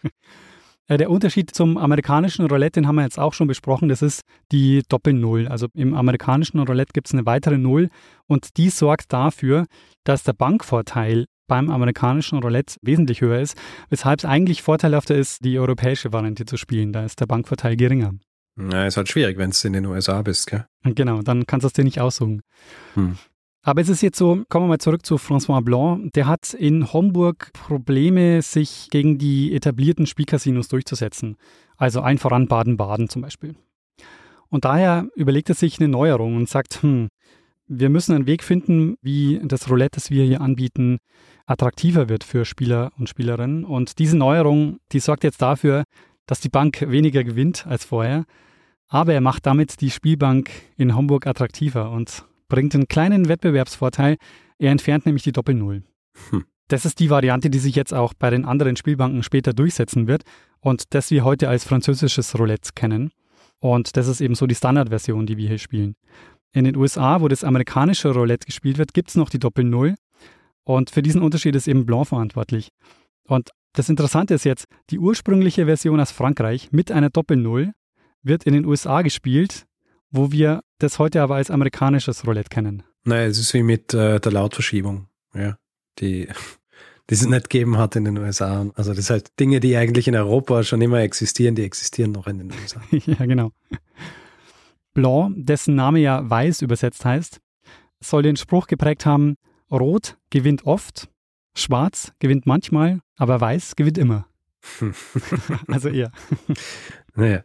Äh, 0.88 0.96
Der 0.98 1.10
Unterschied 1.10 1.50
zum 1.50 1.76
amerikanischen 1.76 2.46
Roulette, 2.46 2.80
den 2.80 2.86
haben 2.86 2.96
wir 2.96 3.02
jetzt 3.02 3.18
auch 3.18 3.34
schon 3.34 3.46
besprochen, 3.48 3.88
das 3.88 4.02
ist 4.02 4.22
die 4.52 4.82
Doppel-Null. 4.88 5.48
Also 5.48 5.68
im 5.74 5.94
amerikanischen 5.94 6.60
Roulette 6.60 6.92
gibt 6.92 7.08
es 7.08 7.14
eine 7.14 7.26
weitere 7.26 7.58
Null 7.58 7.88
und 8.26 8.56
die 8.56 8.70
sorgt 8.70 9.12
dafür, 9.12 9.66
dass 10.04 10.22
der 10.22 10.32
Bankvorteil 10.32 11.26
beim 11.48 11.70
amerikanischen 11.70 12.38
Roulette 12.40 12.76
wesentlich 12.82 13.20
höher 13.20 13.40
ist, 13.40 13.56
weshalb 13.88 14.20
es 14.20 14.24
eigentlich 14.24 14.62
vorteilhafter 14.62 15.14
ist, 15.14 15.44
die 15.44 15.58
europäische 15.58 16.12
Variante 16.12 16.44
zu 16.44 16.56
spielen. 16.56 16.92
Da 16.92 17.04
ist 17.04 17.20
der 17.20 17.26
Bankvorteil 17.26 17.76
geringer. 17.76 18.14
Ja, 18.58 18.86
ist 18.86 18.96
halt 18.96 19.08
schwierig, 19.08 19.36
wenn 19.38 19.50
du 19.50 19.66
in 19.66 19.72
den 19.74 19.86
USA 19.86 20.22
bist, 20.22 20.46
gell? 20.48 20.64
Genau, 20.82 21.20
dann 21.22 21.46
kannst 21.46 21.64
du 21.64 21.66
es 21.68 21.72
dir 21.72 21.84
nicht 21.84 22.00
aussuchen. 22.00 22.40
Hm. 22.94 23.18
Aber 23.66 23.80
es 23.80 23.88
ist 23.88 24.00
jetzt 24.00 24.16
so, 24.16 24.44
kommen 24.48 24.66
wir 24.66 24.68
mal 24.68 24.78
zurück 24.78 25.04
zu 25.04 25.16
François 25.16 25.60
Blanc. 25.60 26.12
Der 26.12 26.28
hat 26.28 26.54
in 26.54 26.92
Homburg 26.92 27.50
Probleme, 27.52 28.40
sich 28.40 28.86
gegen 28.92 29.18
die 29.18 29.52
etablierten 29.56 30.06
Spielcasinos 30.06 30.68
durchzusetzen. 30.68 31.36
Also 31.76 32.00
ein 32.00 32.18
voran 32.18 32.46
Baden-Baden 32.46 33.08
zum 33.08 33.22
Beispiel. 33.22 33.56
Und 34.50 34.64
daher 34.64 35.08
überlegt 35.16 35.48
er 35.48 35.56
sich 35.56 35.80
eine 35.80 35.88
Neuerung 35.88 36.36
und 36.36 36.48
sagt, 36.48 36.80
hm, 36.84 37.08
wir 37.66 37.90
müssen 37.90 38.14
einen 38.14 38.28
Weg 38.28 38.44
finden, 38.44 38.98
wie 39.02 39.40
das 39.42 39.68
Roulette, 39.68 39.96
das 39.96 40.12
wir 40.12 40.22
hier 40.22 40.42
anbieten, 40.42 40.98
attraktiver 41.44 42.08
wird 42.08 42.22
für 42.22 42.44
Spieler 42.44 42.92
und 43.00 43.08
Spielerinnen. 43.08 43.64
Und 43.64 43.98
diese 43.98 44.16
Neuerung, 44.16 44.78
die 44.92 45.00
sorgt 45.00 45.24
jetzt 45.24 45.42
dafür, 45.42 45.82
dass 46.26 46.38
die 46.38 46.50
Bank 46.50 46.84
weniger 46.88 47.24
gewinnt 47.24 47.66
als 47.66 47.84
vorher. 47.84 48.26
Aber 48.86 49.12
er 49.12 49.20
macht 49.20 49.44
damit 49.44 49.80
die 49.80 49.90
Spielbank 49.90 50.50
in 50.76 50.94
Homburg 50.94 51.26
attraktiver 51.26 51.90
und 51.90 52.24
bringt 52.48 52.74
einen 52.74 52.88
kleinen 52.88 53.28
Wettbewerbsvorteil. 53.28 54.16
Er 54.58 54.72
entfernt 54.72 55.06
nämlich 55.06 55.22
die 55.22 55.32
Doppel-Null. 55.32 55.82
Hm. 56.30 56.44
Das 56.68 56.84
ist 56.84 56.98
die 56.98 57.10
Variante, 57.10 57.48
die 57.48 57.58
sich 57.58 57.76
jetzt 57.76 57.94
auch 57.94 58.12
bei 58.14 58.30
den 58.30 58.44
anderen 58.44 58.76
Spielbanken 58.76 59.22
später 59.22 59.52
durchsetzen 59.52 60.08
wird 60.08 60.22
und 60.60 60.94
das 60.94 61.10
wir 61.10 61.24
heute 61.24 61.48
als 61.48 61.64
französisches 61.64 62.36
Roulette 62.38 62.70
kennen. 62.74 63.10
Und 63.60 63.96
das 63.96 64.08
ist 64.08 64.20
eben 64.20 64.34
so 64.34 64.46
die 64.46 64.54
Standardversion, 64.54 65.26
die 65.26 65.36
wir 65.36 65.48
hier 65.48 65.58
spielen. 65.58 65.94
In 66.52 66.64
den 66.64 66.76
USA, 66.76 67.20
wo 67.20 67.28
das 67.28 67.44
amerikanische 67.44 68.12
Roulette 68.12 68.46
gespielt 68.46 68.78
wird, 68.78 68.94
gibt 68.94 69.10
es 69.10 69.16
noch 69.16 69.30
die 69.30 69.38
Doppel-Null. 69.38 69.94
Und 70.64 70.90
für 70.90 71.02
diesen 71.02 71.22
Unterschied 71.22 71.54
ist 71.54 71.68
eben 71.68 71.86
Blanc 71.86 72.08
verantwortlich. 72.08 72.70
Und 73.28 73.50
das 73.74 73.88
Interessante 73.88 74.34
ist 74.34 74.44
jetzt, 74.44 74.66
die 74.90 74.98
ursprüngliche 74.98 75.66
Version 75.66 76.00
aus 76.00 76.10
Frankreich 76.10 76.72
mit 76.72 76.90
einer 76.90 77.10
Doppel-Null 77.10 77.72
wird 78.22 78.44
in 78.44 78.54
den 78.54 78.64
USA 78.64 79.02
gespielt, 79.02 79.66
wo 80.10 80.32
wir 80.32 80.62
das 80.78 80.98
heute 80.98 81.22
aber 81.22 81.36
als 81.36 81.50
amerikanisches 81.50 82.26
Roulette 82.26 82.48
kennen. 82.48 82.82
Nein, 83.04 83.30
es 83.30 83.38
ist 83.38 83.54
wie 83.54 83.62
mit 83.62 83.94
äh, 83.94 84.20
der 84.20 84.32
Lautverschiebung, 84.32 85.08
ja, 85.34 85.56
die, 85.98 86.28
die 87.10 87.14
es 87.14 87.26
nicht 87.26 87.50
gegeben 87.50 87.78
hat 87.78 87.96
in 87.96 88.04
den 88.04 88.18
USA. 88.18 88.66
Also 88.74 88.94
das 88.94 89.06
sind 89.06 89.14
halt 89.14 89.40
Dinge, 89.40 89.60
die 89.60 89.76
eigentlich 89.76 90.08
in 90.08 90.16
Europa 90.16 90.62
schon 90.64 90.80
immer 90.80 91.00
existieren, 91.00 91.54
die 91.54 91.64
existieren 91.64 92.12
noch 92.12 92.26
in 92.26 92.38
den 92.38 92.52
USA. 92.52 92.80
ja, 92.90 93.24
genau. 93.26 93.52
Blanc, 94.94 95.34
dessen 95.36 95.74
Name 95.74 96.00
ja 96.00 96.28
weiß 96.28 96.62
übersetzt 96.62 97.04
heißt, 97.04 97.40
soll 98.00 98.22
den 98.22 98.36
Spruch 98.36 98.66
geprägt 98.66 99.06
haben, 99.06 99.36
Rot 99.70 100.16
gewinnt 100.30 100.64
oft, 100.64 101.08
Schwarz 101.54 102.12
gewinnt 102.18 102.46
manchmal, 102.46 103.00
aber 103.16 103.40
Weiß 103.40 103.76
gewinnt 103.76 103.98
immer. 103.98 104.26
also 105.68 105.88
eher. 105.88 106.10
Naja. 107.14 107.42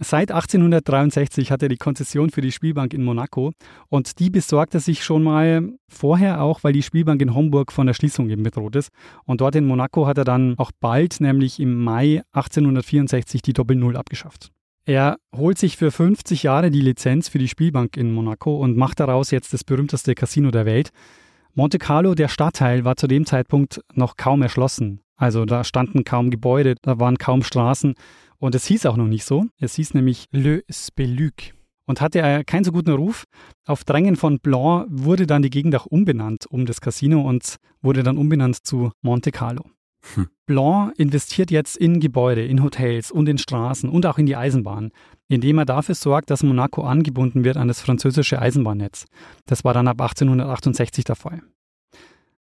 Seit 0.00 0.30
1863 0.30 1.50
hat 1.50 1.60
er 1.60 1.68
die 1.68 1.76
Konzession 1.76 2.30
für 2.30 2.40
die 2.40 2.52
Spielbank 2.52 2.94
in 2.94 3.02
Monaco 3.02 3.50
und 3.88 4.20
die 4.20 4.30
besorgt 4.30 4.74
er 4.74 4.80
sich 4.80 5.02
schon 5.02 5.24
mal 5.24 5.72
vorher 5.88 6.40
auch, 6.40 6.62
weil 6.62 6.72
die 6.72 6.84
Spielbank 6.84 7.20
in 7.20 7.34
Homburg 7.34 7.72
von 7.72 7.88
der 7.88 7.94
Schließung 7.94 8.30
eben 8.30 8.44
bedroht 8.44 8.76
ist. 8.76 8.90
Und 9.24 9.40
dort 9.40 9.56
in 9.56 9.66
Monaco 9.66 10.06
hat 10.06 10.16
er 10.16 10.24
dann 10.24 10.54
auch 10.56 10.70
bald, 10.78 11.20
nämlich 11.20 11.58
im 11.58 11.82
Mai 11.82 12.22
1864, 12.32 13.42
die 13.42 13.52
Doppel-Null 13.52 13.96
abgeschafft. 13.96 14.52
Er 14.84 15.18
holt 15.34 15.58
sich 15.58 15.76
für 15.76 15.90
50 15.90 16.44
Jahre 16.44 16.70
die 16.70 16.80
Lizenz 16.80 17.28
für 17.28 17.38
die 17.38 17.48
Spielbank 17.48 17.96
in 17.96 18.12
Monaco 18.12 18.56
und 18.56 18.76
macht 18.76 19.00
daraus 19.00 19.32
jetzt 19.32 19.52
das 19.52 19.64
berühmteste 19.64 20.14
Casino 20.14 20.52
der 20.52 20.64
Welt. 20.64 20.90
Monte 21.54 21.78
Carlo, 21.78 22.14
der 22.14 22.28
Stadtteil, 22.28 22.84
war 22.84 22.94
zu 22.94 23.08
dem 23.08 23.26
Zeitpunkt 23.26 23.80
noch 23.94 24.16
kaum 24.16 24.42
erschlossen. 24.42 25.00
Also 25.16 25.44
da 25.44 25.64
standen 25.64 26.04
kaum 26.04 26.30
Gebäude, 26.30 26.76
da 26.80 27.00
waren 27.00 27.18
kaum 27.18 27.42
Straßen 27.42 27.94
und 28.38 28.54
es 28.54 28.66
hieß 28.66 28.86
auch 28.86 28.96
noch 28.96 29.06
nicht 29.06 29.24
so. 29.24 29.46
Es 29.58 29.74
hieß 29.74 29.94
nämlich 29.94 30.26
Le 30.30 30.62
Speluc 30.70 31.54
und 31.86 32.00
hatte 32.00 32.44
keinen 32.44 32.64
so 32.64 32.72
guten 32.72 32.92
Ruf. 32.92 33.24
Auf 33.66 33.84
Drängen 33.84 34.16
von 34.16 34.38
Blanc 34.38 34.86
wurde 34.90 35.26
dann 35.26 35.42
die 35.42 35.50
Gegend 35.50 35.74
auch 35.74 35.86
umbenannt 35.86 36.46
um 36.46 36.66
das 36.66 36.80
Casino 36.80 37.22
und 37.22 37.56
wurde 37.82 38.02
dann 38.02 38.18
umbenannt 38.18 38.64
zu 38.64 38.92
Monte 39.02 39.32
Carlo. 39.32 39.64
Hm. 40.14 40.28
Blanc 40.46 40.94
investiert 40.98 41.50
jetzt 41.50 41.76
in 41.76 42.00
Gebäude, 42.00 42.44
in 42.44 42.62
Hotels 42.62 43.10
und 43.10 43.28
in 43.28 43.38
Straßen 43.38 43.90
und 43.90 44.06
auch 44.06 44.18
in 44.18 44.26
die 44.26 44.36
Eisenbahn, 44.36 44.90
indem 45.28 45.58
er 45.58 45.64
dafür 45.64 45.94
sorgt, 45.94 46.30
dass 46.30 46.42
Monaco 46.42 46.82
angebunden 46.82 47.44
wird 47.44 47.56
an 47.56 47.68
das 47.68 47.80
französische 47.80 48.40
Eisenbahnnetz. 48.40 49.06
Das 49.46 49.64
war 49.64 49.74
dann 49.74 49.88
ab 49.88 50.00
1868 50.00 51.04
der 51.04 51.16
Fall. 51.16 51.42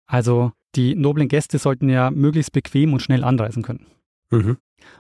Also 0.06 0.52
die 0.76 0.96
noblen 0.96 1.28
Gäste 1.28 1.58
sollten 1.58 1.90
ja 1.90 2.12
möglichst 2.12 2.52
bequem 2.52 2.94
und 2.94 3.02
schnell 3.02 3.24
anreisen 3.24 3.64
können. 3.64 3.88
Mhm. 4.30 4.58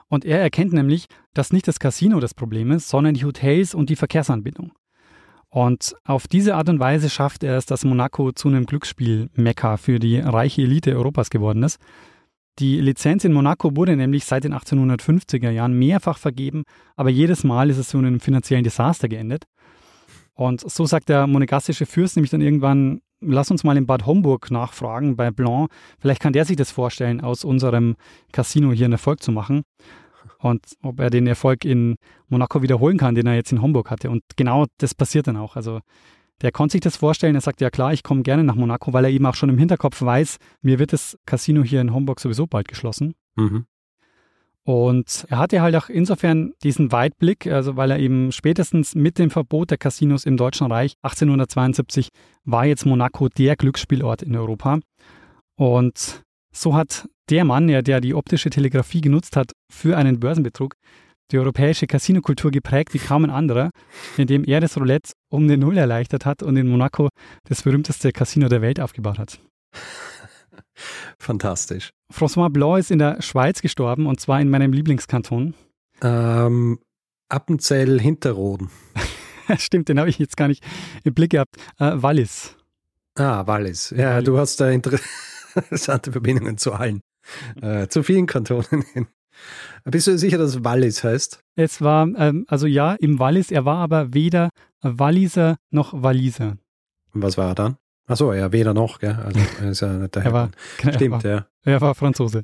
Und 0.07 0.26
er 0.26 0.39
erkennt 0.39 0.73
nämlich, 0.73 1.05
dass 1.34 1.53
nicht 1.53 1.67
das 1.67 1.80
Casino 1.80 2.19
das 2.19 2.34
Problem 2.34 2.71
ist, 2.71 2.89
sondern 2.89 3.13
die 3.13 3.26
Hotels 3.26 3.73
und 3.73 3.89
die 3.89 3.95
Verkehrsanbindung. 3.95 4.71
Und 5.49 5.95
auf 6.03 6.28
diese 6.28 6.55
Art 6.55 6.69
und 6.69 6.80
Weise 6.80 7.09
schafft 7.09 7.43
er 7.43 7.57
es, 7.57 7.65
dass 7.65 7.86
Monaco 7.86 8.32
zu 8.32 8.49
einem 8.49 8.65
Glücksspiel-Mekka 8.65 9.78
für 9.78 9.99
die 9.99 10.19
reiche 10.19 10.63
Elite 10.63 10.95
Europas 10.95 11.30
geworden 11.30 11.63
ist. 11.63 11.80
Die 12.59 12.80
Lizenz 12.80 13.26
in 13.26 13.34
Monaco 13.34 13.76
wurde 13.76 13.95
nämlich 13.95 14.26
seit 14.26 14.45
den 14.45 14.53
1850er 14.53 15.49
Jahren 15.49 15.78
mehrfach 15.78 16.17
vergeben, 16.17 16.63
aber 16.95 17.09
jedes 17.09 17.43
Mal 17.43 17.69
ist 17.69 17.78
es 17.78 17.89
zu 17.89 17.97
einem 17.97 18.19
finanziellen 18.19 18.63
Desaster 18.63 19.07
geendet. 19.07 19.45
Und 20.34 20.69
so 20.69 20.86
sagt 20.86 21.09
der 21.09 21.28
monegassische 21.28 21.86
Fürst 21.86 22.15
nämlich 22.15 22.32
dann 22.32 22.41
irgendwann, 22.41 23.01
lass 23.22 23.51
uns 23.51 23.63
mal 23.63 23.78
in 23.78 23.86
Bad 23.86 24.05
Homburg 24.05 24.51
nachfragen 24.51 25.16
bei 25.16 25.32
Blanc. 25.32 25.72
Vielleicht 25.99 26.22
kann 26.22 26.34
der 26.34 26.45
sich 26.45 26.57
das 26.57 26.72
vorstellen, 26.72 27.22
aus 27.22 27.43
unserem 27.43 27.95
Casino 28.32 28.72
hier 28.72 28.86
einen 28.86 28.93
Erfolg 28.93 29.22
zu 29.22 29.32
machen. 29.32 29.63
Und 30.39 30.66
ob 30.82 30.99
er 30.99 31.09
den 31.09 31.28
Erfolg 31.28 31.66
in 31.66 31.95
Monaco 32.28 32.61
wiederholen 32.61 32.97
kann, 32.97 33.16
den 33.16 33.28
er 33.28 33.36
jetzt 33.36 33.51
in 33.51 33.61
Homburg 33.61 33.89
hatte. 33.89 34.09
Und 34.09 34.24
genau 34.36 34.66
das 34.78 34.93
passiert 34.93 35.28
dann 35.28 35.38
auch. 35.38 35.55
Also 35.55 35.80
der 36.41 36.51
konnte 36.51 36.74
sich 36.74 36.82
das 36.82 36.97
vorstellen. 36.97 37.36
Er 37.36 37.41
sagt, 37.41 37.61
ja 37.61 37.70
klar, 37.70 37.93
ich 37.93 38.03
komme 38.03 38.22
gerne 38.22 38.43
nach 38.43 38.55
Monaco, 38.55 38.93
weil 38.93 39.05
er 39.05 39.11
eben 39.11 39.26
auch 39.26 39.36
schon 39.36 39.49
im 39.49 39.57
Hinterkopf 39.57 40.01
weiß, 40.01 40.38
mir 40.61 40.80
wird 40.80 40.93
das 40.93 41.18
Casino 41.26 41.63
hier 41.63 41.82
in 41.82 41.93
Homburg 41.93 42.20
sowieso 42.20 42.47
bald 42.47 42.68
geschlossen. 42.68 43.16
Mhm. 43.36 43.66
Und 44.66 45.26
er 45.30 45.38
hatte 45.38 45.61
halt 45.61 45.76
auch 45.76 45.89
insofern 45.89 46.53
diesen 46.63 46.91
Weitblick, 46.91 47.45
also 47.45 47.76
weil 47.76 47.91
er 47.91 47.99
eben 47.99 48.32
spätestens 48.32 48.95
mit 48.95 49.20
dem 49.20 49.30
Verbot 49.30 49.70
der 49.70 49.78
Casinos 49.78 50.26
im 50.26 50.38
Deutschen 50.38 50.72
Reich 50.72 50.95
1872 51.03 52.09
war 52.45 52.66
jetzt 52.66 52.86
Monaco 52.86 53.30
der 53.30 53.55
Glücksspielort 53.55 54.24
in 54.24 54.36
Europa. 54.36 54.80
Und 55.55 56.24
so 56.51 56.74
hat 56.74 57.07
der 57.30 57.45
Mann, 57.45 57.68
der, 57.68 57.84
der 57.84 58.01
die 58.01 58.16
optische 58.16 58.49
Telegrafie 58.49 59.01
genutzt 59.01 59.36
hat 59.36 59.51
für 59.72 59.97
einen 59.97 60.20
Börsenbetrug, 60.20 60.74
die 61.32 61.38
europäische 61.38 61.86
Casinokultur 61.86 62.49
geprägt 62.49 62.95
wie 62.95 62.99
kaum 62.99 63.24
ein 63.24 63.30
anderer, 63.30 63.70
indem 64.18 64.43
er 64.45 64.61
das 64.61 64.78
Roulette 64.78 65.13
um 65.30 65.43
eine 65.43 65.57
Null 65.57 65.78
erleichtert 65.78 66.26
hat 66.26 66.41
und 66.41 66.57
in 66.57 66.68
Monaco 66.68 67.09
das 67.47 67.61
berühmteste 67.61 68.11
Casino 68.11 68.47
der 68.47 68.61
Welt 68.61 68.80
aufgebaut 68.80 69.20
hat. 69.20 69.39
Fantastisch. 71.17 71.91
François 72.13 72.49
Blanc 72.49 72.80
ist 72.80 72.91
in 72.91 72.99
der 72.99 73.21
Schweiz 73.21 73.61
gestorben 73.61 74.05
und 74.05 74.19
zwar 74.19 74.41
in 74.41 74.49
meinem 74.49 74.73
Lieblingskanton. 74.73 75.53
Ähm, 76.01 76.80
Appenzell 77.30 77.99
Hinterroden. 77.99 78.69
Stimmt, 79.57 79.89
den 79.89 79.99
habe 79.99 80.09
ich 80.09 80.19
jetzt 80.19 80.38
gar 80.38 80.47
nicht 80.47 80.63
im 81.03 81.13
Blick 81.13 81.32
gehabt. 81.32 81.55
Äh, 81.80 81.91
Wallis. 81.95 82.55
Ah, 83.15 83.45
Wallis. 83.47 83.91
Ja, 83.95 84.15
Wallis. 84.15 84.26
du 84.26 84.38
hast 84.38 84.59
da 84.59 84.69
interessante 84.69 86.11
Verbindungen 86.11 86.57
zu 86.57 86.73
allen. 86.73 87.01
Äh, 87.61 87.88
zu 87.88 88.03
vielen 88.03 88.28
Kantonen 88.28 88.84
hin. 88.93 89.07
Bist 89.84 90.07
du 90.07 90.17
sicher, 90.17 90.38
dass 90.38 90.63
Wallis 90.63 91.03
heißt? 91.03 91.39
Es 91.55 91.82
war, 91.82 92.07
ähm, 92.17 92.45
also 92.47 92.67
ja, 92.67 92.93
im 92.93 93.19
Wallis, 93.19 93.51
er 93.51 93.65
war 93.65 93.78
aber 93.78 94.13
weder 94.13 94.49
Walliser 94.82 95.57
noch 95.71 95.93
Walliser. 96.01 96.57
Und 97.13 97.21
was 97.21 97.38
war 97.38 97.49
er 97.49 97.55
dann? 97.55 97.78
Achso, 98.07 98.33
ja, 98.33 98.51
weder 98.51 98.73
noch, 98.73 98.99
gell? 98.99 99.13
Also, 99.23 99.39
er 99.61 99.69
ist 99.71 99.79
ja 99.81 99.93
nicht 99.93 100.15
Er 100.15 100.31
war, 100.33 100.51
daher. 100.77 100.93
Stimmt, 100.93 101.23
er 101.25 101.31
war, 101.31 101.37
ja. 101.37 101.47
er 101.73 101.81
war 101.81 101.95
Franzose. 101.95 102.43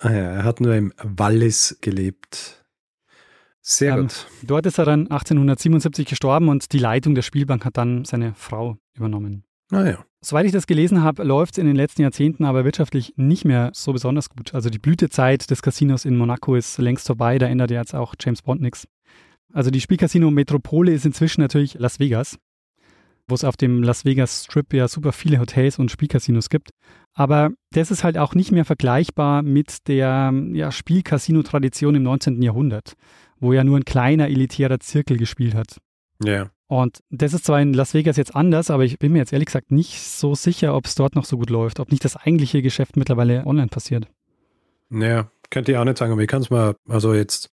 Ah 0.00 0.10
ja, 0.10 0.16
er 0.18 0.44
hat 0.44 0.60
nur 0.60 0.74
im 0.74 0.92
Wallis 1.02 1.78
gelebt. 1.80 2.64
Sehr 3.60 3.94
Ähm, 3.94 4.02
gut. 4.02 4.26
Dort 4.42 4.66
ist 4.66 4.78
er 4.78 4.84
dann 4.84 5.02
1877 5.10 6.06
gestorben 6.06 6.48
und 6.48 6.72
die 6.72 6.78
Leitung 6.78 7.14
der 7.14 7.22
Spielbank 7.22 7.64
hat 7.64 7.76
dann 7.76 8.04
seine 8.04 8.34
Frau 8.34 8.76
übernommen. 8.94 9.44
Naja. 9.70 10.04
Soweit 10.20 10.46
ich 10.46 10.52
das 10.52 10.66
gelesen 10.66 11.02
habe, 11.02 11.24
läuft 11.24 11.54
es 11.54 11.58
in 11.58 11.66
den 11.66 11.76
letzten 11.76 12.02
Jahrzehnten 12.02 12.44
aber 12.44 12.64
wirtschaftlich 12.64 13.14
nicht 13.16 13.44
mehr 13.44 13.70
so 13.74 13.92
besonders 13.92 14.28
gut. 14.30 14.54
Also 14.54 14.70
die 14.70 14.78
Blütezeit 14.78 15.50
des 15.50 15.62
Casinos 15.62 16.04
in 16.04 16.16
Monaco 16.16 16.54
ist 16.54 16.78
längst 16.78 17.06
vorbei, 17.06 17.38
da 17.38 17.46
ändert 17.46 17.70
jetzt 17.70 17.94
auch 17.94 18.14
James 18.20 18.42
Bond 18.42 18.60
nichts. 18.60 18.86
Also 19.52 19.70
die 19.70 19.80
Spielcasino 19.80 20.30
Metropole 20.30 20.92
ist 20.92 21.06
inzwischen 21.06 21.40
natürlich 21.40 21.74
Las 21.74 21.98
Vegas, 21.98 22.38
wo 23.28 23.34
es 23.34 23.44
auf 23.44 23.56
dem 23.56 23.82
Las 23.82 24.04
Vegas 24.04 24.44
Strip 24.44 24.72
ja 24.72 24.88
super 24.88 25.12
viele 25.12 25.40
Hotels 25.40 25.78
und 25.78 25.90
Spielcasinos 25.90 26.48
gibt. 26.48 26.70
Aber 27.14 27.50
das 27.72 27.90
ist 27.90 28.04
halt 28.04 28.18
auch 28.18 28.34
nicht 28.34 28.52
mehr 28.52 28.64
vergleichbar 28.64 29.42
mit 29.42 29.88
der 29.88 30.32
ja, 30.52 30.70
Spielcasino-Tradition 30.70 31.94
im 31.94 32.02
19. 32.02 32.42
Jahrhundert, 32.42 32.94
wo 33.38 33.52
ja 33.52 33.64
nur 33.64 33.78
ein 33.78 33.84
kleiner 33.84 34.28
elitärer 34.28 34.80
Zirkel 34.80 35.16
gespielt 35.16 35.54
hat. 35.54 35.78
Ja. 36.22 36.50
Und 36.68 37.00
das 37.10 37.32
ist 37.32 37.44
zwar 37.44 37.60
in 37.60 37.72
Las 37.72 37.94
Vegas 37.94 38.16
jetzt 38.16 38.34
anders, 38.34 38.70
aber 38.70 38.84
ich 38.84 38.98
bin 38.98 39.12
mir 39.12 39.18
jetzt 39.18 39.32
ehrlich 39.32 39.46
gesagt 39.46 39.70
nicht 39.70 40.00
so 40.00 40.34
sicher, 40.34 40.74
ob 40.74 40.86
es 40.86 40.94
dort 40.96 41.14
noch 41.14 41.24
so 41.24 41.38
gut 41.38 41.50
läuft, 41.50 41.78
ob 41.78 41.90
nicht 41.90 42.04
das 42.04 42.16
eigentliche 42.16 42.60
Geschäft 42.60 42.96
mittlerweile 42.96 43.46
online 43.46 43.68
passiert. 43.68 44.08
Naja, 44.88 45.30
könnte 45.50 45.72
ich 45.72 45.78
auch 45.78 45.84
nicht 45.84 45.98
sagen, 45.98 46.12
aber 46.12 46.22
ich 46.22 46.28
kann 46.28 46.42
es 46.42 46.50
mir, 46.50 46.74
also 46.88 47.14
jetzt, 47.14 47.50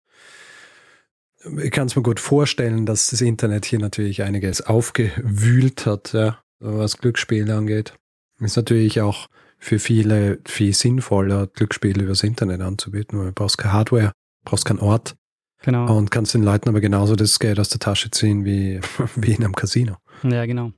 ich 1.61 1.71
kann 1.71 1.87
es 1.87 1.95
mir 1.95 2.01
gut 2.03 2.19
vorstellen, 2.19 2.85
dass 2.85 3.07
das 3.07 3.21
Internet 3.21 3.65
hier 3.65 3.79
natürlich 3.79 4.23
einiges 4.23 4.61
aufgewühlt 4.61 5.85
hat, 5.85 6.13
ja, 6.13 6.39
was 6.59 6.97
Glücksspiele 6.97 7.55
angeht. 7.55 7.93
Ist 8.39 8.57
natürlich 8.57 9.01
auch 9.01 9.27
für 9.57 9.79
viele 9.79 10.39
viel 10.45 10.73
sinnvoller, 10.73 11.47
Glücksspiele 11.47 12.03
übers 12.03 12.23
Internet 12.23 12.61
anzubieten, 12.61 13.19
weil 13.19 13.27
du 13.27 13.31
brauchst 13.33 13.57
keine 13.57 13.73
Hardware, 13.73 14.11
brauchst 14.45 14.65
keinen 14.65 14.79
Ort 14.79 15.15
Genau. 15.61 15.97
und 15.97 16.09
kannst 16.09 16.33
den 16.33 16.43
Leuten 16.43 16.69
aber 16.69 16.79
genauso 16.79 17.17
das 17.17 17.37
Geld 17.37 17.59
aus 17.59 17.67
der 17.67 17.79
Tasche 17.79 18.09
ziehen 18.11 18.45
wie, 18.45 18.79
wie 19.15 19.33
in 19.33 19.43
einem 19.43 19.55
Casino. 19.55 19.97
Ja, 20.23 20.45
genau. 20.45 20.71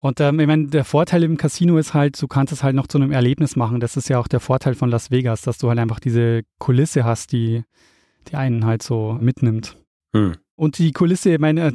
Und 0.00 0.20
ähm, 0.20 0.40
ich 0.40 0.46
meine, 0.48 0.66
der 0.66 0.84
Vorteil 0.84 1.22
im 1.22 1.36
Casino 1.36 1.78
ist 1.78 1.94
halt, 1.94 2.20
du 2.20 2.26
kannst 2.26 2.52
es 2.52 2.62
halt 2.62 2.74
noch 2.74 2.88
zu 2.88 2.98
einem 2.98 3.12
Erlebnis 3.12 3.54
machen. 3.56 3.78
Das 3.80 3.96
ist 3.96 4.08
ja 4.08 4.18
auch 4.18 4.28
der 4.28 4.40
Vorteil 4.40 4.74
von 4.74 4.90
Las 4.90 5.10
Vegas, 5.10 5.42
dass 5.42 5.58
du 5.58 5.68
halt 5.68 5.78
einfach 5.78 6.00
diese 6.00 6.42
Kulisse 6.58 7.04
hast, 7.04 7.32
die, 7.32 7.62
die 8.24 8.36
einen 8.36 8.64
halt 8.64 8.82
so 8.82 9.18
mitnimmt. 9.20 9.76
Hm. 10.14 10.36
Und 10.56 10.78
die 10.78 10.92
Kulisse, 10.92 11.32
ich 11.34 11.40
meine, 11.40 11.72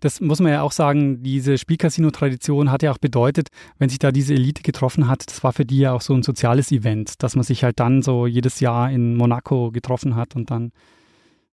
das 0.00 0.20
muss 0.20 0.40
man 0.40 0.52
ja 0.52 0.62
auch 0.62 0.72
sagen, 0.72 1.22
diese 1.22 1.58
Spielcasino-Tradition 1.58 2.70
hat 2.70 2.82
ja 2.82 2.90
auch 2.90 2.98
bedeutet, 2.98 3.48
wenn 3.78 3.90
sich 3.90 3.98
da 3.98 4.10
diese 4.10 4.32
Elite 4.34 4.62
getroffen 4.62 5.08
hat, 5.08 5.24
das 5.26 5.44
war 5.44 5.52
für 5.52 5.66
die 5.66 5.80
ja 5.80 5.92
auch 5.92 6.00
so 6.00 6.14
ein 6.14 6.22
soziales 6.22 6.72
Event, 6.72 7.22
dass 7.22 7.36
man 7.36 7.44
sich 7.44 7.62
halt 7.62 7.78
dann 7.78 8.00
so 8.02 8.26
jedes 8.26 8.60
Jahr 8.60 8.90
in 8.90 9.16
Monaco 9.16 9.70
getroffen 9.70 10.16
hat 10.16 10.34
und 10.34 10.50
dann 10.50 10.72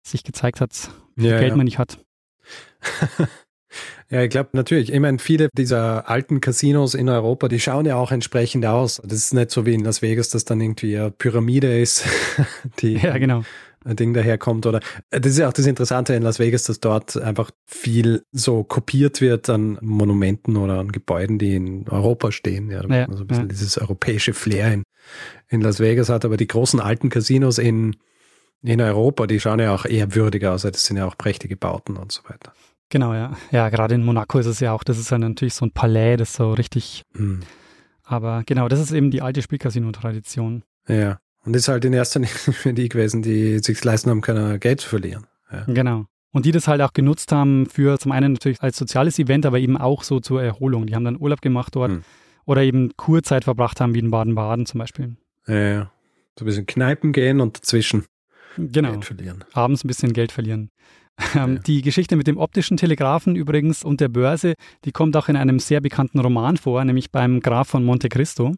sich 0.02 0.24
gezeigt 0.24 0.62
hat, 0.62 0.92
wie 1.16 1.24
viel 1.24 1.32
Ja, 1.32 1.40
Geld 1.40 1.52
ja. 1.52 1.58
man 1.58 1.66
nicht 1.66 1.80
hat. 1.80 2.00
Ja, 4.10 4.24
ich 4.24 4.32
glaube 4.32 4.50
natürlich. 4.54 4.92
Ich 4.92 5.00
meine, 5.00 5.20
viele 5.20 5.50
dieser 5.56 6.10
alten 6.10 6.42
Casinos 6.42 6.96
in 6.96 7.10
Europa, 7.10 7.48
die 7.48 7.60
schauen 7.60 7.86
ja 7.86 7.96
auch 7.96 8.12
entsprechend 8.12 8.66
aus. 8.66 9.00
Das 9.04 9.14
ist 9.14 9.34
nicht 9.34 9.52
so 9.52 9.68
wie 9.68 9.76
in 9.76 9.84
Las 9.84 10.02
Vegas, 10.02 10.30
dass 10.30 10.46
dann 10.46 10.60
irgendwie 10.60 10.98
eine 10.98 11.12
Pyramide 11.12 11.80
ist, 11.80 12.06
die 12.80 12.94
Ja, 12.94 13.18
genau. 13.20 13.44
Ein 13.86 13.96
Ding 13.96 14.14
daherkommt. 14.14 14.66
Oder 14.66 14.80
das 15.10 15.34
ist 15.34 15.38
ja 15.38 15.48
auch 15.48 15.54
das 15.54 15.66
Interessante 15.66 16.14
in 16.14 16.24
Las 16.24 16.40
Vegas, 16.40 16.64
dass 16.64 16.80
dort 16.80 17.18
einfach 17.18 17.52
viel 17.66 18.24
so 18.32 18.64
kopiert 18.64 19.22
wird 19.22 19.50
an 19.50 19.78
Monumenten 19.82 20.58
oder 20.58 20.80
an 20.80 20.92
Gebäuden, 20.92 21.40
die 21.40 21.56
in 21.56 21.88
Europa 21.90 22.32
stehen. 22.32 22.70
Ja, 22.70 22.82
Ja, 22.84 23.08
man 23.08 23.18
so 23.18 23.24
ein 23.24 23.28
bisschen 23.28 23.46
ja. 23.46 23.50
dieses 23.50 23.78
europäische 23.78 24.34
Flair 24.34 24.74
in, 24.74 24.84
in 25.48 25.62
Las 25.62 25.80
Vegas 25.80 26.10
hat. 26.10 26.26
Aber 26.26 26.38
die 26.38 26.48
großen 26.48 26.80
alten 26.80 27.10
Casinos 27.10 27.58
in, 27.58 27.96
in 28.62 28.82
Europa, 28.82 29.28
die 29.28 29.40
schauen 29.40 29.60
ja 29.60 29.74
auch 29.74 29.86
eher 29.86 30.16
würdiger 30.16 30.54
aus. 30.54 30.64
Das 30.64 30.84
sind 30.84 30.98
ja 30.98 31.06
auch 31.06 31.18
prächtige 31.18 31.56
Bauten 31.56 31.98
und 31.98 32.12
so 32.12 32.24
weiter. 32.26 32.54
Genau, 32.90 33.14
ja. 33.14 33.38
Ja, 33.52 33.70
gerade 33.70 33.96
in 33.96 34.04
Monaco 34.04 34.40
ist 34.40 34.48
es 34.48 34.60
ja 34.60 34.74
auch, 34.74 34.84
das 34.84 34.98
ist 34.98 35.12
ja 35.12 35.20
natürlich 35.20 35.54
so 35.54 35.66
ein 35.66 35.72
Palais, 35.72 36.18
das 36.18 36.34
so 36.34 36.54
richtig 36.54 37.04
Hm. 37.16 37.42
Aber 38.10 38.42
genau, 38.44 38.68
das 38.68 38.80
ist 38.80 38.92
eben 38.92 39.12
die 39.12 39.22
alte 39.22 39.44
Spielcasino-Tradition. 39.44 40.64
Ja. 40.88 41.20
Und 41.50 41.56
ist 41.56 41.68
halt 41.68 41.84
in 41.84 41.94
erster 41.94 42.20
Linie 42.20 42.30
für 42.36 42.74
die 42.74 42.90
gewesen, 42.90 43.24
die 43.24 43.58
sich 43.58 43.84
leisten 43.84 44.12
haben 44.12 44.22
können, 44.22 44.60
Geld 44.60 44.82
zu 44.82 44.90
verlieren. 44.90 45.26
Ja. 45.52 45.64
Genau. 45.66 46.06
Und 46.32 46.46
die 46.46 46.52
das 46.52 46.68
halt 46.68 46.80
auch 46.82 46.94
genutzt 46.94 47.32
haben 47.32 47.66
für 47.66 47.98
zum 47.98 48.12
einen 48.12 48.34
natürlich 48.34 48.62
als 48.62 48.78
soziales 48.78 49.18
Event, 49.18 49.48
aber 49.48 49.58
eben 49.58 49.76
auch 49.78 50.04
so 50.04 50.20
zur 50.20 50.44
Erholung. 50.44 50.86
Die 50.86 50.94
haben 50.94 51.04
dann 51.06 51.20
Urlaub 51.20 51.42
gemacht 51.42 51.76
dort 51.76 51.90
Hm. 51.92 52.04
oder 52.46 52.62
eben 52.62 52.96
Kurzeit 52.98 53.46
verbracht 53.46 53.82
haben, 53.82 53.96
wie 53.96 54.00
in 54.00 54.12
Baden-Baden 54.12 54.68
zum 54.68 54.78
Beispiel. 54.78 55.16
Ja, 55.48 55.56
ja. 55.56 55.92
So 56.38 56.46
ein 56.46 56.46
bisschen 56.46 56.68
Kneipen 56.68 57.14
gehen 57.14 57.42
und 57.42 57.58
dazwischen 57.58 58.06
Genau. 58.58 58.92
Geld 58.92 59.06
verlieren. 59.06 59.44
abends 59.54 59.84
ein 59.84 59.88
bisschen 59.88 60.14
Geld 60.14 60.32
verlieren. 60.32 60.70
Ähm, 61.36 61.56
Ja. 61.56 61.62
Die 61.64 61.82
Geschichte 61.82 62.16
mit 62.16 62.28
dem 62.28 62.38
optischen 62.38 62.78
Telegraphen 62.78 63.36
übrigens 63.36 63.84
und 63.84 64.00
der 64.00 64.08
Börse, 64.08 64.54
die 64.86 64.94
kommt 64.94 65.18
auch 65.18 65.28
in 65.28 65.36
einem 65.36 65.60
sehr 65.60 65.82
bekannten 65.82 66.20
Roman 66.20 66.56
vor, 66.56 66.86
nämlich 66.86 67.12
beim 67.12 67.42
Graf 67.42 67.68
von 67.68 67.84
Monte 67.84 68.08
Cristo. 68.08 68.54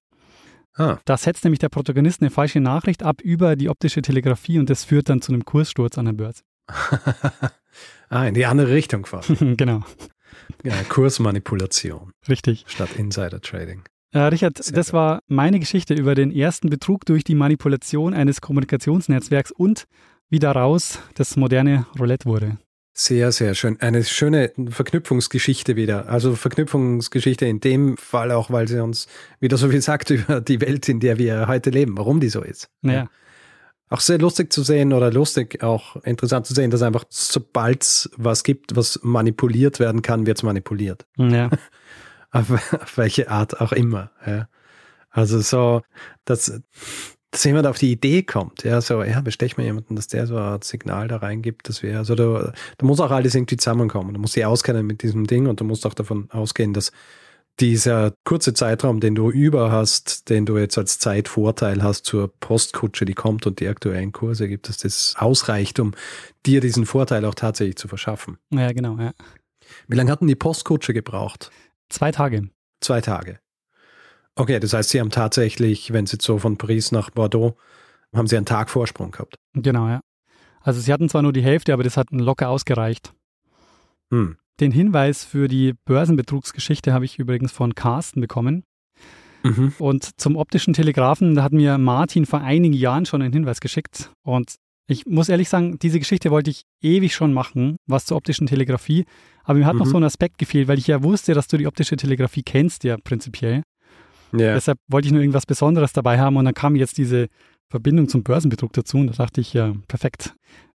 Ah, 0.77 0.97
Da 1.05 1.17
setzt 1.17 1.43
nämlich 1.43 1.59
der 1.59 1.69
Protagonist 1.69 2.21
eine 2.21 2.29
falsche 2.31 2.59
Nachricht 2.61 3.03
ab 3.03 3.21
über 3.21 3.55
die 3.55 3.69
optische 3.69 4.01
Telegrafie 4.01 4.57
und 4.59 4.69
das 4.69 4.83
führt 4.85 5.09
dann 5.09 5.21
zu 5.21 5.33
einem 5.33 5.43
Kurssturz 5.45 5.97
an 5.97 6.05
der 6.05 6.13
Börse. 6.13 6.43
ah, 8.09 8.25
in 8.25 8.33
die 8.33 8.45
andere 8.45 8.71
Richtung 8.71 9.03
quasi. 9.03 9.35
genau, 9.57 9.83
Ja, 10.63 10.73
Kursmanipulation 10.89 12.11
richtig. 12.29 12.65
statt 12.67 12.89
Insider-Trading. 12.97 13.83
Äh, 14.13 14.19
Richard, 14.19 14.61
Sehr 14.61 14.75
das 14.75 14.93
war 14.93 15.21
meine 15.27 15.59
Geschichte 15.59 15.93
über 15.93 16.15
den 16.15 16.31
ersten 16.31 16.69
Betrug 16.69 17.05
durch 17.05 17.23
die 17.23 17.35
Manipulation 17.35 18.13
eines 18.13 18.41
Kommunikationsnetzwerks 18.41 19.51
und 19.51 19.85
wie 20.29 20.39
daraus 20.39 20.99
das 21.15 21.35
moderne 21.37 21.85
Roulette 21.99 22.25
wurde. 22.25 22.57
Sehr, 22.93 23.31
sehr 23.31 23.55
schön. 23.55 23.79
Eine 23.79 24.03
schöne 24.03 24.51
Verknüpfungsgeschichte 24.69 25.75
wieder. 25.77 26.09
Also 26.09 26.35
Verknüpfungsgeschichte 26.35 27.45
in 27.45 27.61
dem 27.61 27.95
Fall 27.97 28.31
auch, 28.31 28.51
weil 28.51 28.67
sie 28.67 28.83
uns 28.83 29.07
wieder 29.39 29.57
so 29.57 29.69
viel 29.69 29.81
sagt 29.81 30.09
über 30.09 30.41
die 30.41 30.59
Welt, 30.59 30.89
in 30.89 30.99
der 30.99 31.17
wir 31.17 31.47
heute 31.47 31.69
leben, 31.69 31.97
warum 31.97 32.19
die 32.19 32.29
so 32.29 32.41
ist. 32.41 32.69
Naja, 32.81 33.09
Auch 33.89 34.01
sehr 34.01 34.19
lustig 34.19 34.51
zu 34.51 34.63
sehen 34.63 34.91
oder 34.93 35.11
lustig, 35.11 35.63
auch 35.63 35.95
interessant 36.03 36.45
zu 36.45 36.53
sehen, 36.53 36.69
dass 36.69 36.81
einfach 36.81 37.05
sobald 37.09 37.83
es 37.83 38.09
was 38.17 38.43
gibt, 38.43 38.75
was 38.75 38.99
manipuliert 39.03 39.79
werden 39.79 40.01
kann, 40.01 40.25
wird 40.25 40.37
es 40.37 40.43
manipuliert. 40.43 41.05
ja, 41.17 41.49
Auf, 42.33 42.49
auf 42.49 42.97
welche 42.97 43.29
Art 43.29 43.59
auch 43.59 43.73
immer. 43.73 44.11
Ja. 44.25 44.47
Also 45.09 45.41
so, 45.41 45.81
dass, 46.23 46.61
dass 47.31 47.45
jemand 47.45 47.65
auf 47.65 47.77
die 47.77 47.91
Idee 47.91 48.23
kommt, 48.23 48.63
ja, 48.63 48.81
so, 48.81 49.01
ja, 49.03 49.21
bestech 49.21 49.57
mal 49.57 49.63
jemanden, 49.63 49.95
dass 49.95 50.07
der 50.07 50.27
so 50.27 50.37
ein 50.37 50.61
Signal 50.61 51.07
da 51.07 51.17
reingibt, 51.17 51.69
dass 51.69 51.81
wir, 51.81 51.97
also 51.97 52.13
da, 52.13 52.53
da 52.77 52.85
muss 52.85 52.99
auch 52.99 53.11
alles 53.11 53.35
irgendwie 53.35 53.55
zusammenkommen. 53.55 54.13
Du 54.13 54.19
musst 54.19 54.35
dich 54.35 54.45
auskennen 54.45 54.85
mit 54.85 55.01
diesem 55.01 55.25
Ding 55.27 55.47
und 55.47 55.61
du 55.61 55.63
musst 55.63 55.85
auch 55.85 55.93
davon 55.93 56.29
ausgehen, 56.31 56.73
dass 56.73 56.91
dieser 57.59 58.13
kurze 58.25 58.53
Zeitraum, 58.53 58.99
den 58.99 59.15
du 59.15 59.29
über 59.29 59.71
hast, 59.71 60.29
den 60.29 60.45
du 60.45 60.57
jetzt 60.57 60.77
als 60.77 60.99
Zeitvorteil 60.99 61.83
hast 61.83 62.05
zur 62.05 62.33
Postkutsche, 62.39 63.05
die 63.05 63.13
kommt 63.13 63.45
und 63.45 63.59
die 63.59 63.67
aktuellen 63.67 64.11
Kurse 64.11 64.47
gibt, 64.47 64.67
dass 64.67 64.77
das 64.77 65.15
ausreicht, 65.17 65.79
um 65.79 65.93
dir 66.45 66.59
diesen 66.59 66.85
Vorteil 66.85 67.23
auch 67.23 67.35
tatsächlich 67.35 67.77
zu 67.77 67.87
verschaffen. 67.87 68.37
ja, 68.51 68.71
genau. 68.71 68.97
Ja. 68.97 69.13
Wie 69.87 69.95
lange 69.95 70.11
hatten 70.11 70.27
die 70.27 70.35
Postkutsche 70.35 70.93
gebraucht? 70.93 71.51
Zwei 71.89 72.11
Tage. 72.11 72.49
Zwei 72.81 72.99
Tage. 72.99 73.39
Okay, 74.35 74.59
das 74.59 74.73
heißt, 74.73 74.89
Sie 74.89 74.99
haben 74.99 75.09
tatsächlich, 75.11 75.91
wenn 75.93 76.05
Sie 76.05 76.13
jetzt 76.13 76.25
so 76.25 76.37
von 76.39 76.57
Paris 76.57 76.91
nach 76.91 77.09
Bordeaux, 77.09 77.55
haben 78.15 78.27
Sie 78.27 78.37
einen 78.37 78.45
Tag 78.45 78.69
Vorsprung 78.69 79.11
gehabt. 79.11 79.35
Genau, 79.53 79.87
ja. 79.87 80.01
Also 80.61 80.79
sie 80.79 80.93
hatten 80.93 81.09
zwar 81.09 81.21
nur 81.23 81.33
die 81.33 81.41
Hälfte, 81.41 81.73
aber 81.73 81.83
das 81.83 81.97
hat 81.97 82.07
locker 82.11 82.49
ausgereicht. 82.49 83.13
Hm. 84.11 84.37
Den 84.59 84.71
Hinweis 84.71 85.23
für 85.23 85.47
die 85.47 85.73
Börsenbetrugsgeschichte 85.85 86.93
habe 86.93 87.05
ich 87.05 87.17
übrigens 87.17 87.51
von 87.51 87.73
Carsten 87.73 88.21
bekommen. 88.21 88.63
Mhm. 89.43 89.73
Und 89.79 90.19
zum 90.21 90.35
optischen 90.35 90.73
Telegraphen, 90.73 91.33
da 91.33 91.41
hat 91.41 91.51
mir 91.51 91.79
Martin 91.79 92.27
vor 92.27 92.41
einigen 92.41 92.75
Jahren 92.75 93.07
schon 93.07 93.23
einen 93.23 93.33
Hinweis 93.33 93.59
geschickt. 93.59 94.11
Und 94.21 94.55
ich 94.87 95.07
muss 95.07 95.29
ehrlich 95.29 95.49
sagen, 95.49 95.79
diese 95.79 95.97
Geschichte 95.97 96.29
wollte 96.29 96.51
ich 96.51 96.63
ewig 96.81 97.15
schon 97.15 97.33
machen, 97.33 97.77
was 97.87 98.05
zur 98.05 98.17
optischen 98.17 98.45
Telegrafie. 98.45 99.05
Aber 99.43 99.57
mir 99.57 99.65
hat 99.65 99.75
noch 99.75 99.87
Mhm. 99.87 99.91
so 99.91 99.97
ein 99.97 100.03
Aspekt 100.03 100.37
gefehlt, 100.37 100.67
weil 100.67 100.77
ich 100.77 100.85
ja 100.85 101.01
wusste, 101.01 101.33
dass 101.33 101.47
du 101.47 101.57
die 101.57 101.65
optische 101.65 101.95
Telegrafie 101.97 102.43
kennst, 102.43 102.83
ja 102.83 102.97
prinzipiell. 103.03 103.63
Ja. 104.33 104.53
Deshalb 104.53 104.77
wollte 104.87 105.07
ich 105.07 105.11
nur 105.11 105.21
irgendwas 105.21 105.45
Besonderes 105.45 105.93
dabei 105.93 106.19
haben 106.19 106.37
und 106.37 106.45
dann 106.45 106.53
kam 106.53 106.75
jetzt 106.75 106.97
diese 106.97 107.27
Verbindung 107.69 108.07
zum 108.09 108.23
Börsenbetrug 108.23 108.73
dazu 108.73 108.97
und 108.97 109.07
da 109.07 109.13
dachte 109.13 109.41
ich, 109.41 109.53
ja, 109.53 109.73
perfekt. 109.87 110.33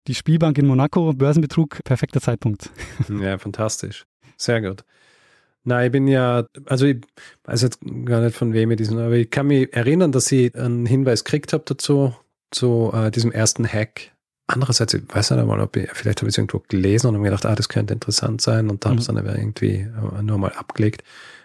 Die 0.08 0.14
Spielbank 0.14 0.58
in 0.58 0.66
Monaco, 0.66 1.12
Börsenbetrug, 1.12 1.84
perfekter 1.84 2.20
Zeitpunkt. 2.20 2.70
ja, 3.20 3.38
fantastisch. 3.38 4.04
Sehr 4.36 4.60
gut. 4.60 4.84
Na, 5.64 5.84
ich 5.86 5.92
bin 5.92 6.08
ja, 6.08 6.44
also 6.66 6.86
ich 6.86 6.98
weiß 7.44 7.62
jetzt 7.62 7.78
gar 8.04 8.20
nicht 8.20 8.36
von 8.36 8.52
wem 8.52 8.72
ich 8.72 8.78
diesen, 8.78 8.98
aber 8.98 9.12
ich 9.14 9.30
kann 9.30 9.46
mich 9.46 9.72
erinnern, 9.72 10.10
dass 10.10 10.32
ich 10.32 10.54
einen 10.56 10.86
Hinweis 10.86 11.22
gekriegt 11.22 11.52
habe 11.52 11.62
dazu, 11.66 12.14
zu 12.50 12.90
äh, 12.92 13.10
diesem 13.12 13.30
ersten 13.30 13.66
Hack. 13.66 14.10
Andererseits, 14.48 14.92
ich 14.92 15.02
weiß 15.08 15.30
nicht 15.30 15.40
einmal, 15.40 15.60
ob 15.60 15.76
ich, 15.76 15.88
vielleicht 15.92 16.18
habe 16.20 16.28
ich 16.28 16.34
es 16.34 16.38
irgendwo 16.38 16.62
gelesen 16.68 17.06
und 17.06 17.14
habe 17.14 17.22
mir 17.22 17.30
gedacht, 17.30 17.46
ah, 17.46 17.54
das 17.54 17.68
könnte 17.68 17.94
interessant 17.94 18.40
sein 18.40 18.68
und 18.68 18.84
Mhm. 18.84 18.88
habe 18.88 18.94
ich 18.96 19.00
es 19.02 19.06
dann 19.06 19.18
aber 19.18 19.38
irgendwie 19.38 19.86
äh, 20.18 20.22
nur 20.22 20.36
mal 20.38 20.52
abgelegt. 20.52 21.04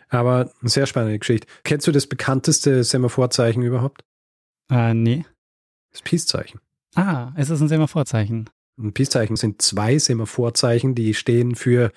Aber 0.10 0.52
eine 0.62 0.70
sehr 0.70 0.86
spannende 0.86 1.20
Geschichte. 1.20 1.48
Kennst 1.64 1.86
du 1.88 1.92
das 1.92 2.08
bekannteste 2.08 2.84
Semaphorzeichen 2.84 3.62
überhaupt? 3.64 4.04
Äh, 4.72 4.94
nee. 4.94 5.26
Das 5.92 6.02
Peace-Zeichen. 6.02 6.60
Ah, 6.96 7.32
es 7.36 7.50
ist 7.50 7.60
ein 7.62 7.68
Semaphorzeichen. 7.68 8.50
Ein 8.80 8.94
Peace-Zeichen 8.94 9.36
sind 9.36 9.62
zwei 9.62 9.98
Semaphorzeichen, 9.98 10.96
die 10.96 11.14
stehen 11.14 11.56
für 11.56 11.92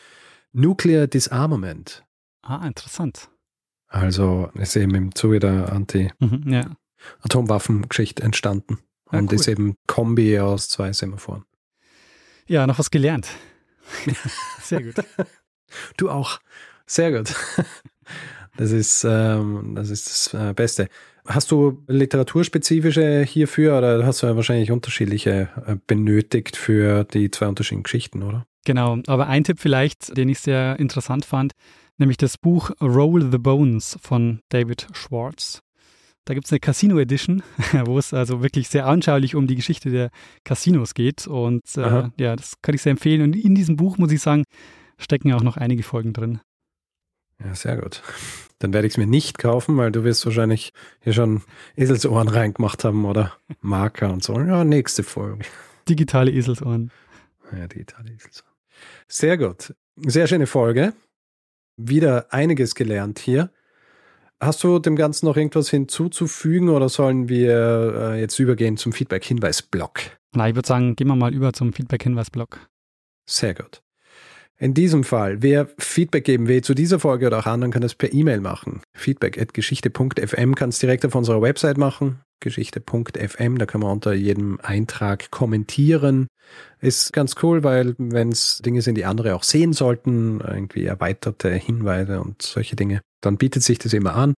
Nuclear 0.52 1.06
Disarmament. 1.06 2.04
Ah, 2.42 2.66
interessant. 2.66 3.28
Also 3.86 4.50
ist 4.54 4.76
eben 4.76 4.94
im 4.94 5.14
Zuge 5.14 5.38
der 5.40 5.52
Mhm, 6.20 6.52
ja. 6.52 6.76
Anti-Atomwaffen-Geschichte 7.20 8.22
entstanden. 8.22 8.78
Ah, 9.06 9.18
und 9.18 9.30
cool. 9.32 9.34
ist 9.38 9.48
eben 9.48 9.74
Kombi 9.86 10.38
aus 10.40 10.68
zwei 10.68 10.92
Semaphoren. 10.92 11.44
ja, 12.46 12.66
noch 12.66 12.78
was 12.78 12.90
gelernt. 12.90 13.28
Sehr 14.62 14.82
gut. 14.82 14.94
Du 15.96 16.11
auch. 16.11 16.40
Sehr 16.86 17.12
gut. 17.16 17.34
Das 18.56 18.72
ist, 18.72 19.04
ähm, 19.04 19.72
das, 19.74 19.90
ist 19.90 20.08
das 20.08 20.34
äh, 20.34 20.52
Beste. 20.52 20.88
Hast 21.26 21.50
du 21.50 21.82
literaturspezifische 21.86 23.22
hierfür 23.22 23.78
oder 23.78 24.04
hast 24.04 24.22
du 24.22 24.26
ja 24.26 24.36
wahrscheinlich 24.36 24.70
unterschiedliche 24.70 25.48
äh, 25.66 25.76
benötigt 25.86 26.56
für 26.56 27.04
die 27.04 27.30
zwei 27.30 27.46
unterschiedlichen 27.46 27.84
Geschichten, 27.84 28.22
oder? 28.22 28.46
Genau, 28.64 28.98
aber 29.06 29.28
ein 29.28 29.44
Tipp 29.44 29.58
vielleicht, 29.61 30.16
den 30.16 30.28
ich 30.28 30.40
sehr 30.40 30.78
interessant 30.78 31.24
fand, 31.24 31.52
nämlich 31.98 32.16
das 32.16 32.36
Buch 32.36 32.70
Roll 32.80 33.30
the 33.30 33.38
Bones 33.38 33.98
von 34.02 34.40
David 34.50 34.88
Schwartz. 34.92 35.62
Da 36.26 36.34
gibt 36.34 36.46
es 36.46 36.52
eine 36.52 36.61
Casino 36.61 36.98
Edition, 36.98 37.42
wo 37.86 37.98
es 37.98 38.12
also 38.12 38.42
wirklich 38.42 38.68
sehr 38.68 38.86
anschaulich 38.86 39.34
um 39.34 39.46
die 39.46 39.56
Geschichte 39.56 39.90
der 39.90 40.11
Casinos 40.44 40.94
geht. 40.94 41.26
Und 41.26 41.62
äh, 41.76 42.08
ja, 42.18 42.36
das 42.36 42.54
kann 42.62 42.74
ich 42.74 42.82
sehr 42.82 42.90
empfehlen. 42.90 43.22
Und 43.22 43.36
in 43.36 43.54
diesem 43.54 43.76
Buch, 43.76 43.98
muss 43.98 44.12
ich 44.12 44.20
sagen, 44.20 44.44
stecken 44.98 45.32
auch 45.32 45.42
noch 45.42 45.56
einige 45.56 45.82
Folgen 45.82 46.12
drin. 46.12 46.40
Ja, 47.45 47.55
sehr 47.55 47.76
gut. 47.76 48.03
Dann 48.59 48.72
werde 48.74 48.86
ich 48.86 48.95
es 48.95 48.97
mir 48.99 49.07
nicht 49.07 49.38
kaufen, 49.38 49.76
weil 49.78 49.91
du 49.91 50.05
wirst 50.05 50.26
wahrscheinlich 50.26 50.72
hier 51.01 51.14
schon 51.14 51.43
Eselsohren 51.76 52.28
reingemacht 52.28 52.84
haben 52.84 53.05
oder 53.07 53.32
Marker 53.61 54.12
und 54.12 54.22
so. 54.22 54.38
Ja, 54.38 54.64
nächste 54.64 55.03
Folge. 55.03 55.45
Digitale 55.88 56.30
Eselsohren. 56.30 56.91
Ja, 57.57 57.66
digitale 57.66 58.11
Eselsohren. 58.11 58.53
Sehr 59.09 59.38
gut. 59.38 59.74
Sehr 59.97 60.26
schöne 60.26 60.47
Folge. 60.47 60.93
Wieder 61.76 62.32
einiges 62.32 62.74
gelernt 62.74 63.18
hier. 63.18 63.51
Hast 64.43 64.62
du 64.64 64.78
dem 64.78 64.97
Ganzen 64.97 65.26
noch 65.26 65.36
irgendwas 65.36 65.68
hinzuzufügen 65.68 66.70
oder 66.70 66.88
sollen 66.88 67.28
wir 67.28 68.12
äh, 68.14 68.20
jetzt 68.20 68.38
übergehen 68.38 68.76
zum 68.78 68.93
Feedback-Hinweis-Blog? 68.93 70.01
Na, 70.34 70.49
ich 70.49 70.55
würde 70.55 70.66
sagen, 70.66 70.97
gehen 70.97 71.09
wir 71.09 71.16
mal 71.16 71.34
über 71.34 71.53
zum 71.53 71.72
Feedback-Hinweis-Blog. 71.72 72.59
Sehr 73.26 73.55
gut. 73.55 73.82
In 74.62 74.74
diesem 74.74 75.04
Fall, 75.04 75.40
wer 75.40 75.70
Feedback 75.78 76.24
geben 76.24 76.46
will 76.46 76.62
zu 76.62 76.74
dieser 76.74 76.98
Folge 77.00 77.26
oder 77.26 77.38
auch 77.38 77.46
anderen, 77.46 77.72
kann 77.72 77.80
das 77.80 77.94
per 77.94 78.12
E-Mail 78.12 78.40
machen. 78.40 78.82
Feedback 78.94 79.40
at 79.40 79.54
geschichte.fm 79.54 80.54
kann 80.54 80.68
es 80.68 80.78
direkt 80.78 81.06
auf 81.06 81.14
unserer 81.14 81.40
Website 81.40 81.78
machen. 81.78 82.20
Geschichte.fm, 82.40 83.56
da 83.56 83.64
kann 83.64 83.80
man 83.80 83.90
unter 83.90 84.12
jedem 84.12 84.61
Eintrag 84.62 85.30
kommentieren. 85.30 86.26
Ist 86.78 87.14
ganz 87.14 87.36
cool, 87.42 87.64
weil 87.64 87.94
wenn 87.96 88.28
es 88.28 88.58
Dinge 88.58 88.82
sind, 88.82 88.96
die 88.96 89.06
andere 89.06 89.34
auch 89.34 89.44
sehen 89.44 89.72
sollten, 89.72 90.40
irgendwie 90.40 90.84
erweiterte 90.84 91.50
Hinweise 91.50 92.20
und 92.20 92.42
solche 92.42 92.76
Dinge, 92.76 93.00
dann 93.22 93.38
bietet 93.38 93.62
sich 93.62 93.78
das 93.78 93.94
immer 93.94 94.14
an. 94.14 94.34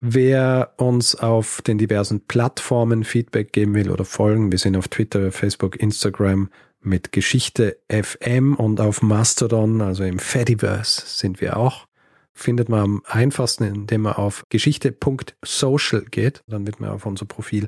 Wer 0.00 0.74
uns 0.76 1.14
auf 1.14 1.62
den 1.62 1.78
diversen 1.78 2.26
Plattformen 2.26 3.04
Feedback 3.04 3.52
geben 3.52 3.74
will 3.74 3.90
oder 3.90 4.04
folgen, 4.04 4.50
wir 4.50 4.58
sind 4.58 4.76
auf 4.76 4.88
Twitter, 4.88 5.30
Facebook, 5.30 5.80
Instagram, 5.80 6.50
mit 6.86 7.12
Geschichte 7.12 7.78
FM 7.90 8.54
und 8.54 8.80
auf 8.80 9.02
Mastodon, 9.02 9.82
also 9.82 10.04
im 10.04 10.18
Fediverse 10.18 11.02
sind 11.04 11.40
wir 11.40 11.56
auch. 11.56 11.86
Findet 12.32 12.68
man 12.68 12.80
am 12.80 13.02
einfachsten, 13.06 13.64
indem 13.64 14.02
man 14.02 14.12
auf 14.14 14.44
geschichte.social 14.50 16.04
geht. 16.10 16.42
Dann 16.46 16.66
wird 16.66 16.80
man 16.80 16.90
auf 16.90 17.06
unser 17.06 17.24
Profil 17.24 17.66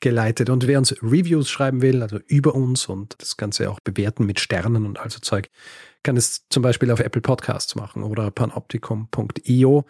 geleitet. 0.00 0.48
Und 0.48 0.66
wer 0.66 0.78
uns 0.78 0.92
Reviews 1.02 1.50
schreiben 1.50 1.82
will, 1.82 2.02
also 2.02 2.18
über 2.26 2.54
uns 2.54 2.86
und 2.86 3.14
das 3.18 3.36
Ganze 3.36 3.70
auch 3.70 3.78
bewerten 3.80 4.24
mit 4.24 4.40
Sternen 4.40 4.86
und 4.86 4.98
also 4.98 5.18
Zeug, 5.20 5.48
kann 6.02 6.16
es 6.16 6.46
zum 6.48 6.62
Beispiel 6.62 6.90
auf 6.90 7.00
Apple 7.00 7.20
Podcasts 7.20 7.74
machen 7.76 8.02
oder 8.02 8.30
panoptikum.io. 8.30 9.84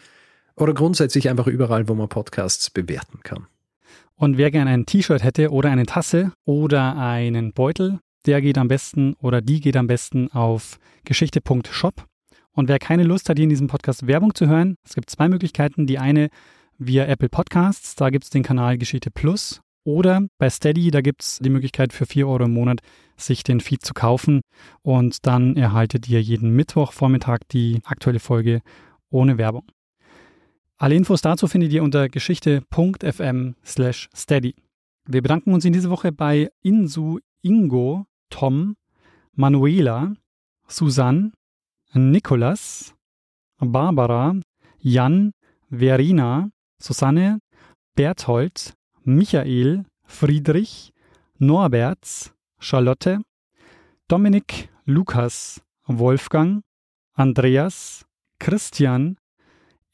oder 0.57 0.75
grundsätzlich 0.75 1.29
einfach 1.29 1.47
überall, 1.47 1.89
wo 1.89 1.95
man 1.95 2.09
Podcasts 2.09 2.69
bewerten 2.71 3.21
kann. 3.23 3.47
Und 4.17 4.39
wer 4.39 4.51
gerne 4.51 4.71
ein 4.71 4.87
T-Shirt 4.87 5.23
hätte 5.23 5.51
oder 5.51 5.71
eine 5.71 5.87
Tasse 5.87 6.33
oder 6.45 6.97
einen 6.97 7.53
Beutel, 7.53 8.01
der 8.27 8.41
geht 8.41 8.59
am 8.59 8.69
besten 8.69 9.15
oder 9.21 9.41
die 9.41 9.61
geht 9.61 9.77
am 9.77 9.87
besten 9.87 10.31
auf 10.33 10.79
geschichte.shop. 11.05 12.05
Und 12.53 12.69
wer 12.69 12.79
keine 12.79 13.05
Lust 13.05 13.29
hat, 13.29 13.37
hier 13.37 13.45
in 13.45 13.51
diesem 13.51 13.69
Podcast 13.69 14.07
Werbung 14.07 14.35
zu 14.35 14.47
hören, 14.47 14.77
es 14.85 14.95
gibt 14.95 15.11
zwei 15.11 15.29
Möglichkeiten. 15.29 15.87
Die 15.87 15.99
eine 15.99 16.29
via 16.79 17.05
Apple 17.05 17.29
Podcasts, 17.29 17.95
da 17.95 18.11
gibt 18.11 18.25
es 18.25 18.31
den 18.31 18.43
Kanal 18.43 18.79
Geschichte 18.79 19.11
Plus. 19.11 19.61
Oder 19.85 20.27
bei 20.39 20.51
Steady, 20.51 20.91
da 20.91 21.01
gibt 21.01 21.23
es 21.23 21.39
die 21.41 21.51
Möglichkeit 21.51 21.93
für 21.93 22.07
4 22.07 22.27
Euro 22.27 22.45
im 22.45 22.55
Monat, 22.55 22.81
sich 23.17 23.45
den 23.45 23.61
Feed 23.61 23.85
zu 23.85 23.95
kaufen. 23.95 24.41
Und 24.83 25.27
dann 25.27 25.57
erhaltet 25.57 26.09
ihr 26.09 26.21
jeden 26.21 26.51
Mittwochvormittag 26.57 27.41
die 27.53 27.81
aktuelle 27.85 28.19
Folge 28.19 28.63
ohne 29.11 29.39
Werbung. 29.39 29.65
Alle 30.79 30.95
Infos 30.95 31.23
dazu 31.23 31.47
findet 31.47 31.73
ihr 31.73 31.83
unter 31.83 32.09
geschichte.fm 32.09 33.55
slash 33.65 34.09
steady. 34.15 34.57
Wir 35.07 35.23
bedanken 35.23 35.55
uns 35.55 35.65
in 35.65 35.73
dieser 35.73 35.91
Woche 35.91 36.11
bei 36.11 36.51
Insu, 36.63 37.21
Ingo, 37.43 38.07
Tom, 38.31 38.77
Manuela, 39.35 40.15
Susanne, 40.69 41.33
Nikolas, 41.95 42.95
Barbara, 43.59 44.35
Jan, 44.81 45.33
Verina, 45.71 46.51
Susanne, 46.79 47.41
Berthold, 47.95 48.75
Michael, 49.05 49.85
Friedrich, 50.05 50.93
Norberts, 51.39 52.33
Charlotte, 52.59 53.19
Dominik, 54.09 54.69
Lukas, 54.87 55.61
Wolfgang, 55.87 56.63
Andreas, 57.17 58.05
Christian, 58.39 59.17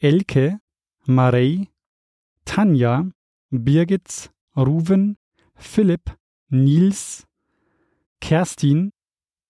Elke, 0.00 0.58
Marei, 1.06 1.68
Tanja, 2.44 3.10
Birgit, 3.50 4.30
Ruven, 4.56 5.16
Philipp, 5.54 6.10
Nils, 6.50 7.24
Kerstin, 8.22 8.92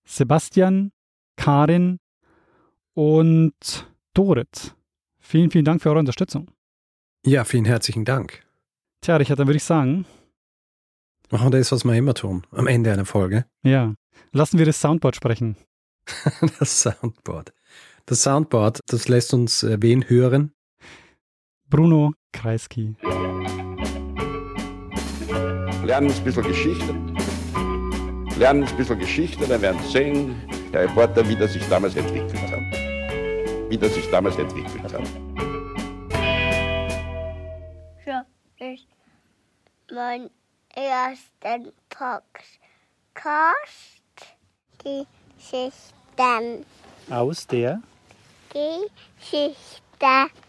Sebastian, 0.08 0.92
Karin 1.36 1.98
und 2.94 3.86
Dorit. 4.14 4.74
Vielen, 5.20 5.50
vielen 5.50 5.66
Dank 5.66 5.82
für 5.82 5.90
eure 5.90 5.98
Unterstützung. 5.98 6.50
Ja, 7.24 7.44
vielen 7.44 7.66
herzlichen 7.66 8.04
Dank. 8.04 8.44
Tja, 9.02 9.16
Richard, 9.16 9.38
dann 9.38 9.46
würde 9.46 9.58
ich 9.58 9.64
sagen. 9.64 10.06
Machen 11.30 11.52
wir 11.52 11.58
das, 11.58 11.70
was 11.70 11.84
wir 11.84 11.94
immer 11.94 12.14
tun, 12.14 12.46
am 12.50 12.66
Ende 12.66 12.92
einer 12.92 13.04
Folge. 13.04 13.44
Ja. 13.62 13.94
Lassen 14.32 14.58
wir 14.58 14.66
das 14.66 14.80
Soundboard 14.80 15.16
sprechen. 15.16 15.56
das 16.58 16.80
Soundboard. 16.82 17.52
Das 18.06 18.22
Soundboard, 18.22 18.80
das 18.86 19.06
lässt 19.06 19.34
uns 19.34 19.62
äh, 19.62 19.76
wen 19.80 20.08
hören? 20.08 20.52
Bruno 21.68 22.14
Kreisky. 22.32 22.96
Lernen 25.84 26.10
ein 26.10 26.24
bisschen 26.24 26.42
Geschichte. 26.42 27.11
Lernen 28.38 28.64
ein 28.64 28.76
bisschen 28.76 28.98
Geschichte, 28.98 29.46
dann 29.46 29.60
werden 29.60 29.80
Sie 29.82 29.92
sehen, 29.92 30.34
der 30.72 30.82
Reporter, 30.82 31.28
wie 31.28 31.36
das 31.36 31.52
sich 31.52 31.68
damals 31.68 31.94
entwickelt 31.96 32.50
hat. 32.50 32.60
Wie 33.70 33.78
das 33.78 33.94
sich 33.94 34.10
damals 34.10 34.36
entwickelt 34.36 34.82
hat. 34.84 35.06
So 38.04 38.64
ist 38.64 38.86
mein 39.90 40.30
erster 40.74 41.72
Podcast. 41.90 42.32
Geschichten. 44.78 46.66
Aus 47.10 47.46
der 47.46 47.80
Geschichte. 48.50 50.41